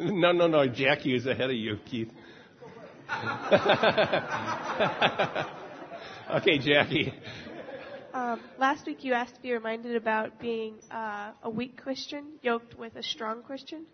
no, 0.00 0.32
no, 0.32 0.46
no. 0.46 0.68
Jackie 0.68 1.14
is 1.14 1.26
ahead 1.26 1.50
of 1.50 1.56
you, 1.56 1.78
Keith. 1.86 2.10
okay, 6.36 6.58
Jackie. 6.58 7.12
Um, 8.12 8.40
last 8.58 8.86
week 8.86 9.04
you 9.04 9.14
asked 9.14 9.34
to 9.36 9.42
be 9.42 9.52
reminded 9.52 9.96
about 9.96 10.38
being 10.40 10.74
uh, 10.90 11.32
a 11.42 11.50
weak 11.50 11.76
Christian 11.76 12.24
yoked 12.42 12.78
with 12.78 12.94
a 12.96 13.02
strong 13.02 13.42
Christian. 13.42 13.86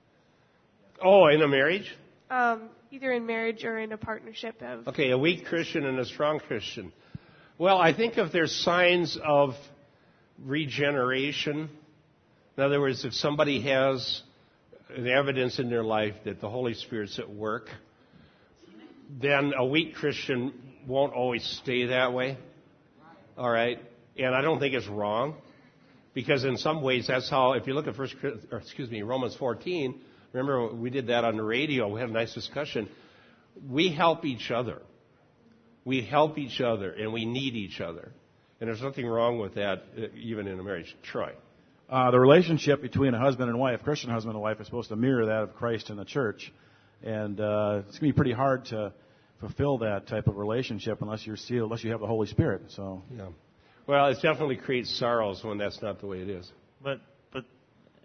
Oh, 1.02 1.28
in 1.28 1.40
a 1.40 1.48
marriage? 1.48 1.94
Um, 2.30 2.68
either 2.90 3.12
in 3.12 3.26
marriage 3.26 3.64
or 3.64 3.78
in 3.78 3.92
a 3.92 3.96
partnership 3.96 4.60
of. 4.60 4.88
Okay, 4.88 5.10
a 5.10 5.18
weak 5.18 5.46
Christian 5.46 5.86
and 5.86 5.98
a 5.98 6.04
strong 6.04 6.40
Christian. 6.40 6.92
Well, 7.58 7.78
I 7.78 7.94
think 7.94 8.18
if 8.18 8.32
there's 8.32 8.54
signs 8.54 9.16
of 9.24 9.54
regeneration, 10.44 11.70
in 12.56 12.62
other 12.62 12.80
words, 12.80 13.04
if 13.04 13.14
somebody 13.14 13.62
has 13.62 14.22
an 14.94 15.08
evidence 15.08 15.58
in 15.58 15.70
their 15.70 15.84
life 15.84 16.14
that 16.24 16.40
the 16.40 16.50
Holy 16.50 16.74
Spirit's 16.74 17.18
at 17.18 17.30
work, 17.30 17.68
then 19.20 19.52
a 19.56 19.64
weak 19.64 19.94
Christian 19.94 20.52
won't 20.86 21.12
always 21.12 21.44
stay 21.62 21.86
that 21.86 22.12
way. 22.12 22.38
All 23.36 23.50
right? 23.50 23.78
And 24.18 24.34
I 24.34 24.40
don't 24.40 24.58
think 24.58 24.74
it's 24.74 24.86
wrong. 24.86 25.36
Because 26.14 26.44
in 26.44 26.56
some 26.56 26.80
ways, 26.80 27.08
that's 27.08 27.28
how, 27.28 27.52
if 27.52 27.66
you 27.66 27.74
look 27.74 27.86
at 27.86 27.94
first, 27.94 28.14
or 28.50 28.58
excuse 28.58 28.90
me, 28.90 29.02
Romans 29.02 29.36
14, 29.36 30.00
remember 30.32 30.74
we 30.74 30.88
did 30.88 31.08
that 31.08 31.24
on 31.24 31.36
the 31.36 31.42
radio, 31.42 31.88
we 31.88 32.00
had 32.00 32.08
a 32.08 32.12
nice 32.12 32.32
discussion. 32.32 32.88
We 33.68 33.90
help 33.90 34.24
each 34.24 34.50
other. 34.50 34.80
We 35.84 36.00
help 36.00 36.38
each 36.38 36.62
other 36.62 36.90
and 36.90 37.12
we 37.12 37.26
need 37.26 37.54
each 37.54 37.82
other. 37.82 38.12
And 38.60 38.68
there's 38.68 38.80
nothing 38.80 39.06
wrong 39.06 39.38
with 39.38 39.56
that, 39.56 39.84
uh, 39.98 40.06
even 40.16 40.46
in 40.46 40.58
a 40.58 40.62
marriage. 40.62 40.96
Troy. 41.02 41.32
Uh, 41.90 42.10
the 42.10 42.18
relationship 42.18 42.80
between 42.80 43.12
a 43.12 43.18
husband 43.18 43.50
and 43.50 43.58
wife, 43.58 43.82
Christian 43.82 44.08
husband 44.08 44.34
and 44.34 44.42
wife, 44.42 44.58
is 44.58 44.66
supposed 44.66 44.88
to 44.88 44.96
mirror 44.96 45.26
that 45.26 45.42
of 45.42 45.54
Christ 45.54 45.90
and 45.90 45.98
the 45.98 46.06
church. 46.06 46.50
And 47.02 47.38
uh, 47.38 47.82
it's 47.86 47.98
going 47.98 48.10
to 48.10 48.14
be 48.14 48.16
pretty 48.16 48.32
hard 48.32 48.64
to 48.66 48.94
fulfill 49.40 49.78
that 49.78 50.06
type 50.06 50.26
of 50.26 50.36
relationship 50.36 51.02
unless 51.02 51.26
you're 51.26 51.36
sealed, 51.36 51.64
unless 51.64 51.84
you 51.84 51.90
have 51.90 52.00
the 52.00 52.06
Holy 52.06 52.26
Spirit. 52.26 52.62
So. 52.68 53.02
Yeah. 53.16 53.28
Well, 53.86 54.06
it 54.06 54.18
definitely 54.22 54.56
creates 54.56 54.96
sorrows 54.98 55.44
when 55.44 55.58
that's 55.58 55.80
not 55.80 56.00
the 56.00 56.06
way 56.06 56.18
it 56.18 56.28
is. 56.28 56.50
But, 56.82 57.00
but, 57.32 57.44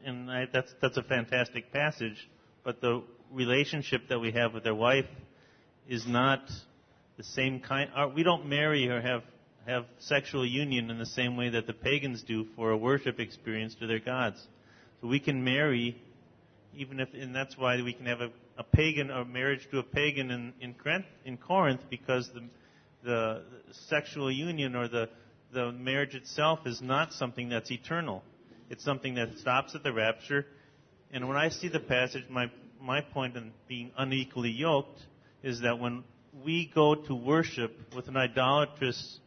and 0.05 0.29
I, 0.29 0.45
that's 0.51 0.73
that's 0.81 0.97
a 0.97 1.03
fantastic 1.03 1.71
passage. 1.71 2.29
But 2.63 2.81
the 2.81 3.03
relationship 3.31 4.09
that 4.09 4.19
we 4.19 4.31
have 4.31 4.53
with 4.53 4.67
our 4.67 4.75
wife 4.75 5.07
is 5.87 6.05
not 6.07 6.41
the 7.17 7.23
same 7.23 7.59
kind. 7.59 7.89
Uh, 7.95 8.07
we 8.13 8.23
don't 8.23 8.47
marry 8.47 8.87
or 8.89 9.01
have 9.01 9.23
have 9.67 9.85
sexual 9.99 10.45
union 10.45 10.89
in 10.89 10.97
the 10.97 11.05
same 11.05 11.37
way 11.37 11.49
that 11.49 11.67
the 11.67 11.73
pagans 11.73 12.23
do 12.23 12.45
for 12.55 12.71
a 12.71 12.77
worship 12.77 13.19
experience 13.19 13.75
to 13.75 13.87
their 13.87 13.99
gods. 13.99 14.41
So 14.99 15.07
we 15.07 15.19
can 15.19 15.43
marry, 15.43 16.01
even 16.75 16.99
if, 16.99 17.09
and 17.13 17.35
that's 17.35 17.57
why 17.57 17.81
we 17.81 17.93
can 17.93 18.05
have 18.05 18.21
a, 18.21 18.29
a 18.57 18.63
pagan 18.63 19.11
or 19.11 19.25
marriage 19.25 19.67
to 19.71 19.79
a 19.79 19.83
pagan 19.83 20.31
in 20.31 20.53
in, 20.61 20.75
in 21.25 21.37
Corinth 21.37 21.81
because 21.89 22.29
the 22.33 22.43
the 23.03 23.43
sexual 23.89 24.31
union 24.31 24.75
or 24.75 24.87
the 24.87 25.09
the 25.53 25.71
marriage 25.71 26.15
itself 26.15 26.59
is 26.65 26.81
not 26.81 27.13
something 27.13 27.49
that's 27.49 27.71
eternal. 27.71 28.23
It's 28.69 28.83
something 28.83 29.15
that 29.15 29.37
stops 29.39 29.75
at 29.75 29.83
the 29.83 29.91
rapture. 29.91 30.45
And 31.11 31.27
when 31.27 31.35
I 31.35 31.49
see 31.49 31.67
the 31.67 31.79
passage, 31.79 32.23
my 32.29 32.49
my 32.79 33.01
point 33.01 33.35
in 33.35 33.51
being 33.67 33.91
unequally 33.97 34.51
yoked 34.51 34.99
is 35.43 35.61
that 35.61 35.79
when 35.79 36.03
we 36.43 36.71
go 36.73 36.95
to 36.95 37.15
worship 37.15 37.77
with 37.95 38.07
an 38.07 38.15
idolatrous 38.15 39.19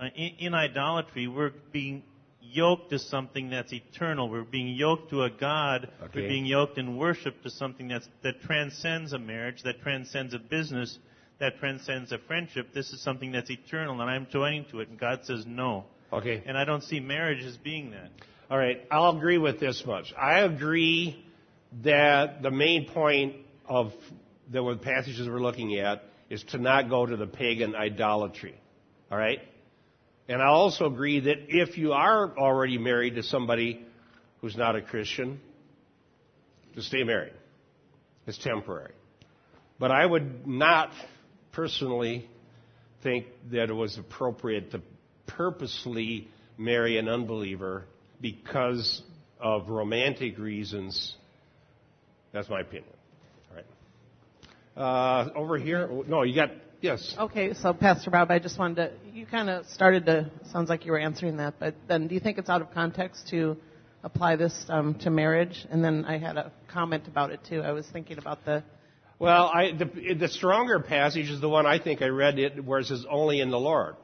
uh, 0.00 0.06
in, 0.14 0.30
in 0.38 0.54
idolatry, 0.54 1.26
we're 1.26 1.52
being 1.72 2.02
yoked 2.52 2.90
to 2.90 2.98
something 2.98 3.50
that's 3.50 3.72
eternal. 3.72 4.28
We're 4.28 4.42
being 4.42 4.68
yoked 4.68 5.10
to 5.10 5.22
a 5.22 5.30
God. 5.30 5.90
Okay. 6.02 6.20
We're 6.22 6.28
being 6.28 6.46
yoked 6.46 6.78
in 6.78 6.96
worship 6.96 7.42
to 7.42 7.50
something 7.50 7.88
that's, 7.88 8.08
that 8.22 8.40
transcends 8.42 9.12
a 9.12 9.18
marriage, 9.18 9.62
that 9.64 9.80
transcends 9.82 10.34
a 10.34 10.38
business, 10.38 10.98
that 11.40 11.58
transcends 11.58 12.12
a 12.12 12.18
friendship. 12.18 12.72
This 12.74 12.92
is 12.92 13.02
something 13.02 13.32
that's 13.32 13.50
eternal, 13.50 14.00
and 14.00 14.10
I'm 14.10 14.26
joining 14.30 14.64
to 14.66 14.80
it. 14.80 14.88
And 14.88 14.98
God 14.98 15.20
says 15.24 15.44
no. 15.46 15.84
Okay. 16.12 16.42
And 16.46 16.56
I 16.56 16.64
don't 16.64 16.82
see 16.82 17.00
marriage 17.00 17.44
as 17.44 17.56
being 17.56 17.90
that. 17.92 18.10
All 18.50 18.58
right. 18.58 18.82
I'll 18.90 19.16
agree 19.16 19.38
with 19.38 19.60
this 19.60 19.84
much. 19.86 20.12
I 20.18 20.40
agree 20.40 21.24
that 21.82 22.42
the 22.42 22.50
main 22.50 22.88
point 22.88 23.36
of 23.66 23.92
the 24.50 24.76
passages 24.76 25.28
we're 25.28 25.40
looking 25.40 25.78
at 25.78 26.02
is 26.30 26.42
to 26.44 26.58
not 26.58 26.88
go 26.88 27.04
to 27.04 27.16
the 27.16 27.26
pagan 27.26 27.74
idolatry. 27.74 28.54
All 29.10 29.18
right? 29.18 29.40
And 30.28 30.42
I 30.42 30.46
also 30.46 30.86
agree 30.86 31.20
that 31.20 31.36
if 31.48 31.78
you 31.78 31.92
are 31.92 32.36
already 32.36 32.76
married 32.76 33.14
to 33.14 33.22
somebody 33.22 33.84
who's 34.40 34.56
not 34.56 34.76
a 34.76 34.82
Christian, 34.82 35.40
to 36.74 36.82
stay 36.82 37.02
married. 37.02 37.32
It's 38.26 38.38
temporary. 38.38 38.92
But 39.78 39.90
I 39.90 40.04
would 40.04 40.46
not 40.46 40.90
personally 41.52 42.28
think 43.02 43.26
that 43.50 43.70
it 43.70 43.72
was 43.72 43.96
appropriate 43.96 44.72
to 44.72 44.82
purposely 45.26 46.28
marry 46.56 46.98
an 46.98 47.08
unbeliever 47.08 47.84
because 48.20 49.02
of 49.40 49.68
romantic 49.68 50.38
reasons. 50.38 51.14
That's 52.32 52.48
my 52.48 52.60
opinion. 52.60 52.92
All 53.50 53.56
right. 53.56 55.26
Uh, 55.26 55.30
over 55.34 55.58
here, 55.58 55.88
no, 56.06 56.22
you 56.22 56.34
got 56.34 56.50
Yes. 56.80 57.16
Okay, 57.18 57.54
so 57.54 57.72
Pastor 57.74 58.10
Bob, 58.10 58.30
I 58.30 58.38
just 58.38 58.56
wanted 58.56 58.76
to, 58.76 58.92
you 59.12 59.26
kind 59.26 59.50
of 59.50 59.66
started 59.66 60.06
to, 60.06 60.30
sounds 60.52 60.68
like 60.68 60.86
you 60.86 60.92
were 60.92 60.98
answering 60.98 61.38
that, 61.38 61.54
but 61.58 61.74
then 61.88 62.06
do 62.06 62.14
you 62.14 62.20
think 62.20 62.38
it's 62.38 62.48
out 62.48 62.62
of 62.62 62.72
context 62.72 63.28
to 63.30 63.56
apply 64.04 64.36
this 64.36 64.64
um, 64.68 64.94
to 65.00 65.10
marriage? 65.10 65.66
And 65.70 65.82
then 65.82 66.04
I 66.04 66.18
had 66.18 66.36
a 66.36 66.52
comment 66.72 67.08
about 67.08 67.32
it 67.32 67.40
too. 67.48 67.62
I 67.62 67.72
was 67.72 67.84
thinking 67.92 68.18
about 68.18 68.44
the. 68.44 68.62
Well, 69.18 69.50
I, 69.52 69.72
the, 69.72 70.14
the 70.14 70.28
stronger 70.28 70.78
passage 70.78 71.28
is 71.30 71.40
the 71.40 71.48
one 71.48 71.66
I 71.66 71.80
think 71.80 72.00
I 72.00 72.06
read 72.06 72.38
it 72.38 72.64
where 72.64 72.78
it 72.78 72.86
says 72.86 73.04
only 73.10 73.40
in 73.40 73.50
the 73.50 73.58
Lord. 73.58 73.96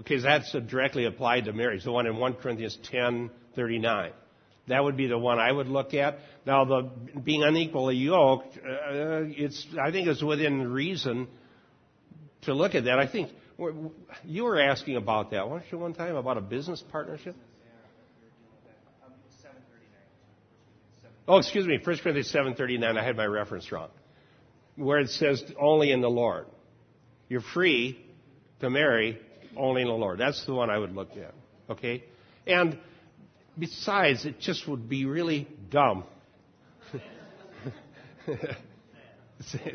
Okay, 0.00 0.18
that's 0.18 0.50
directly 0.66 1.04
applied 1.04 1.44
to 1.44 1.52
marriage. 1.52 1.84
The 1.84 1.92
one 1.92 2.06
in 2.06 2.16
1 2.16 2.34
Corinthians 2.34 2.78
10, 2.90 3.30
39. 3.54 4.12
That 4.66 4.82
would 4.82 4.96
be 4.96 5.06
the 5.06 5.18
one 5.18 5.38
I 5.38 5.52
would 5.52 5.68
look 5.68 5.92
at. 5.92 6.18
Now, 6.46 6.64
the 6.64 6.90
being 7.22 7.42
unequally 7.42 7.96
yoked, 7.96 8.56
uh, 8.56 9.24
it's 9.28 9.66
I 9.80 9.90
think 9.90 10.08
it's 10.08 10.22
within 10.22 10.72
reason 10.72 11.28
to 12.42 12.54
look 12.54 12.74
at 12.74 12.84
that. 12.84 12.98
I 12.98 13.06
think 13.06 13.30
you 14.24 14.44
were 14.44 14.60
asking 14.60 14.96
about 14.96 15.30
that, 15.32 15.48
weren't 15.48 15.64
you, 15.70 15.78
one 15.78 15.94
time 15.94 16.16
about 16.16 16.38
a 16.38 16.40
business 16.40 16.82
partnership? 16.90 17.36
Oh, 21.26 21.38
excuse 21.38 21.66
me, 21.66 21.78
1 21.82 21.98
Corinthians 21.98 22.30
7:39. 22.30 22.98
I 22.98 23.02
had 23.02 23.16
my 23.16 23.24
reference 23.24 23.70
wrong, 23.72 23.88
where 24.76 24.98
it 24.98 25.08
says 25.10 25.42
only 25.58 25.90
in 25.90 26.02
the 26.02 26.10
Lord. 26.10 26.46
You're 27.28 27.40
free 27.40 27.98
to 28.60 28.68
marry 28.68 29.18
only 29.56 29.82
in 29.82 29.88
the 29.88 29.94
Lord. 29.94 30.18
That's 30.18 30.44
the 30.44 30.52
one 30.52 30.68
I 30.68 30.78
would 30.78 30.94
look 30.94 31.12
at. 31.16 31.34
Okay? 31.70 32.04
And 32.46 32.78
besides, 33.58 34.24
it 34.24 34.40
just 34.40 34.66
would 34.68 34.88
be 34.88 35.04
really 35.04 35.48
dumb. 35.70 36.04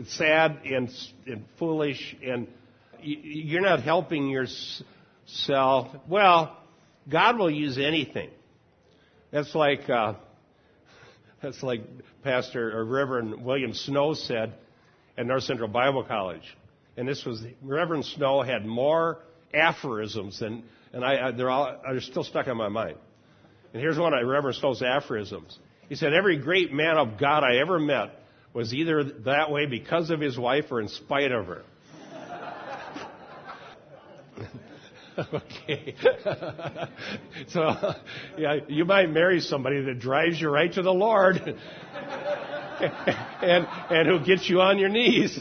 sad 0.08 0.60
and, 0.66 0.90
and 1.26 1.46
foolish, 1.58 2.16
and 2.24 2.48
you're 3.02 3.62
not 3.62 3.82
helping 3.82 4.30
yourself. 4.30 5.96
Well, 6.08 6.58
God 7.10 7.38
will 7.38 7.52
use 7.52 7.78
anything. 7.78 8.30
That's 9.32 9.54
like 9.54 9.90
uh, 9.90 10.14
that's 11.42 11.62
like 11.64 11.82
Pastor 12.24 12.78
or 12.78 12.86
Reverend 12.86 13.44
William 13.44 13.74
Snow 13.74 14.14
said 14.14 14.54
at 15.18 15.26
North 15.26 15.44
Central 15.44 15.70
Bible 15.70 16.04
College. 16.04 16.44
And 16.98 17.08
this 17.08 17.24
was 17.26 17.44
Reverend 17.62 18.06
Snow 18.06 18.42
had 18.42 18.66
more 18.66 19.20
aphorisms 19.54 20.40
than, 20.40 20.64
and 20.92 21.06
I, 21.06 21.32
they're 21.32 21.50
all 21.50 21.80
they're 21.84 22.02
still 22.02 22.24
stuck 22.24 22.48
in 22.48 22.58
my 22.58 22.70
mind. 22.70 22.98
And 23.74 23.82
here's 23.82 23.98
one 23.98 24.14
of 24.14 24.28
Reverend 24.28 24.58
Snow's 24.58 24.82
aphorisms. 24.82 25.58
He 25.88 25.96
said, 25.96 26.14
"Every 26.14 26.38
great 26.38 26.74
man 26.74 26.98
of 26.98 27.18
God 27.18 27.44
I 27.44 27.58
ever 27.58 27.80
met 27.80 28.12
was 28.54 28.74
either 28.74 29.04
that 29.26 29.52
way 29.52 29.66
because 29.66 30.10
of 30.10 30.20
his 30.20 30.38
wife 30.38 30.72
or 30.72 30.82
in 30.82 30.88
spite 30.88 31.32
of 31.32 31.48
her." 31.48 31.64
okay. 35.34 35.96
so, 37.50 37.94
yeah, 38.38 38.60
you 38.68 38.86
might 38.86 39.10
marry 39.10 39.42
somebody 39.42 39.82
that 39.82 40.00
drives 40.00 40.40
you 40.40 40.50
right 40.50 40.72
to 40.74 40.82
the 40.82 40.94
Lord. 40.94 41.38
and 42.82 43.68
and 43.90 44.08
who 44.08 44.26
gets 44.26 44.50
you 44.50 44.62
on 44.62 44.80
your 44.80 44.90
knees. 44.90 45.38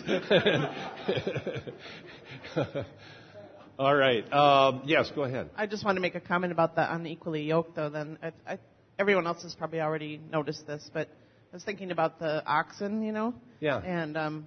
All 3.79 3.95
right. 3.95 4.31
Um, 4.33 4.83
yes, 4.87 5.09
go 5.15 5.23
ahead. 5.23 5.51
I 5.57 5.67
just 5.67 5.85
want 5.85 5.95
to 5.97 6.01
make 6.01 6.17
a 6.17 6.21
comment 6.21 6.53
about 6.53 6.75
the 6.75 6.93
unequally 6.93 7.43
yoked, 7.43 7.77
though. 7.77 7.89
Then 7.89 8.19
I, 8.21 8.33
I, 8.45 8.59
everyone 8.99 9.29
else 9.29 9.45
has 9.45 9.55
probably 9.55 9.81
already 9.81 10.21
noticed 10.33 10.67
this, 10.67 10.91
but 10.93 11.07
I 11.53 11.57
was 11.57 11.63
thinking 11.63 11.93
about 11.93 12.19
the 12.19 12.45
oxen, 12.45 13.05
you 13.05 13.13
know. 13.13 13.35
Yeah. 13.61 13.79
And 13.79 14.17
um, 14.17 14.47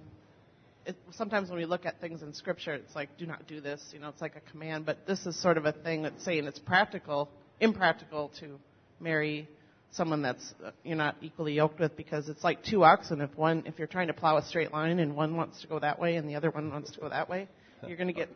it, 0.84 0.96
sometimes 1.12 1.48
when 1.48 1.58
we 1.58 1.64
look 1.64 1.86
at 1.86 1.98
things 1.98 2.20
in 2.20 2.34
Scripture, 2.34 2.74
it's 2.74 2.94
like, 2.94 3.16
do 3.16 3.24
not 3.24 3.46
do 3.46 3.62
this. 3.62 3.82
You 3.94 4.00
know, 4.00 4.10
it's 4.10 4.20
like 4.20 4.36
a 4.36 4.50
command. 4.50 4.84
But 4.84 5.06
this 5.06 5.24
is 5.24 5.40
sort 5.40 5.56
of 5.56 5.64
a 5.64 5.72
thing 5.72 6.02
that's 6.02 6.22
saying 6.22 6.44
it's 6.44 6.58
practical, 6.58 7.30
impractical 7.58 8.32
to 8.40 8.58
marry 9.00 9.48
someone 9.92 10.20
that's 10.20 10.52
uh, 10.62 10.72
you're 10.84 10.96
not 10.96 11.16
equally 11.22 11.54
yoked 11.54 11.80
with 11.80 11.96
because 11.96 12.28
it's 12.28 12.44
like 12.44 12.62
two 12.62 12.84
oxen. 12.84 13.22
If 13.22 13.34
one, 13.34 13.62
if 13.64 13.78
you're 13.78 13.88
trying 13.88 14.08
to 14.08 14.14
plow 14.14 14.36
a 14.36 14.42
straight 14.42 14.72
line 14.72 14.98
and 14.98 15.16
one 15.16 15.38
wants 15.38 15.62
to 15.62 15.68
go 15.68 15.78
that 15.78 15.98
way 15.98 16.16
and 16.16 16.28
the 16.28 16.34
other 16.34 16.50
one 16.50 16.70
wants 16.70 16.92
to 16.92 17.00
go 17.00 17.08
that 17.08 17.30
way, 17.30 17.48
you're 17.86 17.96
going 17.96 18.08
to 18.08 18.12
get, 18.12 18.28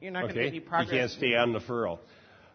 you're 0.00 0.12
not 0.12 0.24
okay. 0.24 0.34
going 0.34 0.44
to 0.44 0.50
get 0.50 0.56
any 0.56 0.60
progress. 0.60 0.92
You 0.92 0.98
can't 0.98 1.10
stay 1.10 1.34
on 1.34 1.52
the 1.52 1.60
furrow. 1.60 2.00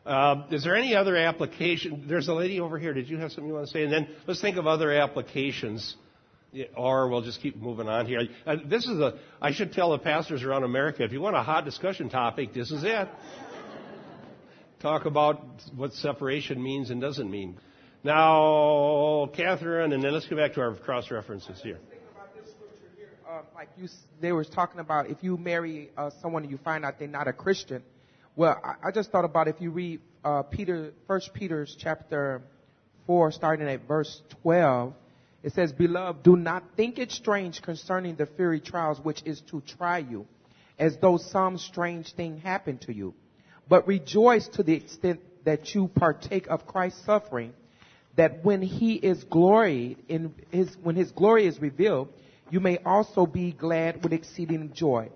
Uh, 0.06 0.46
is 0.52 0.64
there 0.64 0.76
any 0.76 0.96
other 0.96 1.16
application? 1.16 2.06
There's 2.08 2.28
a 2.28 2.34
lady 2.34 2.60
over 2.60 2.78
here. 2.78 2.94
Did 2.94 3.10
you 3.10 3.18
have 3.18 3.32
something 3.32 3.48
you 3.48 3.56
want 3.56 3.68
to 3.68 3.74
say? 3.74 3.84
And 3.84 3.92
then 3.92 4.08
let's 4.28 4.40
think 4.40 4.58
of 4.58 4.68
other 4.68 4.92
applications 4.92 5.96
or 6.76 7.10
we'll 7.10 7.22
just 7.22 7.42
keep 7.42 7.58
moving 7.58 7.88
on 7.88 8.06
here. 8.06 8.22
Uh, 8.46 8.58
this 8.66 8.86
is 8.86 9.00
a, 9.00 9.20
I 9.42 9.52
should 9.52 9.74
tell 9.74 9.92
the 9.92 10.00
pastors 10.00 10.44
around 10.44 10.64
America, 10.64 11.04
if 11.04 11.12
you 11.12 11.22
want 11.22 11.36
a 11.36 11.44
hot 11.44 11.66
discussion 11.66 12.10
topic, 12.10 12.54
this 12.54 12.72
is 12.72 12.84
it. 12.84 13.10
Talk 14.80 15.06
about 15.06 15.42
what 15.76 15.94
separation 15.94 16.62
means 16.62 16.92
and 16.92 17.02
doesn't 17.02 17.30
mean. 17.30 17.58
Now, 18.04 19.32
Catherine, 19.36 19.94
and 19.94 20.04
then 20.04 20.14
let's 20.14 20.28
go 20.28 20.36
back 20.36 20.54
to 20.54 20.62
our 20.62 20.76
cross 20.76 21.10
references 21.10 21.60
here. 21.62 21.80
Like 23.54 23.70
you, 23.78 23.88
they 24.22 24.32
were 24.32 24.46
talking 24.46 24.80
about 24.80 25.10
if 25.10 25.18
you 25.22 25.38
marry 25.38 25.90
uh, 25.98 26.10
someone 26.22 26.44
and 26.44 26.52
you 26.52 26.58
find 26.58 26.86
out 26.86 27.00
they're 27.00 27.08
not 27.08 27.28
a 27.28 27.34
Christian. 27.34 27.84
Well, 28.36 28.60
I, 28.64 28.88
I 28.88 28.92
just 28.92 29.12
thought 29.12 29.26
about 29.26 29.48
if 29.48 29.60
you 29.60 29.72
read 29.72 30.00
uh, 30.24 30.44
Peter, 30.44 30.94
First 31.08 31.34
Peter's 31.34 31.76
chapter 31.80 32.42
four, 33.06 33.32
starting 33.32 33.68
at 33.68 33.88
verse 33.88 34.22
twelve, 34.42 34.94
it 35.44 35.54
says, 35.54 35.72
Beloved, 35.72 36.24
do 36.24 36.36
not 36.36 36.64
think 36.76 36.98
it 36.98 37.12
strange 37.12 37.62
concerning 37.62 38.16
the 38.16 38.26
fiery 38.26 38.60
trials 38.60 39.00
which 39.00 39.22
is 39.26 39.42
to 39.52 39.62
try 39.62 40.00
you, 40.00 40.26
as 40.80 40.98
though 41.02 41.18
some 41.18 41.58
strange 41.58 42.14
thing 42.14 42.38
happened 42.38 42.82
to 42.82 42.94
you. 42.94 43.14
But 43.70 43.88
rejoice 43.88 44.48
to 44.50 44.64
the 44.64 44.74
extent 44.74 45.20
that 45.44 45.76
you 45.76 45.88
partake 45.88 46.48
of 46.48 46.66
Christ's 46.66 47.06
suffering, 47.06 47.54
that 48.16 48.44
when 48.44 48.62
he 48.62 48.96
is 48.96 49.24
gloried 49.26 49.98
in 50.08 50.34
his, 50.50 50.76
when 50.82 50.96
his 50.96 51.12
glory 51.12 51.46
is 51.46 51.60
revealed, 51.60 52.10
you 52.50 52.60
may 52.60 52.78
also 52.86 53.26
be 53.26 53.52
glad 53.52 54.04
with 54.04 54.14
exceeding 54.14 54.72
joy. 54.74 55.10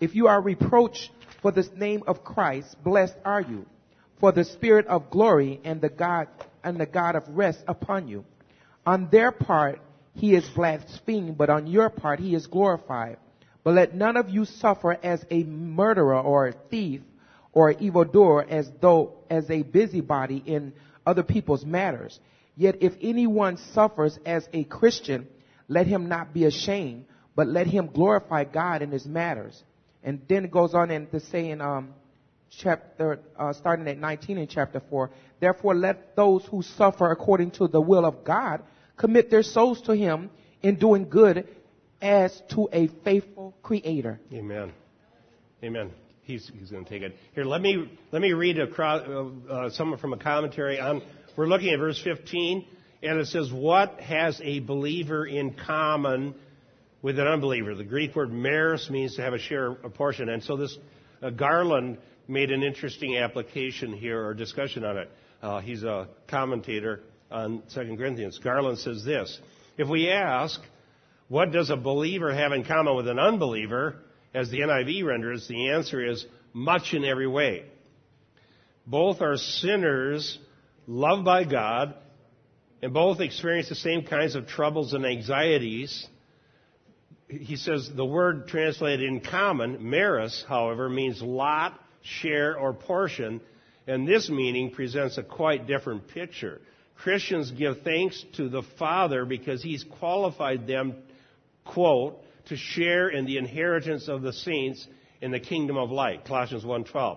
If 0.00 0.14
you 0.14 0.26
are 0.26 0.40
reproached 0.40 1.10
for 1.40 1.50
the 1.50 1.68
name 1.76 2.02
of 2.06 2.24
Christ, 2.24 2.76
blessed 2.82 3.16
are 3.24 3.40
you, 3.40 3.66
for 4.20 4.32
the 4.32 4.44
spirit 4.44 4.86
of 4.86 5.10
glory 5.10 5.60
and 5.64 5.80
the 5.80 5.88
God, 5.88 6.28
and 6.62 6.78
the 6.78 6.86
God 6.86 7.16
of 7.16 7.24
rest 7.28 7.64
upon 7.66 8.08
you. 8.08 8.24
On 8.86 9.08
their 9.10 9.32
part, 9.32 9.80
he 10.14 10.34
is 10.34 10.48
blasphemed, 10.48 11.36
but 11.36 11.50
on 11.50 11.66
your 11.66 11.90
part, 11.90 12.20
he 12.20 12.34
is 12.34 12.46
glorified. 12.46 13.16
But 13.62 13.74
let 13.74 13.94
none 13.94 14.16
of 14.16 14.28
you 14.28 14.44
suffer 14.44 14.98
as 15.02 15.24
a 15.30 15.42
murderer 15.44 16.20
or 16.20 16.48
a 16.48 16.52
thief 16.52 17.00
or 17.52 17.70
evildoer 17.70 18.44
as 18.48 18.70
though 18.80 19.14
as 19.30 19.48
a 19.50 19.62
busybody 19.62 20.42
in 20.44 20.74
other 21.06 21.22
people's 21.22 21.64
matters. 21.64 22.20
Yet 22.56 22.82
if 22.82 22.92
anyone 23.00 23.56
suffers 23.72 24.18
as 24.26 24.46
a 24.52 24.64
Christian, 24.64 25.26
let 25.68 25.86
him 25.86 26.08
not 26.08 26.32
be 26.32 26.44
ashamed, 26.44 27.06
but 27.34 27.46
let 27.46 27.66
him 27.66 27.88
glorify 27.92 28.44
God 28.44 28.82
in 28.82 28.90
his 28.90 29.06
matters. 29.06 29.62
And 30.02 30.20
then 30.28 30.44
it 30.44 30.50
goes 30.50 30.74
on 30.74 30.90
and 30.90 31.10
to 31.10 31.20
say 31.20 31.50
in 31.50 31.60
um, 31.60 31.94
chapter, 32.50 33.20
uh, 33.38 33.52
starting 33.52 33.88
at 33.88 33.98
19 33.98 34.38
in 34.38 34.46
chapter 34.46 34.82
4, 34.90 35.10
therefore 35.40 35.74
let 35.74 36.14
those 36.16 36.44
who 36.46 36.62
suffer 36.62 37.10
according 37.10 37.52
to 37.52 37.68
the 37.68 37.80
will 37.80 38.04
of 38.04 38.24
God 38.24 38.62
commit 38.96 39.30
their 39.30 39.42
souls 39.42 39.80
to 39.82 39.94
Him 39.94 40.30
in 40.62 40.76
doing 40.76 41.08
good 41.08 41.48
as 42.00 42.42
to 42.50 42.68
a 42.72 42.88
faithful 43.02 43.54
Creator. 43.62 44.20
Amen. 44.32 44.72
Amen. 45.62 45.90
He's, 46.22 46.50
he's 46.58 46.70
going 46.70 46.84
to 46.84 46.90
take 46.90 47.02
it. 47.02 47.16
Here, 47.34 47.44
let 47.44 47.60
me, 47.60 47.90
let 48.12 48.22
me 48.22 48.32
read 48.32 48.58
a, 48.58 48.66
uh, 48.66 49.28
uh, 49.50 49.70
someone 49.70 49.98
from 49.98 50.12
a 50.12 50.18
commentary 50.18 50.80
on, 50.80 51.02
we're 51.36 51.46
looking 51.46 51.70
at 51.72 51.78
verse 51.78 52.00
15, 52.02 52.66
and 53.04 53.20
it 53.20 53.26
says, 53.26 53.52
What 53.52 54.00
has 54.00 54.40
a 54.42 54.60
believer 54.60 55.26
in 55.26 55.54
common 55.54 56.34
with 57.02 57.18
an 57.18 57.26
unbeliever? 57.26 57.74
The 57.74 57.84
Greek 57.84 58.16
word 58.16 58.32
meris 58.32 58.88
means 58.90 59.16
to 59.16 59.22
have 59.22 59.34
a 59.34 59.38
share, 59.38 59.72
a 59.72 59.90
portion. 59.90 60.28
And 60.28 60.42
so 60.42 60.56
this 60.56 60.76
uh, 61.22 61.30
Garland 61.30 61.98
made 62.26 62.50
an 62.50 62.62
interesting 62.62 63.16
application 63.18 63.92
here 63.92 64.24
or 64.24 64.34
discussion 64.34 64.84
on 64.84 64.98
it. 64.98 65.10
Uh, 65.42 65.60
he's 65.60 65.82
a 65.82 66.08
commentator 66.28 67.00
on 67.30 67.62
2 67.74 67.96
Corinthians. 67.96 68.38
Garland 68.42 68.78
says 68.78 69.04
this 69.04 69.38
If 69.76 69.88
we 69.88 70.10
ask, 70.10 70.60
what 71.28 71.52
does 71.52 71.70
a 71.70 71.76
believer 71.76 72.32
have 72.32 72.52
in 72.52 72.64
common 72.64 72.96
with 72.96 73.08
an 73.08 73.18
unbeliever? 73.18 73.96
As 74.32 74.50
the 74.50 74.60
NIV 74.60 75.04
renders, 75.04 75.46
the 75.46 75.70
answer 75.70 76.04
is 76.04 76.26
much 76.52 76.92
in 76.92 77.04
every 77.04 77.28
way. 77.28 77.66
Both 78.84 79.20
are 79.20 79.36
sinners 79.36 80.38
loved 80.86 81.24
by 81.24 81.44
God, 81.44 81.94
and 82.84 82.92
both 82.92 83.20
experience 83.20 83.70
the 83.70 83.74
same 83.74 84.02
kinds 84.02 84.34
of 84.34 84.46
troubles 84.46 84.92
and 84.92 85.06
anxieties. 85.06 86.06
He 87.28 87.56
says 87.56 87.90
the 87.90 88.04
word 88.04 88.46
translated 88.46 89.08
in 89.08 89.22
common, 89.22 89.78
meris, 89.88 90.44
however, 90.46 90.90
means 90.90 91.22
lot, 91.22 91.80
share, 92.02 92.58
or 92.58 92.74
portion, 92.74 93.40
and 93.86 94.06
this 94.06 94.28
meaning 94.28 94.70
presents 94.70 95.16
a 95.16 95.22
quite 95.22 95.66
different 95.66 96.08
picture. 96.08 96.60
Christians 96.96 97.50
give 97.52 97.80
thanks 97.84 98.22
to 98.34 98.50
the 98.50 98.62
Father 98.78 99.24
because 99.24 99.62
He's 99.62 99.82
qualified 99.98 100.66
them, 100.66 100.94
quote, 101.64 102.22
to 102.48 102.56
share 102.58 103.08
in 103.08 103.24
the 103.24 103.38
inheritance 103.38 104.08
of 104.08 104.20
the 104.20 104.34
saints 104.34 104.86
in 105.22 105.30
the 105.30 105.40
kingdom 105.40 105.78
of 105.78 105.90
light. 105.90 106.26
Colossians 106.26 106.64
1.12. 106.64 107.16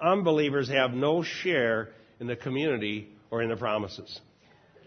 Unbelievers 0.00 0.68
have 0.68 0.92
no 0.92 1.24
share 1.24 1.88
in 2.20 2.28
the 2.28 2.36
community 2.36 3.08
or 3.32 3.42
in 3.42 3.48
the 3.48 3.56
promises. 3.56 4.20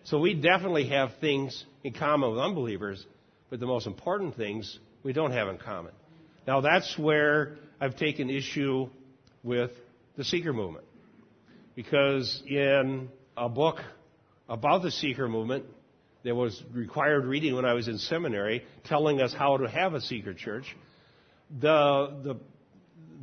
So 0.04 0.20
we 0.20 0.34
definitely 0.34 0.90
have 0.90 1.12
things 1.22 1.66
in 1.84 1.94
common 1.94 2.32
with 2.32 2.40
unbelievers, 2.40 3.06
but 3.50 3.60
the 3.60 3.68
most 3.68 3.88
important 3.88 4.36
things 4.36 4.80
we 5.04 5.14
don't 5.14 5.32
have 5.32 5.48
in 5.48 5.58
common. 5.58 5.92
Now 6.48 6.62
that's 6.62 6.98
where 6.98 7.58
I've 7.80 7.96
taken 7.96 8.30
issue 8.30 8.90
with 9.44 9.72
the 10.18 10.24
seeker 10.24 10.54
movement. 10.54 10.86
Because 11.76 12.44
in 12.48 13.10
a 13.38 13.48
book 13.48 13.78
about 14.50 14.82
the 14.82 14.92
seeker 14.92 15.28
movement 15.28 15.66
that 16.24 16.36
was 16.36 16.62
required 16.74 17.26
reading 17.26 17.56
when 17.56 17.66
I 17.66 17.74
was 17.74 17.88
in 17.88 17.98
seminary, 17.98 18.64
telling 18.84 19.22
us 19.22 19.34
how 19.34 19.58
to 19.58 19.68
have 19.68 19.94
a 19.94 20.02
seeker 20.02 20.34
church. 20.34 20.76
The, 21.60 22.14
the, 22.24 22.36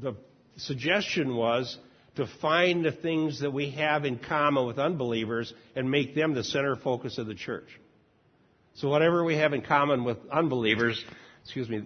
the 0.01 0.16
suggestion 0.57 1.37
was 1.37 1.76
to 2.19 2.27
find 2.43 2.85
the 2.85 2.91
things 2.91 3.43
that 3.43 3.53
we 3.53 3.71
have 3.71 4.05
in 4.05 4.19
common 4.19 4.66
with 4.66 4.77
unbelievers 4.77 5.55
and 5.77 5.89
make 5.89 6.16
them 6.16 6.35
the 6.35 6.43
center 6.43 6.75
focus 6.75 7.16
of 7.16 7.29
the 7.29 7.35
church. 7.35 7.69
So 8.75 8.89
whatever 8.89 9.23
we 9.23 9.37
have 9.37 9.53
in 9.53 9.62
common 9.62 10.03
with 10.03 10.19
unbelievers, 10.29 11.03
excuse 11.45 11.69
me, 11.69 11.85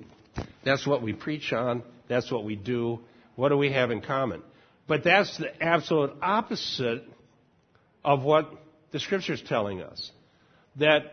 that's 0.64 0.86
what 0.86 1.02
we 1.02 1.12
preach 1.12 1.52
on, 1.52 1.82
that's 2.08 2.32
what 2.32 2.44
we 2.44 2.56
do. 2.56 3.00
What 3.36 3.50
do 3.50 3.58
we 3.58 3.72
have 3.72 3.90
in 3.90 4.00
common? 4.00 4.42
But 4.86 5.04
that's 5.04 5.36
the 5.36 5.62
absolute 5.62 6.14
opposite 6.22 7.04
of 8.02 8.22
what 8.22 8.50
the 8.90 9.00
Scripture 9.00 9.34
is 9.34 9.42
telling 9.42 9.82
us. 9.82 10.10
That 10.76 11.12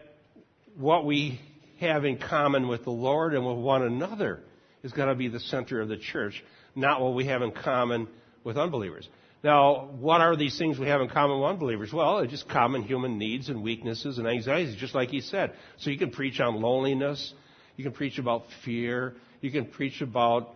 what 0.77 1.05
we 1.05 1.41
have 1.81 2.05
in 2.05 2.19
common 2.19 2.69
with 2.69 2.85
the 2.85 2.89
Lord 2.89 3.33
and 3.33 3.45
with 3.45 3.57
one 3.57 3.83
another 3.83 4.39
is 4.81 4.93
going 4.93 5.09
to 5.09 5.15
be 5.15 5.27
the 5.27 5.41
center 5.41 5.81
of 5.81 5.89
the 5.89 5.97
church, 5.97 6.41
not 6.73 7.01
what 7.01 7.15
we 7.15 7.25
have 7.25 7.41
in 7.41 7.51
common 7.51 8.07
with 8.49 8.57
unbelievers. 8.57 9.07
Now, 9.43 9.85
what 9.99 10.19
are 10.19 10.35
these 10.35 10.57
things 10.57 10.77
we 10.77 10.87
have 10.87 10.99
in 10.99 11.07
common 11.07 11.39
with 11.39 11.49
unbelievers? 11.49 11.93
Well, 11.93 12.17
they're 12.17 12.27
just 12.27 12.49
common 12.49 12.83
human 12.83 13.17
needs 13.17 13.47
and 13.47 13.63
weaknesses 13.63 14.17
and 14.17 14.27
anxieties, 14.27 14.75
just 14.75 14.93
like 14.93 15.09
he 15.09 15.21
said. 15.21 15.53
So 15.77 15.91
you 15.91 15.97
can 15.97 16.11
preach 16.11 16.41
on 16.41 16.61
loneliness. 16.61 17.33
You 17.77 17.85
can 17.85 17.93
preach 17.93 18.17
about 18.17 18.43
fear. 18.65 19.15
You 19.39 19.51
can 19.51 19.65
preach 19.65 20.01
about 20.01 20.49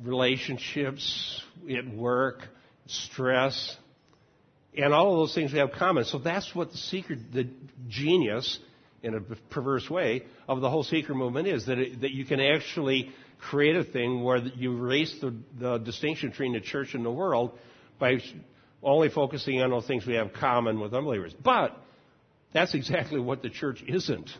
relationships 0.00 1.42
at 1.76 1.88
work, 1.88 2.46
stress, 2.86 3.76
and 4.76 4.94
all 4.94 5.14
of 5.14 5.18
those 5.18 5.34
things 5.34 5.52
we 5.52 5.58
have 5.58 5.70
in 5.70 5.76
common. 5.76 6.04
So 6.04 6.18
that's 6.18 6.54
what 6.54 6.70
the 6.70 6.78
secret, 6.78 7.32
the 7.32 7.48
genius, 7.88 8.60
in 9.02 9.14
a 9.14 9.20
perverse 9.50 9.88
way, 9.90 10.22
of 10.46 10.60
the 10.60 10.70
whole 10.70 10.84
seeker 10.84 11.14
movement 11.14 11.48
is 11.48 11.66
that 11.66 11.78
it, 11.78 12.02
that 12.02 12.12
you 12.12 12.24
can 12.24 12.38
actually 12.38 13.10
create 13.40 13.76
a 13.76 13.84
thing 13.84 14.22
where 14.22 14.38
you 14.38 14.76
erase 14.76 15.14
the, 15.20 15.34
the 15.58 15.78
distinction 15.78 16.30
between 16.30 16.52
the 16.52 16.60
church 16.60 16.94
and 16.94 17.04
the 17.04 17.10
world 17.10 17.58
by 17.98 18.18
only 18.82 19.08
focusing 19.08 19.60
on 19.60 19.70
those 19.70 19.86
things 19.86 20.06
we 20.06 20.14
have 20.14 20.32
common 20.32 20.80
with 20.80 20.94
unbelievers. 20.94 21.34
But 21.42 21.76
that's 22.52 22.74
exactly 22.74 23.20
what 23.20 23.42
the 23.42 23.50
church 23.50 23.82
isn't. 23.86 24.30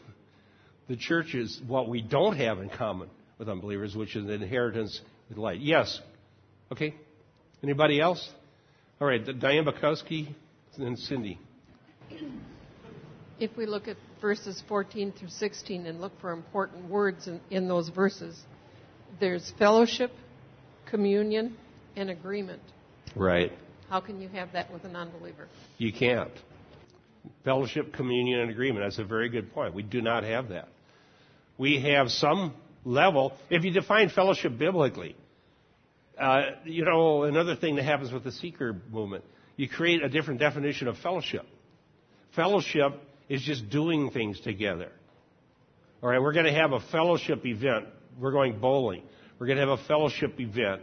The 0.88 0.96
church 0.96 1.34
is 1.34 1.60
what 1.66 1.88
we 1.88 2.02
don't 2.02 2.36
have 2.36 2.58
in 2.58 2.68
common 2.68 3.10
with 3.38 3.48
unbelievers, 3.48 3.94
which 3.94 4.16
is 4.16 4.24
an 4.24 4.30
inheritance 4.30 5.00
with 5.28 5.38
light. 5.38 5.60
Yes. 5.60 6.00
Okay. 6.72 6.94
Anybody 7.62 8.00
else? 8.00 8.28
All 9.00 9.06
right. 9.06 9.24
Diane 9.38 9.64
Bukowski 9.64 10.34
and 10.76 10.98
Cindy. 10.98 11.38
If 13.38 13.56
we 13.56 13.66
look 13.66 13.88
at 13.88 13.96
verses 14.20 14.62
14 14.68 15.12
through 15.12 15.28
16 15.28 15.86
and 15.86 16.00
look 16.00 16.12
for 16.20 16.32
important 16.32 16.90
words 16.90 17.26
in, 17.28 17.40
in 17.50 17.68
those 17.68 17.88
verses, 17.88 18.38
there's 19.18 19.52
fellowship, 19.58 20.12
communion, 20.86 21.56
and 21.96 22.10
agreement. 22.10 22.62
Right. 23.16 23.52
How 23.88 24.00
can 24.00 24.20
you 24.20 24.28
have 24.28 24.52
that 24.52 24.72
with 24.72 24.84
an 24.84 24.94
unbeliever? 24.94 25.48
You 25.78 25.92
can't. 25.92 26.30
Fellowship, 27.44 27.92
communion, 27.92 28.40
and 28.40 28.50
agreement. 28.50 28.84
That's 28.84 28.98
a 28.98 29.04
very 29.04 29.28
good 29.28 29.52
point. 29.52 29.74
We 29.74 29.82
do 29.82 30.00
not 30.00 30.24
have 30.24 30.50
that. 30.50 30.68
We 31.58 31.80
have 31.80 32.10
some 32.10 32.54
level. 32.84 33.32
If 33.50 33.64
you 33.64 33.72
define 33.72 34.08
fellowship 34.08 34.56
biblically, 34.56 35.16
uh, 36.18 36.42
you 36.64 36.84
know, 36.84 37.24
another 37.24 37.56
thing 37.56 37.76
that 37.76 37.84
happens 37.84 38.12
with 38.12 38.24
the 38.24 38.32
seeker 38.32 38.76
movement, 38.90 39.24
you 39.56 39.68
create 39.68 40.02
a 40.02 40.08
different 40.08 40.40
definition 40.40 40.88
of 40.88 40.96
fellowship. 40.98 41.46
Fellowship 42.34 42.92
is 43.28 43.42
just 43.42 43.68
doing 43.70 44.10
things 44.10 44.40
together. 44.40 44.90
All 46.02 46.08
right, 46.08 46.20
we're 46.20 46.32
going 46.32 46.46
to 46.46 46.52
have 46.52 46.72
a 46.72 46.80
fellowship 46.80 47.44
event. 47.44 47.86
We're 48.18 48.32
going 48.32 48.58
bowling. 48.58 49.02
We're 49.38 49.46
going 49.46 49.58
to 49.58 49.66
have 49.66 49.78
a 49.78 49.84
fellowship 49.84 50.38
event. 50.38 50.82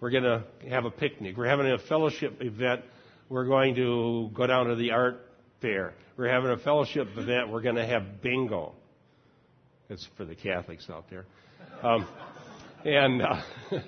We're 0.00 0.10
going 0.10 0.24
to 0.24 0.44
have 0.70 0.84
a 0.84 0.90
picnic. 0.90 1.36
We're 1.36 1.48
having 1.48 1.66
a 1.66 1.78
fellowship 1.78 2.38
event. 2.40 2.82
We're 3.28 3.46
going 3.46 3.74
to 3.74 4.30
go 4.32 4.46
down 4.46 4.66
to 4.66 4.76
the 4.76 4.92
art 4.92 5.20
fair. 5.60 5.94
We're 6.16 6.32
having 6.32 6.50
a 6.50 6.58
fellowship 6.58 7.08
event. 7.16 7.50
We're 7.50 7.62
going 7.62 7.76
to 7.76 7.86
have 7.86 8.22
bingo. 8.22 8.74
It's 9.90 10.06
for 10.16 10.24
the 10.24 10.34
Catholics 10.34 10.88
out 10.90 11.06
there. 11.10 11.26
Um, 11.82 12.06
and 12.84 13.22
uh, 13.22 13.40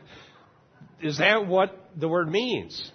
is 1.02 1.18
that 1.18 1.46
what 1.46 1.90
the 1.96 2.08
word 2.08 2.30
means? 2.30 2.90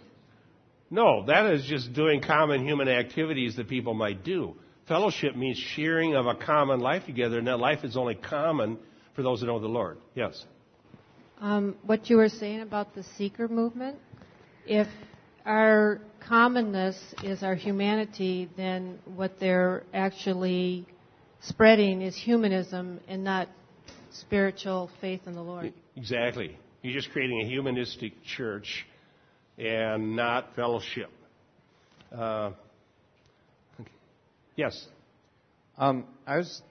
No, 0.90 1.26
that 1.26 1.52
is 1.54 1.66
just 1.66 1.94
doing 1.94 2.22
common 2.22 2.66
human 2.66 2.88
activities 2.88 3.56
that 3.56 3.68
people 3.68 3.94
might 3.94 4.24
do. 4.24 4.56
Fellowship 4.88 5.36
means 5.36 5.58
sharing 5.58 6.16
of 6.16 6.28
a 6.28 6.36
common 6.36 6.80
life 6.80 7.06
together, 7.06 7.40
and 7.40 7.48
that 7.48 7.60
life 7.60 7.84
is 7.84 7.98
only 7.98 8.16
common 8.16 8.78
for 9.16 9.24
those 9.24 9.40
that 9.40 9.48
know 9.48 9.60
the 9.60 9.68
Lord. 9.68 9.98
Yes. 10.14 10.46
Um, 11.40 11.76
what 11.86 12.10
you 12.10 12.18
were 12.18 12.30
saying 12.30 12.62
about 12.62 12.96
the 12.96 13.04
seeker 13.04 13.48
movement, 13.48 13.98
if 14.66 14.88
our 15.46 16.02
commonness 16.20 16.98
is 17.24 17.44
our 17.44 17.56
humanity, 17.56 18.50
then 18.58 19.00
what 19.16 19.40
they're 19.40 19.84
actually 19.94 20.86
spreading 21.42 22.02
is 22.02 22.16
humanism 22.16 23.00
and 23.08 23.24
not 23.24 23.48
spiritual 24.12 24.90
faith 25.02 25.22
in 25.26 25.34
the 25.34 25.42
Lord. 25.42 25.74
Exactly. 25.96 26.58
You're 26.82 26.94
just 26.94 27.12
creating 27.12 27.42
a 27.42 27.46
humanistic 27.46 28.14
church 28.24 28.86
and 29.58 30.16
not 30.16 30.56
fellowship. 30.56 31.10
Uh, 32.12 32.52
okay. 33.80 33.92
Yes. 34.56 34.88
Um, 35.78 36.06
I 36.26 36.38
was 36.38 36.62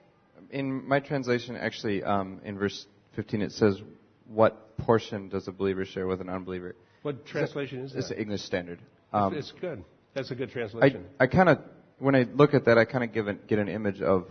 in 0.51 0.87
my 0.87 0.99
translation. 0.99 1.55
Actually, 1.55 2.03
um, 2.03 2.41
in 2.43 2.57
verse 2.57 2.85
15, 3.15 3.41
it 3.41 3.51
says, 3.51 3.81
"What 4.27 4.77
portion 4.77 5.29
does 5.29 5.47
a 5.47 5.51
believer 5.51 5.85
share 5.85 6.07
with 6.07 6.21
an 6.21 6.29
unbeliever?" 6.29 6.75
What 7.01 7.25
translation 7.25 7.81
is 7.81 7.91
that? 7.93 7.99
It's 7.99 8.09
the 8.09 8.19
English 8.19 8.41
Standard. 8.41 8.79
Um, 9.13 9.33
it's 9.35 9.51
good. 9.61 9.83
That's 10.15 10.31
a 10.31 10.35
good 10.35 10.49
translation. 10.49 11.05
I, 11.19 11.25
I 11.25 11.27
kind 11.27 11.49
of, 11.49 11.59
when 11.99 12.15
I 12.15 12.23
look 12.23 12.53
at 12.53 12.65
that, 12.65 12.77
I 12.77 12.85
kind 12.85 13.03
of 13.03 13.47
get 13.47 13.59
an 13.59 13.67
image 13.69 14.01
of 14.01 14.27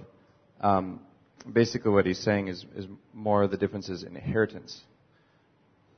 um, 0.61 1.01
basically 1.51 1.93
what 1.93 2.07
he's 2.07 2.19
saying 2.19 2.49
is, 2.49 2.65
is 2.75 2.87
more 3.13 3.47
the 3.47 3.57
differences 3.57 4.03
in 4.03 4.17
inheritance, 4.17 4.81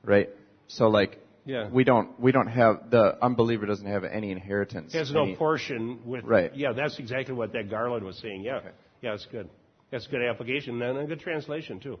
right? 0.03 0.29
So 0.67 0.89
like, 0.89 1.19
yeah. 1.45 1.69
we 1.69 1.83
don't 1.83 2.19
we 2.19 2.31
don't 2.31 2.47
have 2.47 2.89
the 2.89 3.17
unbeliever 3.23 3.65
doesn't 3.65 3.87
have 3.87 4.03
any 4.03 4.31
inheritance. 4.31 4.91
He 4.91 4.97
has 4.97 5.11
no 5.11 5.23
any, 5.23 5.35
portion 5.35 6.01
with. 6.05 6.25
Right. 6.25 6.53
Yeah, 6.55 6.73
that's 6.73 6.99
exactly 6.99 7.33
what 7.33 7.53
that 7.53 7.69
Garland 7.69 8.05
was 8.05 8.17
saying. 8.17 8.43
Yeah, 8.43 8.57
okay. 8.57 8.69
yeah, 9.01 9.13
it's 9.13 9.25
good. 9.31 9.49
That's 9.91 10.05
a 10.05 10.09
good 10.09 10.21
application 10.21 10.81
and 10.81 10.97
a 10.97 11.05
good 11.05 11.19
translation 11.19 11.79
too. 11.79 11.97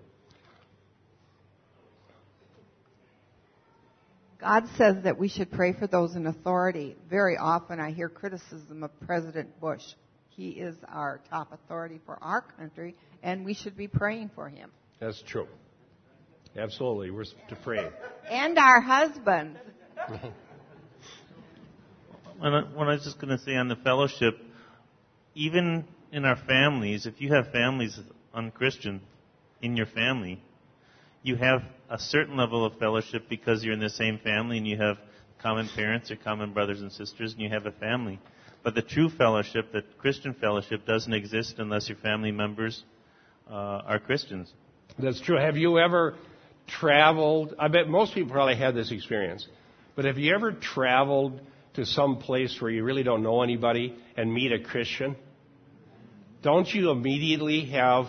God 4.39 4.65
says 4.77 4.97
that 5.03 5.17
we 5.17 5.29
should 5.29 5.51
pray 5.51 5.73
for 5.73 5.87
those 5.87 6.15
in 6.15 6.27
authority. 6.27 6.95
Very 7.09 7.37
often 7.37 7.79
I 7.79 7.91
hear 7.91 8.07
criticism 8.07 8.83
of 8.83 8.91
President 9.05 9.59
Bush. 9.59 9.81
He 10.29 10.49
is 10.49 10.75
our 10.87 11.19
top 11.29 11.51
authority 11.51 11.99
for 12.05 12.19
our 12.21 12.41
country, 12.41 12.95
and 13.23 13.43
we 13.43 13.55
should 13.55 13.75
be 13.75 13.87
praying 13.87 14.29
for 14.35 14.47
him. 14.47 14.69
That's 14.99 15.21
true. 15.23 15.47
Absolutely. 16.55 17.09
We're 17.11 17.23
to 17.23 17.55
pray. 17.63 17.89
And 18.29 18.57
our 18.59 18.81
husbands. 18.81 19.57
when, 22.37 22.53
I, 22.53 22.61
when 22.61 22.87
I 22.87 22.93
was 22.93 23.03
just 23.03 23.19
going 23.19 23.35
to 23.35 23.43
say 23.43 23.55
on 23.55 23.67
the 23.67 23.75
fellowship, 23.77 24.39
even 25.33 25.85
in 26.11 26.25
our 26.25 26.35
families, 26.35 27.05
if 27.05 27.19
you 27.19 27.33
have 27.33 27.51
families 27.51 27.99
unchristian 28.33 29.01
in 29.61 29.75
your 29.75 29.85
family, 29.87 30.41
you 31.23 31.35
have 31.35 31.61
a 31.89 31.99
certain 31.99 32.37
level 32.37 32.65
of 32.65 32.77
fellowship 32.77 33.23
because 33.29 33.63
you're 33.63 33.73
in 33.73 33.79
the 33.79 33.89
same 33.89 34.19
family 34.19 34.57
and 34.57 34.67
you 34.67 34.77
have 34.77 34.97
common 35.41 35.69
parents 35.75 36.09
or 36.11 36.15
common 36.15 36.53
brothers 36.53 36.81
and 36.81 36.91
sisters 36.91 37.33
and 37.33 37.41
you 37.41 37.49
have 37.49 37.65
a 37.65 37.71
family. 37.71 38.19
But 38.63 38.75
the 38.75 38.81
true 38.81 39.09
fellowship, 39.09 39.71
the 39.71 39.83
Christian 39.97 40.33
fellowship, 40.33 40.85
doesn't 40.85 41.13
exist 41.13 41.55
unless 41.57 41.87
your 41.89 41.97
family 41.97 42.31
members 42.31 42.83
uh, 43.49 43.53
are 43.53 43.99
Christians. 43.99 44.51
That's 44.99 45.21
true. 45.21 45.37
Have 45.37 45.57
you 45.57 45.79
ever 45.79 46.15
traveled? 46.67 47.55
I 47.59 47.67
bet 47.67 47.87
most 47.87 48.13
people 48.13 48.31
probably 48.31 48.55
had 48.55 48.75
this 48.75 48.91
experience. 48.91 49.47
But 49.95 50.05
have 50.05 50.17
you 50.17 50.33
ever 50.33 50.51
traveled 50.51 51.41
to 51.75 51.85
some 51.85 52.17
place 52.17 52.59
where 52.59 52.71
you 52.71 52.83
really 52.83 53.03
don't 53.03 53.23
know 53.23 53.41
anybody 53.41 53.95
and 54.15 54.33
meet 54.33 54.51
a 54.51 54.59
Christian? 54.59 55.15
Don't 56.41 56.67
you 56.73 56.91
immediately 56.91 57.65
have 57.71 58.05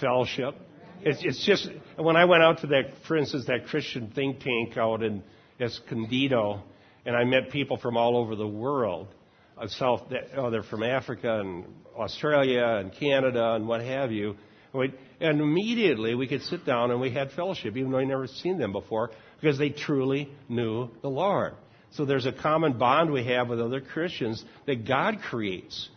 fellowship? 0.00 0.54
It's, 1.02 1.20
it's 1.22 1.46
just 1.46 1.68
when 1.96 2.16
I 2.16 2.24
went 2.24 2.42
out 2.42 2.60
to 2.60 2.66
that, 2.68 2.92
for 3.06 3.16
instance, 3.16 3.46
that 3.46 3.66
Christian 3.66 4.12
think 4.14 4.40
tank 4.40 4.76
out 4.76 5.02
in 5.02 5.22
Escondido, 5.60 6.62
and 7.06 7.16
I 7.16 7.24
met 7.24 7.50
people 7.50 7.76
from 7.76 7.96
all 7.96 8.16
over 8.16 8.34
the 8.34 8.46
world. 8.46 9.08
Uh, 9.56 9.68
South, 9.68 10.02
oh, 10.36 10.50
they're 10.50 10.62
from 10.62 10.82
Africa 10.82 11.40
and 11.40 11.64
Australia 11.96 12.64
and 12.64 12.92
Canada 12.92 13.54
and 13.54 13.68
what 13.68 13.82
have 13.82 14.10
you. 14.10 14.36
And 14.72 15.40
immediately 15.40 16.14
we 16.14 16.26
could 16.26 16.42
sit 16.42 16.64
down 16.64 16.90
and 16.90 17.00
we 17.00 17.10
had 17.10 17.32
fellowship, 17.32 17.76
even 17.76 17.90
though 17.90 17.98
I'd 17.98 18.08
never 18.08 18.26
seen 18.26 18.58
them 18.58 18.72
before, 18.72 19.10
because 19.40 19.58
they 19.58 19.70
truly 19.70 20.30
knew 20.48 20.88
the 21.02 21.08
Lord. 21.08 21.54
So 21.92 22.04
there's 22.04 22.26
a 22.26 22.32
common 22.32 22.78
bond 22.78 23.10
we 23.10 23.24
have 23.24 23.48
with 23.48 23.60
other 23.60 23.80
Christians 23.80 24.44
that 24.66 24.86
God 24.86 25.20
creates. 25.22 25.88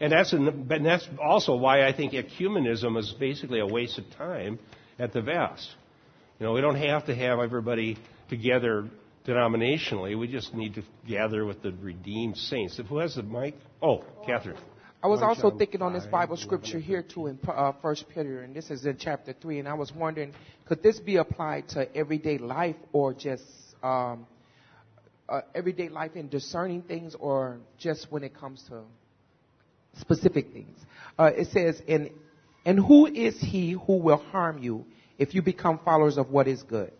And 0.00 0.12
that's, 0.12 0.32
an, 0.32 0.64
but 0.68 0.82
that's 0.82 1.08
also 1.22 1.56
why 1.56 1.86
I 1.86 1.92
think 1.92 2.12
ecumenism 2.12 2.98
is 2.98 3.14
basically 3.18 3.60
a 3.60 3.66
waste 3.66 3.98
of 3.98 4.04
time 4.16 4.58
at 4.98 5.12
the 5.12 5.22
best. 5.22 5.68
You 6.38 6.46
know, 6.46 6.52
we 6.52 6.60
don't 6.60 6.76
have 6.76 7.06
to 7.06 7.14
have 7.14 7.38
everybody 7.38 7.96
together 8.28 8.88
denominationally. 9.26 10.18
We 10.18 10.28
just 10.28 10.54
need 10.54 10.74
to 10.74 10.82
gather 11.08 11.46
with 11.46 11.62
the 11.62 11.72
redeemed 11.72 12.36
saints. 12.36 12.78
Who 12.88 12.98
has 12.98 13.14
the 13.14 13.22
mic? 13.22 13.54
Oh, 13.82 14.04
Catherine. 14.26 14.58
I 15.02 15.08
was 15.08 15.22
also 15.22 15.56
thinking 15.56 15.82
on 15.82 15.92
this 15.92 16.06
Bible 16.06 16.36
scripture 16.36 16.78
here 16.78 17.02
too 17.02 17.28
in 17.28 17.38
uh, 17.46 17.72
First 17.80 18.08
Peter, 18.08 18.42
and 18.42 18.54
this 18.54 18.70
is 18.70 18.84
in 18.86 18.96
chapter 18.98 19.34
three. 19.40 19.58
And 19.60 19.68
I 19.68 19.74
was 19.74 19.92
wondering, 19.92 20.32
could 20.66 20.82
this 20.82 20.98
be 20.98 21.16
applied 21.16 21.68
to 21.70 21.94
everyday 21.96 22.38
life 22.38 22.76
or 22.92 23.14
just 23.14 23.44
um, 23.82 24.26
uh, 25.28 25.42
everyday 25.54 25.88
life 25.88 26.16
in 26.16 26.28
discerning 26.28 26.82
things 26.82 27.14
or 27.18 27.58
just 27.78 28.10
when 28.10 28.24
it 28.24 28.34
comes 28.34 28.64
to 28.68 28.82
specific 30.00 30.52
things. 30.52 30.78
Uh, 31.18 31.30
it 31.34 31.48
says, 31.48 31.80
and, 31.88 32.10
and 32.64 32.78
who 32.78 33.06
is 33.06 33.40
he 33.40 33.72
who 33.72 33.98
will 33.98 34.18
harm 34.18 34.62
you 34.62 34.86
if 35.18 35.34
you 35.34 35.42
become 35.42 35.80
followers 35.84 36.18
of 36.18 36.30
what 36.30 36.46
is 36.48 36.62
good? 36.62 36.92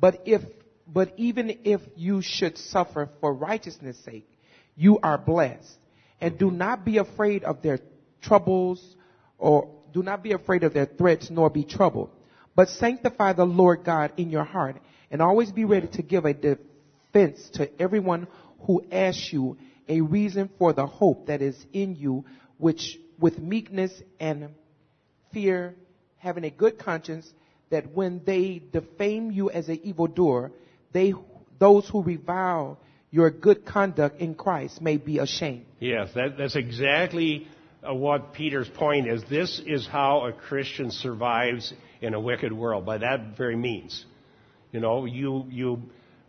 But 0.00 0.22
if, 0.24 0.42
but 0.86 1.12
even 1.16 1.58
if 1.64 1.80
you 1.96 2.22
should 2.22 2.56
suffer 2.58 3.08
for 3.20 3.32
righteousness 3.32 3.98
sake, 4.04 4.28
you 4.76 4.98
are 5.02 5.18
blessed. 5.18 5.78
And 6.20 6.38
do 6.38 6.50
not 6.50 6.84
be 6.84 6.98
afraid 6.98 7.44
of 7.44 7.62
their 7.62 7.80
troubles 8.20 8.96
or 9.38 9.70
do 9.92 10.02
not 10.02 10.22
be 10.22 10.32
afraid 10.32 10.62
of 10.62 10.72
their 10.72 10.86
threats 10.86 11.30
nor 11.30 11.50
be 11.50 11.64
troubled. 11.64 12.10
But 12.54 12.68
sanctify 12.68 13.32
the 13.32 13.44
Lord 13.44 13.84
God 13.84 14.12
in 14.16 14.30
your 14.30 14.44
heart 14.44 14.80
and 15.10 15.20
always 15.20 15.50
be 15.50 15.64
ready 15.64 15.88
to 15.88 16.02
give 16.02 16.24
a 16.24 16.32
defense 16.32 17.50
to 17.54 17.70
everyone 17.80 18.28
who 18.66 18.84
asks 18.90 19.32
you 19.32 19.56
a 19.88 20.00
reason 20.00 20.50
for 20.58 20.72
the 20.72 20.86
hope 20.86 21.26
that 21.26 21.42
is 21.42 21.56
in 21.72 21.96
you, 21.96 22.24
which 22.58 22.98
with 23.18 23.38
meekness 23.38 23.92
and 24.20 24.50
fear, 25.32 25.74
having 26.18 26.44
a 26.44 26.50
good 26.50 26.78
conscience, 26.78 27.30
that 27.70 27.92
when 27.92 28.22
they 28.24 28.62
defame 28.72 29.30
you 29.30 29.50
as 29.50 29.68
an 29.68 29.80
evildoer, 29.82 30.52
they, 30.92 31.14
those 31.58 31.88
who 31.88 32.02
revile 32.02 32.78
your 33.10 33.30
good 33.30 33.64
conduct 33.64 34.20
in 34.20 34.34
Christ 34.34 34.80
may 34.80 34.96
be 34.96 35.18
ashamed. 35.18 35.66
Yes, 35.80 36.10
that, 36.14 36.38
that's 36.38 36.56
exactly 36.56 37.46
uh, 37.86 37.94
what 37.94 38.32
Peter's 38.32 38.68
point 38.68 39.08
is. 39.08 39.22
This 39.28 39.60
is 39.66 39.86
how 39.86 40.26
a 40.26 40.32
Christian 40.32 40.90
survives 40.90 41.72
in 42.00 42.14
a 42.14 42.20
wicked 42.20 42.52
world, 42.52 42.86
by 42.86 42.98
that 42.98 43.36
very 43.36 43.56
means. 43.56 44.04
You 44.72 44.80
know, 44.80 45.04
you, 45.04 45.46
you 45.50 45.82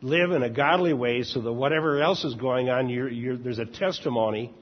live 0.03 0.31
in 0.31 0.43
a 0.43 0.49
godly 0.49 0.93
way 0.93 1.23
so 1.23 1.41
that 1.41 1.51
whatever 1.51 2.01
else 2.01 2.23
is 2.23 2.35
going 2.35 2.69
on, 2.69 2.89
you're, 2.89 3.09
you're, 3.09 3.37
there's 3.37 3.59
a 3.59 3.65
testimony 3.65 4.53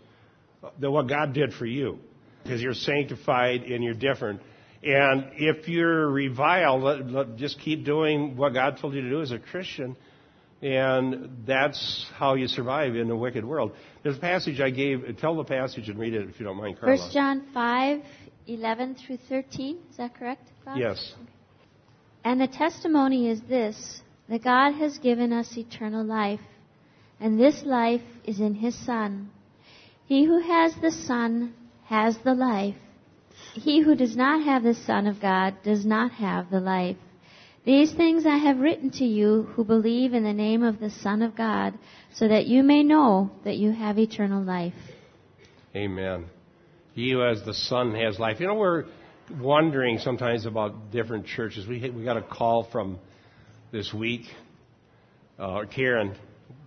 that 0.79 0.91
what 0.91 1.09
God 1.09 1.33
did 1.33 1.53
for 1.53 1.65
you. 1.65 1.99
Because 2.43 2.61
you're 2.61 2.73
sanctified 2.73 3.63
and 3.63 3.83
you're 3.83 3.93
different. 3.93 4.41
And 4.83 5.31
if 5.33 5.67
you're 5.67 6.09
reviled, 6.09 6.81
let, 6.81 7.07
let, 7.07 7.35
just 7.35 7.59
keep 7.59 7.85
doing 7.85 8.35
what 8.35 8.53
God 8.53 8.77
told 8.79 8.95
you 8.95 9.01
to 9.01 9.09
do 9.09 9.21
as 9.21 9.31
a 9.31 9.37
Christian. 9.37 9.95
And 10.61 11.43
that's 11.45 12.07
how 12.15 12.35
you 12.35 12.47
survive 12.47 12.95
in 12.95 13.09
a 13.09 13.15
wicked 13.15 13.45
world. 13.45 13.73
There's 14.03 14.17
a 14.17 14.19
passage 14.19 14.59
I 14.59 14.69
gave. 14.69 15.17
Tell 15.19 15.35
the 15.35 15.43
passage 15.43 15.89
and 15.89 15.99
read 15.99 16.13
it 16.13 16.29
if 16.29 16.39
you 16.39 16.45
don't 16.45 16.57
mind, 16.57 16.79
Carla. 16.79 16.97
First 16.97 17.13
John 17.13 17.47
5, 17.53 18.01
11 18.47 18.95
through 18.95 19.17
13. 19.29 19.79
Is 19.89 19.97
that 19.97 20.15
correct, 20.15 20.47
Bob? 20.65 20.77
Yes. 20.77 21.13
And 22.23 22.39
the 22.39 22.47
testimony 22.47 23.29
is 23.29 23.41
this 23.49 24.01
that 24.29 24.43
God 24.43 24.73
has 24.73 24.97
given 24.97 25.33
us 25.33 25.57
eternal 25.57 26.05
life, 26.05 26.39
and 27.19 27.39
this 27.39 27.63
life 27.63 28.01
is 28.23 28.39
in 28.39 28.55
His 28.55 28.75
Son. 28.85 29.29
He 30.05 30.25
who 30.25 30.39
has 30.39 30.73
the 30.81 30.91
Son 30.91 31.53
has 31.85 32.17
the 32.23 32.33
life. 32.33 32.75
He 33.53 33.81
who 33.81 33.95
does 33.95 34.15
not 34.15 34.43
have 34.43 34.63
the 34.63 34.73
Son 34.73 35.07
of 35.07 35.21
God 35.21 35.55
does 35.63 35.85
not 35.85 36.11
have 36.11 36.49
the 36.49 36.59
life. 36.59 36.97
These 37.63 37.93
things 37.93 38.25
I 38.25 38.37
have 38.37 38.59
written 38.59 38.89
to 38.91 39.05
you 39.05 39.43
who 39.53 39.63
believe 39.63 40.13
in 40.13 40.23
the 40.23 40.33
name 40.33 40.63
of 40.63 40.79
the 40.79 40.89
Son 40.89 41.21
of 41.21 41.35
God, 41.35 41.77
so 42.13 42.27
that 42.27 42.47
you 42.47 42.63
may 42.63 42.81
know 42.81 43.29
that 43.43 43.57
you 43.57 43.71
have 43.71 43.99
eternal 43.99 44.43
life. 44.43 44.73
Amen. 45.75 46.25
He 46.93 47.11
who 47.11 47.19
has 47.19 47.43
the 47.45 47.53
Son 47.53 47.93
has 47.95 48.19
life. 48.19 48.39
You 48.39 48.47
know, 48.47 48.55
we're 48.55 48.85
wondering 49.39 49.99
sometimes 49.99 50.45
about 50.45 50.91
different 50.91 51.27
churches. 51.27 51.67
We 51.67 51.89
we 51.89 52.03
got 52.03 52.17
a 52.17 52.21
call 52.21 52.67
from 52.71 52.99
this 53.71 53.93
week. 53.93 54.23
Uh, 55.39 55.63
Karen 55.73 56.15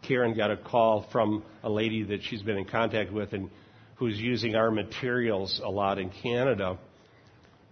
Karen 0.03 0.35
got 0.35 0.51
a 0.51 0.57
call 0.57 1.07
from 1.13 1.43
a 1.63 1.71
lady 1.71 2.03
that 2.03 2.23
she's 2.23 2.43
been 2.43 2.57
in 2.57 2.65
contact 2.65 3.13
with 3.13 3.33
and 3.33 3.51
who's 3.97 4.19
using 4.19 4.55
our 4.55 4.71
materials 4.71 5.61
a 5.63 5.71
lot 5.71 5.99
in 5.99 6.11
Canada. 6.11 6.79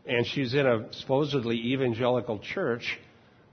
And 0.06 0.26
she's 0.26 0.54
in 0.54 0.66
a 0.66 0.92
supposedly 0.92 1.56
evangelical 1.72 2.38
church 2.38 2.98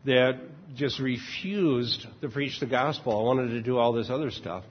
that 0.05 0.39
just 0.75 0.99
refused 0.99 2.05
to 2.21 2.30
preach 2.30 2.59
the 2.59 2.65
gospel. 2.65 3.19
I 3.19 3.23
wanted 3.23 3.49
to 3.49 3.61
do 3.61 3.77
all 3.77 3.93
this 3.93 4.09
other 4.09 4.32
stuff. 4.32 4.63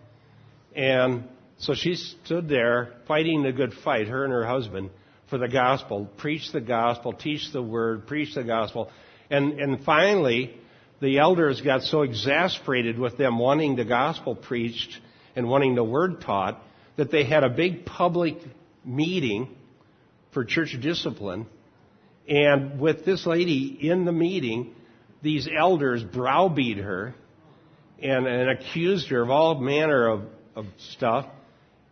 And 0.74 1.24
so 1.58 1.74
she 1.74 1.94
stood 1.94 2.48
there 2.48 2.94
fighting 3.06 3.42
the 3.42 3.52
good 3.52 3.72
fight, 3.84 4.08
her 4.08 4.24
and 4.24 4.32
her 4.32 4.46
husband, 4.46 4.90
for 5.28 5.38
the 5.38 5.48
gospel, 5.48 6.08
preach 6.16 6.50
the 6.52 6.60
gospel, 6.60 7.12
teach 7.12 7.52
the 7.52 7.62
word, 7.62 8.06
preach 8.06 8.34
the 8.34 8.44
gospel. 8.44 8.90
And, 9.30 9.60
and 9.60 9.84
finally, 9.84 10.54
the 11.00 11.18
elders 11.18 11.60
got 11.60 11.82
so 11.82 12.02
exasperated 12.02 12.98
with 12.98 13.16
them 13.16 13.38
wanting 13.38 13.76
the 13.76 13.84
gospel 13.84 14.34
preached 14.34 14.98
and 15.36 15.48
wanting 15.48 15.74
the 15.74 15.84
word 15.84 16.20
taught 16.20 16.60
that 16.96 17.10
they 17.10 17.24
had 17.24 17.44
a 17.44 17.48
big 17.48 17.86
public 17.86 18.38
meeting 18.84 19.54
for 20.32 20.44
church 20.44 20.76
discipline. 20.80 21.46
And 22.28 22.80
with 22.80 23.04
this 23.04 23.26
lady 23.26 23.78
in 23.80 24.04
the 24.04 24.12
meeting, 24.12 24.74
these 25.22 25.48
elders 25.48 26.02
browbeat 26.02 26.78
her 26.78 27.14
and, 28.02 28.26
and 28.26 28.50
accused 28.50 29.08
her 29.08 29.22
of 29.22 29.30
all 29.30 29.60
manner 29.60 30.08
of, 30.08 30.22
of 30.54 30.66
stuff. 30.94 31.26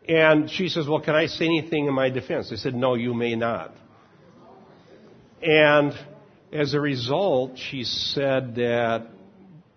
And 0.08 0.50
she 0.50 0.68
says, 0.68 0.86
Well, 0.86 1.00
can 1.00 1.14
I 1.14 1.26
say 1.26 1.46
anything 1.46 1.86
in 1.86 1.94
my 1.94 2.10
defense? 2.10 2.50
They 2.50 2.56
said, 2.56 2.74
No, 2.74 2.94
you 2.94 3.14
may 3.14 3.34
not. 3.34 3.74
And 5.42 5.94
as 6.52 6.74
a 6.74 6.80
result, 6.80 7.58
she 7.58 7.84
said 7.84 8.56
that 8.56 9.08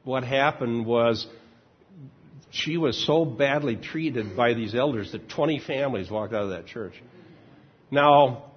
what 0.04 0.24
happened 0.24 0.86
was 0.86 1.28
she 2.52 2.78
was 2.78 3.06
so 3.06 3.26
badly 3.26 3.76
treated 3.76 4.36
by 4.36 4.54
these 4.54 4.74
elders 4.74 5.12
that 5.12 5.30
20 5.30 5.60
families 5.60 6.10
walked 6.10 6.34
out 6.34 6.44
of 6.44 6.50
that 6.50 6.66
church. 6.66 6.94
Now, 7.92 8.52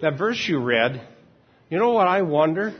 that 0.00 0.18
verse 0.18 0.46
you 0.48 0.58
read, 0.58 1.06
you 1.70 1.78
know 1.78 1.92
what 1.92 2.06
I 2.06 2.22
wonder? 2.22 2.74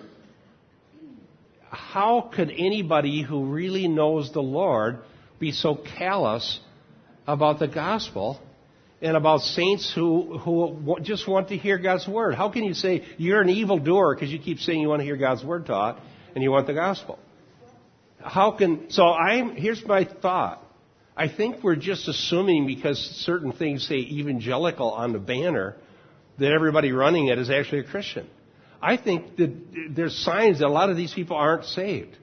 How 1.71 2.31
could 2.35 2.51
anybody 2.51 3.23
who 3.23 3.47
really 3.47 3.89
knows 3.89 4.33
the 4.33 4.43
Lord 4.43 4.99
be 5.39 5.53
so 5.53 5.75
callous 5.75 6.61
about 7.27 7.59
the 7.59 7.69
gospel 7.69 8.41
and 9.05 9.19
about 9.19 9.43
saints 9.43 9.93
who, 9.95 10.39
who 10.39 10.97
just 11.03 11.29
want 11.29 11.49
to 11.49 11.59
hear 11.59 11.77
God's 11.77 12.09
word? 12.09 12.35
How 12.35 12.49
can 12.49 12.65
you 12.65 12.73
say 12.73 13.05
you're 13.19 13.43
an 13.43 13.51
evil 13.51 13.79
doer 13.79 14.15
because 14.15 14.33
you 14.33 14.39
keep 14.39 14.61
saying 14.61 14.81
you 14.81 14.89
want 14.89 15.01
to 15.01 15.05
hear 15.05 15.19
God's 15.19 15.45
word 15.45 15.67
taught 15.67 16.01
and 16.35 16.43
you 16.43 16.51
want 16.51 16.67
the 16.67 16.73
gospel? 16.73 17.19
How 18.19 18.53
can, 18.53 18.91
so 18.91 19.05
I'm, 19.05 19.57
here's 19.57 19.85
my 19.85 20.05
thought. 20.05 20.65
I 21.15 21.29
think 21.29 21.63
we're 21.63 21.77
just 21.77 22.09
assuming 22.09 22.67
because 22.67 22.99
certain 23.27 23.53
things 23.53 23.87
say 23.87 23.97
evangelical 23.97 24.91
on 24.91 25.13
the 25.13 25.19
banner 25.19 25.77
that 26.39 26.51
everybody 26.51 26.91
running 26.93 27.29
it 27.29 27.39
is 27.39 27.51
actually 27.51 27.81
a 27.81 27.85
Christian. 27.85 28.27
I 28.81 28.97
think 28.97 29.37
that 29.37 29.55
there's 29.91 30.17
signs 30.17 30.61
that 30.61 30.67
a 30.67 30.73
lot 30.73 30.89
of 30.89 30.97
these 30.97 31.13
people 31.13 31.37
aren't 31.37 31.67
saved. 31.67 32.17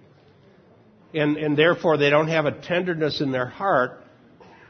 And, 1.14 1.38
and 1.38 1.56
therefore 1.56 1.98
they 1.98 2.10
don't 2.10 2.28
have 2.30 2.48
a 2.48 2.52
tenderness 2.52 3.22
in 3.22 3.32
their 3.32 3.48
heart 3.48 4.00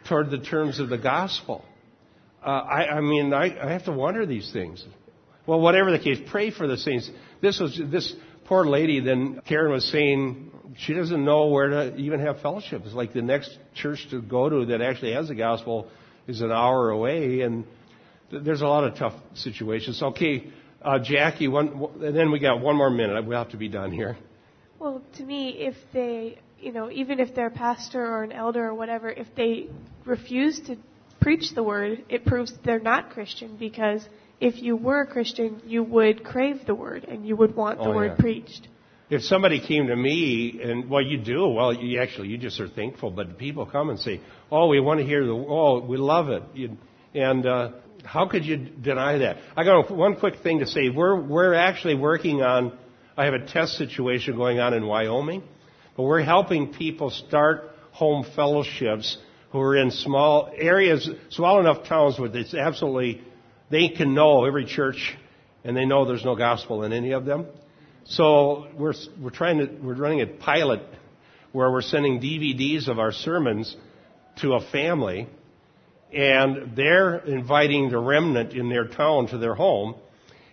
toward 0.10 0.30
the 0.30 0.40
terms 0.40 0.82
of 0.82 0.90
the 0.90 0.98
gospel. 0.98 1.64
Uh, 2.44 2.50
I, 2.50 2.98
I 2.98 3.02
mean, 3.02 3.34
I, 3.34 3.68
I 3.68 3.72
have 3.72 3.86
to 3.86 3.92
wonder 3.92 4.26
these 4.26 4.52
things. 4.52 4.86
Well, 5.46 5.60
whatever 5.60 5.92
the 5.92 6.00
case, 6.00 6.20
pray 6.30 6.52
for 6.52 6.68
the 6.68 6.78
saints. 6.78 7.10
This 7.42 7.60
was 7.60 7.80
this 7.92 8.14
poor 8.46 8.66
lady. 8.66 9.00
Then 9.00 9.42
Karen 9.48 9.72
was 9.72 9.86
saying 9.90 10.52
she 10.78 10.94
doesn't 10.94 11.24
know 11.24 11.48
where 11.48 11.68
to 11.70 11.96
even 11.98 12.20
have 12.22 12.42
fellowship. 12.42 12.84
It's 12.86 12.94
like 12.94 13.14
the 13.14 13.22
next 13.22 13.58
church 13.76 14.08
to 14.12 14.22
go 14.22 14.50
to 14.50 14.66
that 14.68 14.82
actually 14.82 15.14
has 15.14 15.28
the 15.28 15.36
gospel 15.36 15.90
is 16.28 16.42
an 16.42 16.52
hour 16.52 16.90
away, 16.90 17.42
and 17.42 17.66
th- 18.30 18.44
there's 18.44 18.62
a 18.62 18.68
lot 18.68 18.84
of 18.84 18.96
tough 18.96 19.14
situations. 19.34 20.02
Okay, 20.02 20.48
uh, 20.82 21.00
Jackie, 21.00 21.48
one, 21.48 21.90
and 22.02 22.16
then 22.16 22.32
we 22.32 22.40
got 22.40 22.62
one 22.62 22.76
more 22.76 22.90
minute. 22.90 23.26
We 23.26 23.36
have 23.36 23.50
to 23.50 23.58
be 23.58 23.70
done 23.70 23.92
here. 23.92 24.18
Well, 24.80 25.02
to 25.18 25.24
me, 25.24 25.50
if 25.60 25.76
they, 25.94 26.40
you 26.60 26.72
know, 26.72 26.90
even 26.90 27.20
if 27.20 27.36
they're 27.36 27.48
a 27.48 27.52
pastor 27.52 28.04
or 28.04 28.24
an 28.24 28.32
elder 28.32 28.68
or 28.68 28.74
whatever, 28.74 29.10
if 29.10 29.28
they 29.36 29.68
refuse 30.06 30.60
to 30.62 30.78
preach 31.22 31.54
the 31.56 31.64
word, 31.64 32.04
it 32.10 32.26
proves 32.26 32.52
they're 32.66 32.80
not 32.80 33.12
Christian 33.12 33.56
because 33.58 34.06
if 34.40 34.62
you 34.62 34.76
were 34.76 35.02
a 35.02 35.08
Christian, 35.08 35.62
you 35.66 35.84
would 35.84 36.24
crave 36.24 36.66
the 36.66 36.76
word 36.76 37.06
and 37.06 37.26
you 37.26 37.36
would 37.36 37.56
want 37.56 37.78
the 37.78 37.86
Oh, 37.86 37.96
word 37.96 38.14
yeah. 38.18 38.22
preached. 38.22 38.68
If 39.10 39.22
somebody 39.24 39.60
came 39.66 39.88
to 39.88 39.96
me 39.96 40.60
and 40.64 40.90
well, 40.90 41.02
you 41.02 41.18
do 41.18 41.48
well, 41.50 41.74
you 41.74 42.02
actually 42.02 42.30
you 42.30 42.38
just 42.38 42.60
are 42.60 42.70
thankful. 42.70 43.12
But 43.12 43.38
people 43.38 43.66
come 43.66 43.90
and 43.90 44.00
say, 44.00 44.22
"Oh, 44.50 44.68
we 44.68 44.80
want 44.80 45.00
to 45.02 45.06
hear 45.06 45.26
the 45.26 45.34
oh, 45.34 45.82
we 45.82 45.98
love 45.98 46.30
it," 46.30 46.44
you, 46.54 46.78
and 47.14 47.46
uh, 47.46 47.72
how 48.06 48.28
could 48.28 48.46
you 48.46 48.56
deny 48.58 49.18
that? 49.20 49.38
I 49.56 49.66
got 49.66 49.92
one 49.92 50.16
quick 50.16 50.36
thing 50.42 50.60
to 50.60 50.66
say. 50.66 50.90
We're 50.90 51.20
we're 51.22 51.54
actually 51.54 51.96
working 51.96 52.42
on. 52.42 52.78
I 53.18 53.26
have 53.26 53.34
a 53.34 53.46
test 53.46 53.74
situation 53.74 54.38
going 54.38 54.60
on 54.60 54.74
in 54.74 54.86
Wyoming, 54.86 55.44
but 55.98 56.04
we're 56.04 56.22
helping 56.24 56.74
people 56.74 57.10
start 57.10 57.70
home 57.92 58.26
fellowships 58.34 59.18
who 59.52 59.60
are 59.60 59.76
in 59.76 59.92
small 59.92 60.52
areas, 60.56 61.10
small 61.30 61.60
enough 61.60 61.86
towns 61.88 62.20
where 62.20 62.36
it's 62.36 62.54
absolutely 62.54 63.22
they 63.70 63.90
can 63.90 64.14
know 64.14 64.46
every 64.46 64.66
church, 64.66 65.16
and 65.64 65.76
they 65.76 65.86
know 65.86 66.06
there's 66.06 66.26
no 66.26 66.36
gospel 66.36 66.84
in 66.84 66.94
any 66.94 67.12
of 67.12 67.26
them. 67.26 67.48
So 68.06 68.68
we're 68.78 68.94
we're 69.20 69.30
trying 69.30 69.60
to 69.60 69.66
we're 69.82 69.96
running 69.96 70.22
a 70.22 70.28
pilot 70.28 70.82
where 71.52 71.72
we're 71.72 71.82
sending 71.82 72.20
DVDs 72.20 72.88
of 72.88 73.00
our 73.00 73.12
sermons 73.12 73.76
to 74.42 74.54
a 74.54 74.72
family, 74.72 75.28
and 76.14 76.76
they're 76.76 77.18
inviting 77.20 77.90
the 77.90 78.00
remnant 78.00 78.54
in 78.54 78.70
their 78.70 78.88
town 78.88 79.28
to 79.28 79.38
their 79.38 79.56
home, 79.56 79.96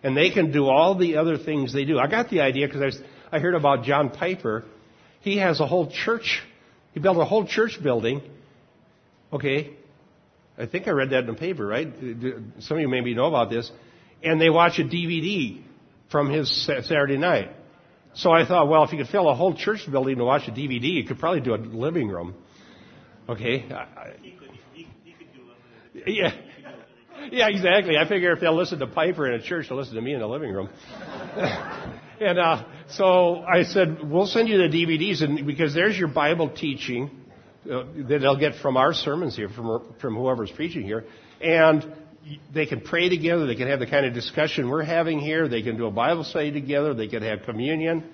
and 0.03 0.17
they 0.17 0.31
can 0.31 0.53
do 0.53 0.67
all 0.67 0.97
the 0.97 1.17
other 1.17 1.39
things 1.39 1.73
they 1.73 1.85
do. 1.85 1.99
I 1.99 2.09
got 2.09 2.31
the 2.31 2.41
idea 2.41 2.67
because 2.67 3.01
I, 3.33 3.37
I 3.37 3.41
heard 3.41 3.55
about 3.55 3.85
John 3.85 4.11
Piper. 4.11 4.65
He 5.21 5.39
has 5.39 5.61
a 5.61 5.67
whole 5.67 5.91
church. 5.91 6.43
He 6.95 7.01
built 7.01 7.17
a 7.19 7.25
whole 7.25 7.47
church 7.47 7.79
building. 7.83 8.23
Okay, 9.33 9.77
I 10.59 10.67
think 10.67 10.89
I 10.89 10.91
read 10.91 11.11
that 11.11 11.21
in 11.21 11.27
the 11.27 11.35
paper, 11.35 11.67
right? 11.67 11.89
Some 12.61 12.79
of 12.79 12.81
you 12.81 12.89
maybe 12.89 13.15
know 13.15 13.27
about 13.27 13.51
this. 13.51 13.71
And 14.23 14.41
they 14.41 14.51
watch 14.51 14.79
a 14.81 14.83
DVD 14.83 15.63
from 16.11 16.31
his 16.31 16.67
Saturday 16.67 17.17
night. 17.17 17.51
So 18.15 18.33
I 18.33 18.45
thought, 18.45 18.69
well, 18.69 18.83
if 18.83 18.93
you 18.93 18.99
could 18.99 19.09
fill 19.09 19.29
a 19.29 19.35
whole 19.35 19.55
church 19.55 19.89
building 19.89 20.17
to 20.17 20.25
watch 20.25 20.49
a 20.49 20.51
DVD, 20.51 20.91
you 20.91 21.05
could 21.05 21.19
probably 21.19 21.41
do 21.41 21.55
a 21.55 21.57
living 21.57 22.09
room. 22.09 22.35
Okay. 23.29 23.67
Yeah. 26.07 26.33
Yeah, 27.31 27.49
exactly. 27.49 27.97
I 27.97 28.09
figure 28.09 28.33
if 28.33 28.41
they'll 28.41 28.57
listen 28.57 28.79
to 28.79 28.87
Piper 28.87 29.31
in 29.31 29.41
a 29.41 29.43
church, 29.43 29.69
they'll 29.69 29.79
listen 29.79 29.95
to 29.95 30.01
me 30.01 30.15
in 30.15 30.21
the 30.21 30.27
living 30.27 30.53
room. 30.53 30.71
and 32.21 32.39
uh, 32.39 32.65
so 32.89 33.43
I 33.43 33.65
said, 33.65 34.09
we'll 34.09 34.27
send 34.27 34.49
you 34.49 34.57
the 34.59 34.69
DVDs, 34.69 35.23
and 35.23 35.47
because 35.47 35.75
there's 35.75 35.99
your 35.99 36.09
Bible 36.09 36.49
teaching 36.49 37.11
uh, 37.71 37.85
that 38.09 38.19
they'll 38.21 38.39
get 38.39 38.55
from 38.63 38.77
our 38.77 38.93
sermons 38.93 39.37
here, 39.37 39.49
from 39.49 39.95
from 40.01 40.17
whoever's 40.17 40.51
preaching 40.51 40.83
here, 40.83 41.05
and 41.41 41.85
they 42.53 42.67
can 42.67 42.81
pray 42.81 43.09
together. 43.09 43.47
They 43.47 43.55
can 43.55 43.69
have 43.69 43.81
the 43.81 43.87
kind 43.87 44.07
of 44.07 44.15
discussion 44.15 44.69
we're 44.69 44.83
having 44.83 45.21
here. 45.21 45.49
They 45.49 45.63
can 45.63 45.77
do 45.77 45.87
a 45.87 45.91
Bible 45.91 46.25
study 46.25 46.53
together. 46.53 46.95
They 46.95 47.09
can 47.09 47.23
have 47.23 47.43
communion. 47.43 48.05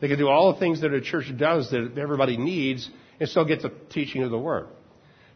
They 0.00 0.08
can 0.08 0.18
do 0.18 0.28
all 0.28 0.52
the 0.52 0.58
things 0.58 0.82
that 0.82 0.92
a 0.92 1.00
church 1.00 1.32
does 1.36 1.70
that 1.70 1.96
everybody 1.96 2.36
needs 2.36 2.88
and 3.18 3.28
still 3.28 3.46
get 3.46 3.62
the 3.62 3.72
teaching 3.90 4.22
of 4.22 4.30
the 4.30 4.38
Word. 4.38 4.66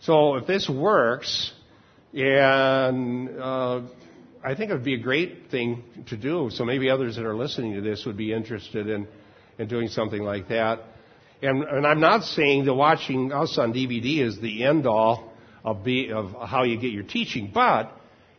So 0.01 0.37
if 0.37 0.47
this 0.47 0.69
works, 0.69 1.53
and 2.13 3.41
uh, 3.41 3.83
I 4.43 4.55
think 4.55 4.71
it 4.71 4.75
would 4.75 4.85
be 4.85 4.95
a 4.95 5.03
great 5.03 5.51
thing 5.51 5.85
to 6.09 6.17
do. 6.17 6.49
So 6.53 6.65
maybe 6.65 6.91
others 6.91 7.17
that 7.17 7.25
are 7.25 7.37
listening 7.37 7.75
to 7.75 7.81
this 7.81 8.05
would 8.07 8.17
be 8.17 8.33
interested 8.33 8.89
in, 8.89 9.07
in 9.59 9.69
doing 9.69 9.89
something 9.89 10.23
like 10.23 10.49
that. 10.49 10.81
And, 11.43 11.63
and 11.63 11.87
I'm 11.87 12.01
not 12.01 12.25
saying 12.25 12.67
that 12.67 12.75
watching 12.75 13.33
us 13.33 13.57
on 13.59 13.73
DVD 13.73 14.21
is 14.21 14.41
the 14.41 14.65
end 14.65 14.87
all 14.87 15.33
of, 15.65 15.85
be, 15.85 16.13
of 16.13 16.33
how 16.47 16.65
you 16.65 16.79
get 16.79 16.93
your 16.93 17.03
teaching, 17.03 17.51
but 17.53 17.93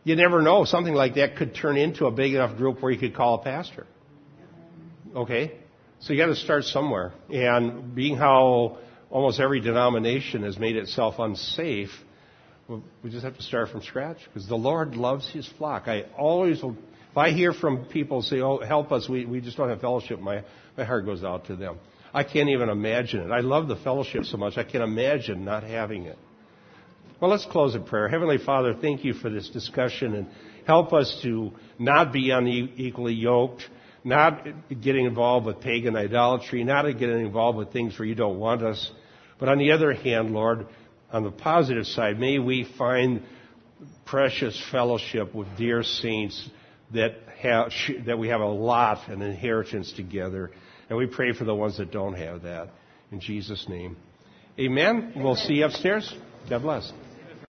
you 0.04 0.16
never 0.16 0.42
know. 0.42 0.64
Something 0.64 0.94
like 0.94 1.14
that 1.16 1.36
could 1.36 1.54
turn 1.54 1.76
into 1.76 2.06
a 2.06 2.10
big 2.10 2.34
enough 2.34 2.56
group 2.56 2.82
where 2.82 2.92
you 2.92 2.98
could 2.98 3.14
call 3.14 3.34
a 3.40 3.42
pastor. 3.42 3.86
Okay? 5.14 5.52
So 6.00 6.12
you 6.12 6.18
got 6.18 6.26
to 6.26 6.36
start 6.36 6.64
somewhere. 6.64 7.12
And 7.30 7.94
being 7.94 8.16
how 8.16 8.78
almost 9.10 9.40
every 9.40 9.60
denomination 9.60 10.42
has 10.42 10.58
made 10.58 10.76
itself 10.76 11.16
unsafe, 11.18 11.90
we 13.02 13.10
just 13.10 13.24
have 13.24 13.36
to 13.36 13.42
start 13.42 13.70
from 13.70 13.82
scratch 13.82 14.18
because 14.26 14.48
the 14.48 14.56
Lord 14.56 14.96
loves 14.96 15.30
His 15.30 15.48
flock. 15.58 15.88
I 15.88 16.04
always, 16.16 16.62
if 16.62 17.16
I 17.16 17.30
hear 17.30 17.52
from 17.52 17.84
people 17.86 18.22
say, 18.22 18.40
"Oh, 18.40 18.58
help 18.58 18.92
us," 18.92 19.08
we 19.08 19.26
we 19.26 19.40
just 19.40 19.56
don't 19.56 19.68
have 19.68 19.80
fellowship. 19.80 20.20
My 20.20 20.44
my 20.76 20.84
heart 20.84 21.04
goes 21.04 21.22
out 21.22 21.46
to 21.46 21.56
them. 21.56 21.78
I 22.14 22.24
can't 22.24 22.50
even 22.50 22.68
imagine 22.68 23.20
it. 23.20 23.30
I 23.30 23.40
love 23.40 23.68
the 23.68 23.76
fellowship 23.76 24.24
so 24.24 24.36
much. 24.36 24.58
I 24.58 24.64
can't 24.64 24.84
imagine 24.84 25.44
not 25.44 25.62
having 25.62 26.06
it. 26.06 26.18
Well, 27.20 27.30
let's 27.30 27.46
close 27.46 27.74
in 27.74 27.84
prayer. 27.84 28.08
Heavenly 28.08 28.38
Father, 28.38 28.74
thank 28.74 29.04
you 29.04 29.14
for 29.14 29.30
this 29.30 29.48
discussion 29.48 30.14
and 30.14 30.26
help 30.66 30.92
us 30.92 31.20
to 31.22 31.52
not 31.78 32.12
be 32.12 32.30
unequally 32.30 33.14
yoked, 33.14 33.62
not 34.04 34.44
getting 34.68 35.06
involved 35.06 35.46
with 35.46 35.60
pagan 35.60 35.96
idolatry, 35.96 36.64
not 36.64 36.82
getting 36.98 37.24
involved 37.24 37.56
with 37.56 37.72
things 37.72 37.98
where 37.98 38.06
you 38.06 38.14
don't 38.14 38.38
want 38.38 38.62
us. 38.62 38.90
But 39.38 39.48
on 39.48 39.58
the 39.58 39.72
other 39.72 39.92
hand, 39.92 40.32
Lord, 40.32 40.66
on 41.12 41.24
the 41.24 41.30
positive 41.30 41.86
side, 41.86 42.18
may 42.18 42.38
we 42.38 42.68
find 42.76 43.22
precious 44.04 44.60
fellowship 44.70 45.34
with 45.34 45.48
dear 45.56 45.82
saints 45.82 46.48
that 46.92 47.14
have, 47.40 47.70
that 48.06 48.18
we 48.18 48.28
have 48.28 48.40
a 48.40 48.46
lot, 48.46 49.08
an 49.08 49.22
inheritance 49.22 49.92
together. 49.92 50.50
And 50.92 50.98
we 50.98 51.06
pray 51.06 51.32
for 51.32 51.44
the 51.44 51.54
ones 51.54 51.78
that 51.78 51.90
don't 51.90 52.12
have 52.12 52.42
that. 52.42 52.68
In 53.12 53.18
Jesus' 53.18 53.66
name. 53.66 53.96
Amen. 54.60 55.14
We'll 55.16 55.36
see 55.36 55.54
you 55.54 55.64
upstairs. 55.64 56.14
God 56.50 56.60
bless. 56.60 56.92